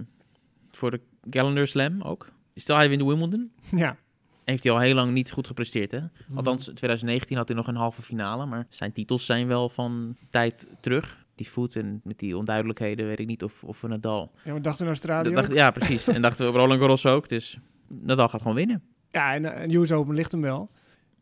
voor 0.69 0.91
de 0.91 0.99
Calendar 1.29 1.67
Slam 1.67 2.01
ook. 2.01 2.31
Stel 2.55 2.75
hij 2.77 2.89
wint 2.89 3.01
de 3.01 3.07
Wimbledon. 3.07 3.51
Ja. 3.75 3.97
Heeft 4.45 4.63
hij 4.63 4.71
al 4.71 4.79
heel 4.79 4.95
lang 4.95 5.11
niet 5.11 5.31
goed 5.31 5.47
gepresteerd, 5.47 5.91
hè? 5.91 5.99
Mhm. 5.99 6.37
Althans, 6.37 6.67
in 6.67 6.75
2019 6.75 7.37
had 7.37 7.47
hij 7.47 7.57
nog 7.57 7.67
een 7.67 7.75
halve 7.75 8.01
finale, 8.01 8.45
maar 8.45 8.65
zijn 8.69 8.91
titels 8.91 9.25
zijn 9.25 9.47
wel 9.47 9.69
van 9.69 10.15
tijd 10.29 10.67
terug. 10.79 11.25
Die 11.35 11.49
voet 11.49 11.75
en 11.75 12.01
met 12.03 12.19
die 12.19 12.37
onduidelijkheden 12.37 13.07
weet 13.07 13.19
ik 13.19 13.27
niet 13.27 13.43
of, 13.43 13.63
of 13.63 13.81
we 13.81 13.87
Nadal... 13.87 14.31
Ja, 14.43 14.53
we 14.53 14.61
dachten 14.61 14.83
in 14.83 14.91
Australië 14.91 15.23
Dat 15.23 15.33
dacht, 15.33 15.53
ja, 15.53 15.71
precies. 15.71 16.07
en 16.07 16.21
dachten 16.21 16.45
we 16.51 16.57
Roland 16.57 16.79
Garros 16.79 17.05
ook, 17.05 17.29
dus 17.29 17.59
Nadal 17.87 18.29
gaat 18.29 18.41
gewoon 18.41 18.55
winnen. 18.55 18.83
Ja, 19.11 19.33
en, 19.33 19.45
eh, 19.45 19.61
en 19.61 19.73
US 19.73 19.91
Open 19.91 20.15
ligt 20.15 20.31
hem 20.31 20.41
wel. 20.41 20.69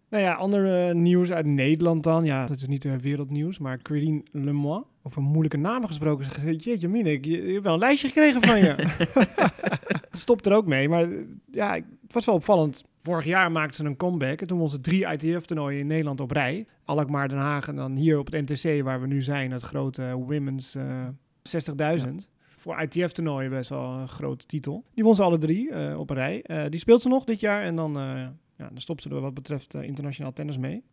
Nou 0.10 0.24
ja, 0.24 0.34
ander 0.34 0.88
eh, 0.90 0.96
nieuws 0.96 1.32
uit 1.32 1.46
Nederland 1.46 2.04
dan. 2.04 2.26
Ja, 2.26 2.46
dat 2.46 2.60
is 2.60 2.68
niet 2.68 2.86
eh, 2.86 2.96
wereldnieuws, 2.96 3.60
maar 3.60 3.78
Quirine 3.78 4.24
Lemois. 4.32 4.84
Over 5.04 5.22
moeilijke 5.22 5.58
namen 5.58 5.88
gesproken. 5.88 6.26
Jeetje, 6.58 6.88
Minnik, 6.88 7.26
je, 7.26 7.46
je 7.46 7.52
hebt 7.52 7.64
wel 7.64 7.74
een 7.74 7.80
lijstje 7.80 8.08
gekregen 8.08 8.42
van 8.42 8.60
je. 8.60 8.76
Stopt 10.12 10.46
er 10.46 10.54
ook 10.54 10.66
mee, 10.66 10.90
maar 10.90 11.12
eh, 11.12 11.18
ja, 11.52 11.74
het 11.74 12.14
was 12.14 12.26
wel 12.26 12.36
opvallend. 12.36 12.84
Vorig 13.04 13.26
jaar 13.26 13.52
maakten 13.52 13.76
ze 13.76 13.86
een 13.86 13.96
comeback 13.96 14.42
en 14.42 14.48
toen 14.48 14.58
won 14.58 14.70
ze 14.70 14.82
drie 14.82 15.06
ITF-toernooien 15.08 15.80
in 15.80 15.88
Nederland 15.88 16.20
op 16.20 16.32
rij. 16.32 16.66
Alkmaar, 16.86 17.30
Den 17.30 17.38
Haag 17.38 17.68
en 17.68 17.76
dan 17.76 17.96
hier 17.96 18.20
op 18.20 18.32
het 18.32 18.50
NTC 18.50 18.84
waar 18.84 19.02
we 19.02 19.08
nu 19.08 19.22
zijn, 19.22 19.52
het 19.52 19.62
grote 19.62 20.04
eh, 20.04 20.14
Women's 20.14 20.76
eh 20.76 21.08
60.000. 22.06 22.10
Voor 22.56 22.82
ITF-toernooien 22.82 23.50
best 23.50 23.70
wel 23.70 23.92
een 23.92 24.08
grote 24.08 24.46
titel. 24.46 24.86
Die 24.94 25.04
won 25.04 25.16
ze 25.16 25.24
alle 25.24 25.38
drie 25.38 25.72
eh, 25.72 26.00
op 26.00 26.10
een 26.10 26.16
rij. 26.16 26.42
Eh, 26.42 26.64
die 26.70 26.80
speelt 26.80 27.02
ze 27.02 27.08
nog 27.08 27.24
dit 27.24 27.40
jaar 27.40 27.62
en 27.62 27.76
dan, 27.76 27.98
eh, 27.98 28.04
ja, 28.58 28.70
dan 28.70 28.82
stopt 28.82 29.02
ze 29.02 29.10
er 29.10 29.22
wat 29.22 29.34
betreft 29.34 29.74
eh, 29.74 29.82
internationaal 29.84 30.34
tennis 30.34 30.58
mee. 30.58 30.84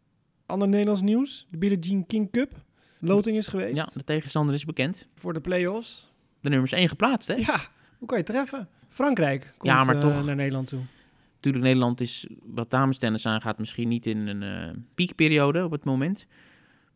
Ander 0.46 0.68
Nederlands 0.68 1.00
nieuws, 1.02 1.46
de 1.50 1.58
Billie 1.58 1.78
Jean 1.78 2.06
King 2.06 2.30
Cup. 2.30 2.52
Loting 3.00 3.36
is 3.36 3.46
geweest 3.46 3.76
Ja, 3.76 3.88
de 3.94 4.04
tegenstander 4.04 4.54
is 4.54 4.64
bekend. 4.64 5.08
voor 5.14 5.32
de 5.32 5.40
play-offs. 5.40 6.12
De 6.40 6.48
nummers 6.48 6.72
1 6.72 6.88
geplaatst, 6.88 7.28
hè? 7.28 7.34
Ja, 7.34 7.58
hoe 7.98 8.08
kan 8.08 8.18
je 8.18 8.24
treffen? 8.24 8.68
Frankrijk 8.98 9.54
komt 9.58 9.72
Ja, 9.72 9.84
maar 9.84 9.94
eh, 9.94 10.00
toch. 10.00 10.24
naar 10.24 10.36
Nederland 10.36 10.66
toe. 10.66 10.80
Natuurlijk, 11.34 11.64
Nederland 11.64 12.00
is 12.00 12.26
wat 12.44 12.70
damestennis 12.70 13.26
aangaat 13.26 13.58
misschien 13.58 13.88
niet 13.88 14.06
in 14.06 14.26
een 14.26 14.42
eh, 14.42 14.76
piekperiode 14.94 15.64
op 15.64 15.70
het 15.70 15.84
moment. 15.84 16.26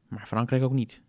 Maar 0.08 0.26
Frankrijk 0.26 0.62
ook 0.62 0.72
niet. 0.72 1.02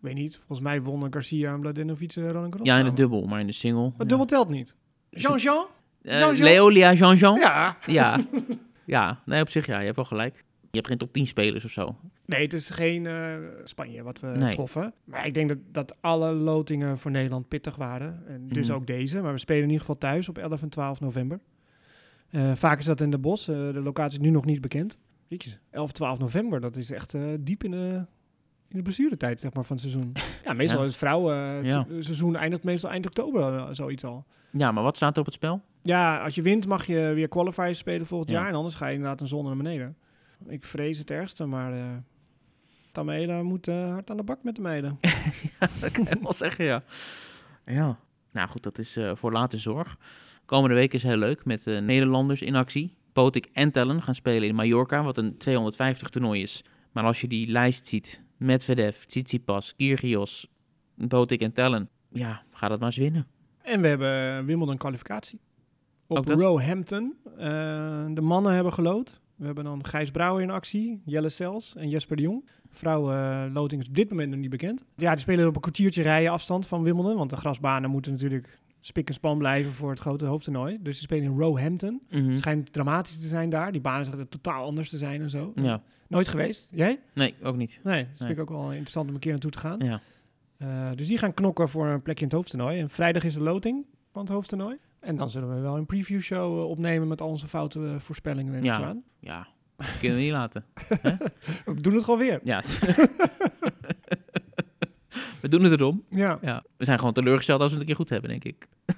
Weet 0.00 0.14
niet, 0.14 0.36
volgens 0.36 0.60
mij 0.60 0.82
wonnen 0.82 1.12
Garcia 1.12 1.52
en 1.52 1.60
Mladenovic 1.60 2.16
eh, 2.16 2.30
Roland 2.30 2.52
Garros. 2.52 2.66
Ja, 2.66 2.72
in 2.72 2.78
de 2.78 2.84
samen. 2.84 2.94
dubbel, 2.94 3.26
maar 3.26 3.40
in 3.40 3.46
de 3.46 3.52
single. 3.52 3.84
Het 3.84 3.92
ja. 3.98 4.04
dubbel 4.04 4.26
telt 4.26 4.48
niet. 4.48 4.74
Jean-Jean? 5.10 5.66
Jean-Jean? 6.02 6.48
Leolia 6.48 6.92
Jean-Jean? 6.92 7.38
Ja. 7.38 7.76
Ja. 7.86 8.20
ja, 8.84 9.22
nee, 9.24 9.40
op 9.40 9.48
zich 9.48 9.66
ja, 9.66 9.78
je 9.78 9.84
hebt 9.84 9.96
wel 9.96 10.04
gelijk. 10.04 10.44
Je 10.72 10.78
hebt 10.78 10.90
geen 10.90 10.98
top 10.98 11.12
10 11.12 11.26
spelers 11.26 11.64
of 11.64 11.70
zo. 11.70 11.96
Nee, 12.26 12.42
het 12.42 12.52
is 12.52 12.70
geen 12.70 13.06
eh, 13.06 13.34
Spanje 13.64 14.02
wat 14.02 14.20
we 14.20 14.26
Nee. 14.26 14.52
troffen. 14.52 14.94
Maar 15.04 15.26
ik 15.26 15.34
denk 15.34 15.48
dat, 15.48 15.58
dat 15.72 15.96
alle 16.00 16.32
lotingen 16.32 16.98
voor 16.98 17.10
Nederland 17.10 17.48
pittig 17.48 17.76
waren. 17.76 18.22
En 18.26 18.48
dus 18.48 18.68
Mhm. 18.68 18.76
ook 18.76 18.86
deze. 18.86 19.20
Maar 19.22 19.32
we 19.32 19.38
spelen 19.38 19.58
in 19.62 19.66
ieder 19.68 19.80
geval 19.80 19.98
thuis 19.98 20.28
op 20.28 20.38
11 20.38 20.62
en 20.62 20.68
12 20.68 21.00
november. 21.00 21.40
Eh, 22.30 22.52
vaak 22.54 22.78
is 22.78 22.84
dat 22.84 23.00
in 23.00 23.10
de 23.10 23.18
bos. 23.18 23.48
Eh, 23.48 23.54
de 23.56 23.80
locatie 23.82 24.18
is 24.18 24.24
nu 24.24 24.30
nog 24.30 24.44
niet 24.44 24.60
bekend. 24.60 24.98
Jeetje, 25.28 25.50
11, 25.70 25.92
12 25.92 26.18
november, 26.18 26.60
dat 26.60 26.76
is 26.76 26.90
echt 26.90 27.14
eh, 27.14 27.22
diep 27.40 27.64
in 27.64 27.70
de, 27.70 28.04
in 28.68 28.76
de 28.76 28.82
blessuretijd 28.82 29.40
zeg 29.40 29.54
maar, 29.54 29.64
van 29.64 29.76
het 29.76 29.90
seizoen. 29.90 30.12
Ja, 30.44 30.52
meestal 30.52 30.78
Ja. 30.78 30.84
is 30.84 30.90
het 30.90 30.98
vrouwen 31.00 31.64
Ja. 31.64 31.86
het 31.88 32.04
seizoen 32.04 32.36
eindigt 32.36 32.64
meestal 32.64 32.90
eind 32.90 33.06
oktober, 33.06 33.74
zoiets 33.74 34.04
al. 34.04 34.24
Ja, 34.50 34.72
maar 34.72 34.82
wat 34.82 34.96
staat 34.96 35.14
er 35.14 35.20
op 35.20 35.26
het 35.26 35.34
spel? 35.34 35.60
Ja, 35.82 36.22
als 36.22 36.34
je 36.34 36.42
wint 36.42 36.66
mag 36.66 36.86
je 36.86 37.12
weer 37.14 37.28
qualifiers 37.28 37.78
spelen 37.78 38.06
volgend 38.06 38.30
Ja. 38.30 38.38
jaar. 38.38 38.48
En 38.48 38.54
anders 38.54 38.74
ga 38.74 38.86
je 38.86 38.94
inderdaad 38.94 39.20
een 39.20 39.28
zon 39.28 39.44
naar 39.44 39.56
beneden. 39.56 39.96
Ik 40.46 40.64
vrees 40.64 40.98
het 40.98 41.10
ergste, 41.10 41.46
maar 41.46 41.72
eh 41.72 41.96
Tamela 42.92 43.42
moet 43.42 43.68
eh, 43.68 43.90
hard 43.90 44.10
aan 44.10 44.16
de 44.16 44.22
bak 44.22 44.42
met 44.42 44.54
de 44.54 44.60
meiden. 44.60 44.98
dat 45.80 45.90
kan 45.92 46.04
je 46.04 46.18
wel 46.22 46.32
zeggen, 46.44 46.64
ja. 46.64 46.82
Ja. 47.64 47.98
Nou 48.32 48.48
goed, 48.48 48.62
dat 48.62 48.78
is 48.78 48.96
eh, 48.96 49.12
voor 49.14 49.32
later 49.32 49.58
zorg. 49.58 49.96
Komende 50.44 50.74
week 50.74 50.92
is 50.94 51.02
heel 51.02 51.16
leuk 51.16 51.44
met 51.44 51.64
Nederlanders 51.64 52.42
in 52.42 52.54
actie. 52.54 52.94
Potik 53.12 53.48
en 53.52 53.70
Tellen 53.70 54.02
gaan 54.02 54.14
spelen 54.14 54.48
in 54.48 54.54
Mallorca, 54.54 55.02
wat 55.02 55.18
een 55.18 55.36
250 55.38 56.08
toernooi 56.08 56.42
is. 56.42 56.64
Maar 56.92 57.04
als 57.04 57.20
je 57.20 57.28
die 57.28 57.48
lijst 57.48 57.86
ziet, 57.86 58.22
Medvedev, 58.36 59.04
Tsitsipas, 59.04 59.76
Kyrgios, 59.76 60.48
Potik 61.08 61.40
en 61.40 61.52
Tellen, 61.52 61.88
ja, 62.08 62.42
ga 62.50 62.68
dat 62.68 62.78
maar 62.78 62.88
eens 62.88 62.96
winnen. 62.96 63.26
En 63.62 63.80
we 63.80 63.88
hebben 63.88 64.44
Wimbledon 64.46 64.76
kwalificatie. 64.76 65.40
Op? 66.06 66.28
Roehampton. 66.28 67.14
Eh, 67.36 68.04
de 68.08 68.20
mannen 68.20 68.54
hebben 68.54 68.72
gelood. 68.72 69.20
We 69.42 69.48
hebben 69.48 69.64
dan 69.64 69.84
Gijs 69.86 70.10
Brouwer 70.10 70.42
in 70.42 70.50
actie, 70.50 71.02
Jelle 71.04 71.28
Sels 71.28 71.76
en 71.76 71.88
Jesper 71.88 72.16
de 72.16 72.22
Jong. 72.22 72.44
Vrouwen 72.70 73.14
eh, 73.16 73.52
loting 73.52 73.80
is 73.82 73.88
op 73.88 73.94
dit 73.94 74.10
moment 74.10 74.30
nog 74.30 74.38
niet 74.38 74.50
bekend. 74.50 74.84
Ja, 74.96 75.10
die 75.10 75.20
spelen 75.20 75.46
op 75.48 75.54
een 75.54 75.60
kwartiertje 75.60 76.02
rijden 76.02 76.30
afstand 76.32 76.66
van 76.66 76.82
Wimbledon. 76.82 77.16
Want 77.16 77.30
de 77.30 77.36
grasbanen 77.36 77.90
moeten 77.90 78.12
natuurlijk 78.12 78.58
spik 78.80 79.08
en 79.08 79.14
span 79.14 79.38
blijven 79.38 79.72
voor 79.72 79.90
het 79.90 79.98
grote 79.98 80.24
hoofdtoernooi. 80.24 80.78
Dus 80.80 80.96
ze 80.96 81.02
spelen 81.02 81.24
in 81.24 81.38
Roehampton. 81.38 82.02
Mhm. 82.10 82.28
Het 82.28 82.38
schijnt 82.38 82.72
dramatisch 82.72 83.20
te 83.20 83.26
zijn 83.26 83.50
daar. 83.50 83.72
Die 83.72 83.80
banen 83.80 84.04
schijnen 84.06 84.28
totaal 84.28 84.64
anders 84.64 84.90
te 84.90 84.98
zijn 84.98 85.20
en 85.22 85.30
zo. 85.30 85.52
Ja, 85.54 85.82
Nooit 86.08 86.28
geweest? 86.28 86.70
Jij? 86.74 87.00
nee, 87.14 87.34
ook 87.42 87.56
niet. 87.56 87.80
Nee, 87.84 88.06
dat 88.10 88.20
Nee. 88.20 88.30
ik 88.36 88.40
ook 88.40 88.48
wel 88.50 88.70
interessant 88.70 89.08
om 89.08 89.14
een 89.14 89.20
keer 89.20 89.30
naartoe 89.30 89.50
te 89.50 89.58
gaan. 89.58 89.78
Ja. 89.80 90.00
Eh, 90.56 90.90
dus 90.96 91.06
die 91.06 91.18
gaan 91.18 91.34
knokken 91.34 91.68
voor 91.68 91.86
een 91.86 92.02
plekje 92.02 92.22
in 92.24 92.28
het 92.30 92.36
hoofdtoernooi. 92.36 92.80
En 92.80 92.90
vrijdag 92.90 93.24
is 93.24 93.34
de 93.34 93.42
loting 93.42 93.84
van 94.12 94.22
het 94.22 94.30
hoofdtoernooi. 94.32 94.76
En 95.02 95.16
dan 95.16 95.30
zullen 95.30 95.54
we 95.54 95.60
wel 95.60 95.76
een 95.76 95.86
preview 95.86 96.20
show 96.20 96.58
eh, 96.58 96.68
opnemen 96.68 97.08
met 97.08 97.20
al 97.20 97.28
onze 97.28 97.48
foute 97.48 97.78
eh, 97.84 97.94
voorspellingen. 97.98 98.54
Ik 98.54 98.64
Ja. 98.64 98.74
zo 98.74 98.82
aan. 98.82 99.02
Ja, 99.20 99.46
dat 99.76 99.98
kunnen 100.00 100.18
we 100.18 100.24
niet 100.24 100.32
laten. 100.32 100.64
We 101.64 101.80
doen 101.80 101.94
het 101.94 102.04
gewoon 102.04 102.18
weer. 102.18 102.40
Ja. 102.44 102.62
we 105.40 105.48
doen 105.48 105.62
het 105.64 105.72
erom. 105.72 106.04
Ja. 106.10 106.38
Ja. 106.42 106.62
We 106.76 106.84
zijn 106.84 106.98
gewoon 106.98 107.14
teleurgesteld 107.14 107.60
als 107.60 107.70
we 107.72 107.78
het 107.78 107.88
een 107.88 107.94
keer 107.94 108.04
goed 108.04 108.10
hebben, 108.10 108.30
denk 108.30 108.44
ik. 108.44 108.66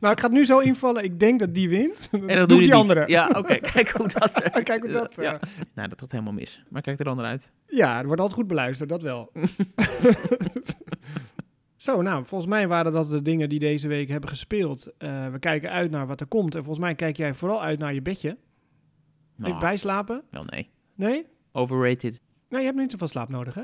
Nou, 0.00 0.12
ik 0.12 0.20
ga 0.20 0.26
het 0.26 0.34
nu 0.36 0.44
zo 0.44 0.58
invallen. 0.58 1.04
Ik 1.04 1.20
denk 1.20 1.40
dat 1.40 1.54
die 1.54 1.68
wint. 1.68 2.08
En 2.12 2.18
Dan 2.18 2.28
dan 2.28 2.36
doe 2.36 2.46
doe 2.46 2.56
ik 2.58 2.64
je 2.64 2.70
die 2.70 2.80
niet. 2.80 2.90
andere. 2.90 3.08
Ja, 3.08 3.28
oké. 3.36 3.56
Kijk 3.56 3.88
hoe 3.88 4.08
dat 4.08 4.36
eruit 4.36 4.64
Kijk 4.64 4.82
hoe 4.82 4.92
dat... 4.92 5.18
eh, 5.18 5.24
Ja. 5.24 5.30
ja. 5.30 5.38
Nou, 5.74 5.88
dat 5.88 6.00
gaat 6.00 6.12
helemaal 6.12 6.32
mis. 6.32 6.62
Maar 6.68 6.82
kijk 6.82 6.98
er 6.98 7.04
dan 7.04 7.20
uit. 7.20 7.52
ja, 7.66 7.96
het 7.96 8.06
wordt 8.06 8.20
altijd 8.20 8.38
goed 8.40 8.48
beluisterd. 8.48 8.88
Dat 8.88 9.02
wel. 9.02 9.32
Zo, 11.78 12.02
nou, 12.02 12.24
volgens 12.24 12.50
mij 12.50 12.68
waren 12.68 12.92
dat 12.92 13.10
de 13.10 13.22
dingen 13.22 13.48
die 13.48 13.58
deze 13.58 13.88
week 13.88 14.08
hebben 14.08 14.28
gespeeld. 14.30 14.92
Eh, 14.98 15.28
we 15.28 15.38
kijken 15.38 15.70
uit 15.70 15.90
naar 15.90 16.06
wat 16.06 16.20
er 16.20 16.26
komt. 16.26 16.54
En 16.54 16.60
volgens 16.64 16.84
mij 16.84 16.94
kijk 16.94 17.16
jij 17.16 17.34
vooral 17.34 17.62
uit 17.62 17.78
naar 17.78 17.94
je 17.94 18.02
bedje. 18.02 18.36
Nou, 19.36 19.48
Even 19.48 19.60
bijslapen? 19.60 20.22
Wel 20.30 20.44
nee. 20.44 20.70
Nee? 20.94 21.26
Overrated. 21.52 22.20
Nou, 22.48 22.60
je 22.62 22.68
hebt 22.68 22.78
niet 22.80 22.90
zoveel 22.90 23.08
slaap 23.08 23.28
nodig, 23.28 23.54
hè? 23.54 23.62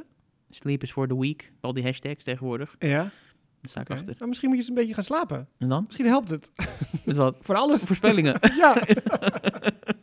Sleep 0.50 0.83
is 0.83 0.92
for 0.92 1.09
the 1.09 1.18
week. 1.18 1.53
Al 1.61 1.72
die 1.72 1.85
hashtags 1.85 2.24
tegenwoordig. 2.24 2.77
Ja. 2.79 3.03
Daar 3.03 3.11
sta 3.70 3.81
ik 3.81 3.90
achter. 3.90 4.14
Nou, 4.18 4.29
misschien 4.29 4.48
moet 4.48 4.59
je 4.59 4.62
eens 4.64 4.70
een 4.70 4.79
beetje 4.79 4.94
gaan 4.94 5.05
slapen. 5.05 5.48
En 5.59 5.68
dan? 5.68 5.85
Misschien 5.87 6.07
helpt 6.07 6.31
het. 6.31 6.53
Met 7.05 7.16
wat? 7.16 7.40
Voor 7.44 7.55
alles. 7.55 7.83
Voorspellingen. 7.83 8.38
ja. 8.57 8.77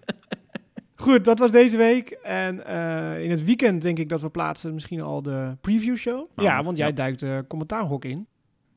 Goed, 1.12 1.26
dat 1.26 1.40
was 1.40 1.52
deze 1.52 1.78
week. 1.78 2.10
En 2.24 2.66
eh, 2.66 3.24
in 3.24 3.30
het 3.32 3.44
weekend 3.46 3.82
denk 3.82 3.98
ik 4.00 4.10
dat 4.10 4.22
we 4.22 4.30
plaatsen 4.30 4.74
misschien 4.74 5.02
al 5.02 5.22
de 5.22 5.58
preview 5.62 5.96
show. 5.96 6.16
Maandag, 6.36 6.56
ja, 6.58 6.64
want 6.64 6.78
jij 6.78 6.88
ja. 6.88 6.94
duikt 6.94 7.20
de 7.20 7.46
commentaarhok 7.48 8.06
in. 8.06 8.28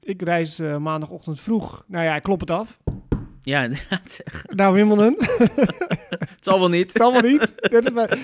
Ik 0.00 0.22
reis 0.22 0.58
eh, 0.58 0.76
maandagochtend 0.76 1.40
vroeg. 1.40 1.84
Nou 1.86 2.04
ja, 2.04 2.14
ik 2.16 2.22
klop 2.22 2.40
het 2.40 2.50
af. 2.50 2.78
ja, 3.42 3.62
inderdaad. 3.68 4.10
zeg. 4.10 4.44
Naar 4.48 4.72
Wimbledon. 4.72 5.16
Het 6.34 6.52
zal 6.52 6.58
wel 6.58 6.68
niet. 6.68 6.88
Het 6.92 6.96
zal 6.96 7.12
wel 7.12 7.22
niet. 7.30 7.54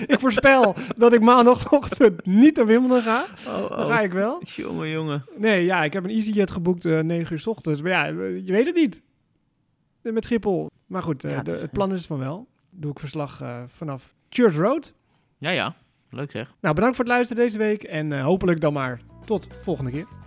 Ik 0.07 0.19
voorspel 0.19 0.75
dat 0.97 1.13
ik 1.13 1.21
maandagochtend 1.21 2.25
niet 2.25 2.55
naar 2.55 2.65
Wimbledon 2.65 3.01
ga. 3.01 3.25
Oh, 3.47 3.69
Dan 3.77 3.87
ga 3.87 4.01
ik 4.01 4.11
wel. 4.11 4.41
Jongen, 4.55 4.89
jongen. 4.89 5.25
Nee, 5.37 5.65
ja, 5.65 5.83
ik 5.83 5.93
heb 5.93 6.03
een 6.03 6.09
EasyJet 6.09 6.51
geboekt 6.51 6.85
eh 6.85 6.99
9 6.99 7.33
uur 7.33 7.39
's 7.39 7.47
ochtends. 7.47 7.81
Maar 7.81 7.91
ja, 7.91 8.07
eh, 8.07 8.45
je 8.45 8.51
weet 8.51 8.65
het 8.65 8.75
niet. 8.75 9.01
Eh, 10.01 10.13
Met 10.13 10.23
Schiphol. 10.23 10.69
Maar 10.87 11.01
goed, 11.03 11.23
eh, 11.23 11.31
Ja, 11.31 11.37
het 11.37 11.45
de- 11.45 11.51
het 11.51 11.71
plan 11.71 11.93
is 11.93 12.05
van 12.05 12.17
wel. 12.19 12.47
Doe 12.81 12.91
ik 12.91 12.99
verslag 12.99 13.41
eh, 13.41 13.63
vanaf 13.67 14.15
Church 14.29 14.55
Road. 14.55 14.93
Ja, 15.37 15.49
ja. 15.49 15.75
Leuk 16.09 16.31
zeg. 16.31 16.53
Nou, 16.61 16.75
bedankt 16.75 16.95
voor 16.95 17.05
het 17.05 17.13
luisteren 17.13 17.43
deze 17.43 17.57
week. 17.57 17.83
En 17.83 18.11
eh, 18.11 18.23
hopelijk 18.23 18.61
dan 18.61 18.73
maar 18.73 19.01
tot 19.25 19.47
volgende 19.61 19.91
keer. 19.91 20.20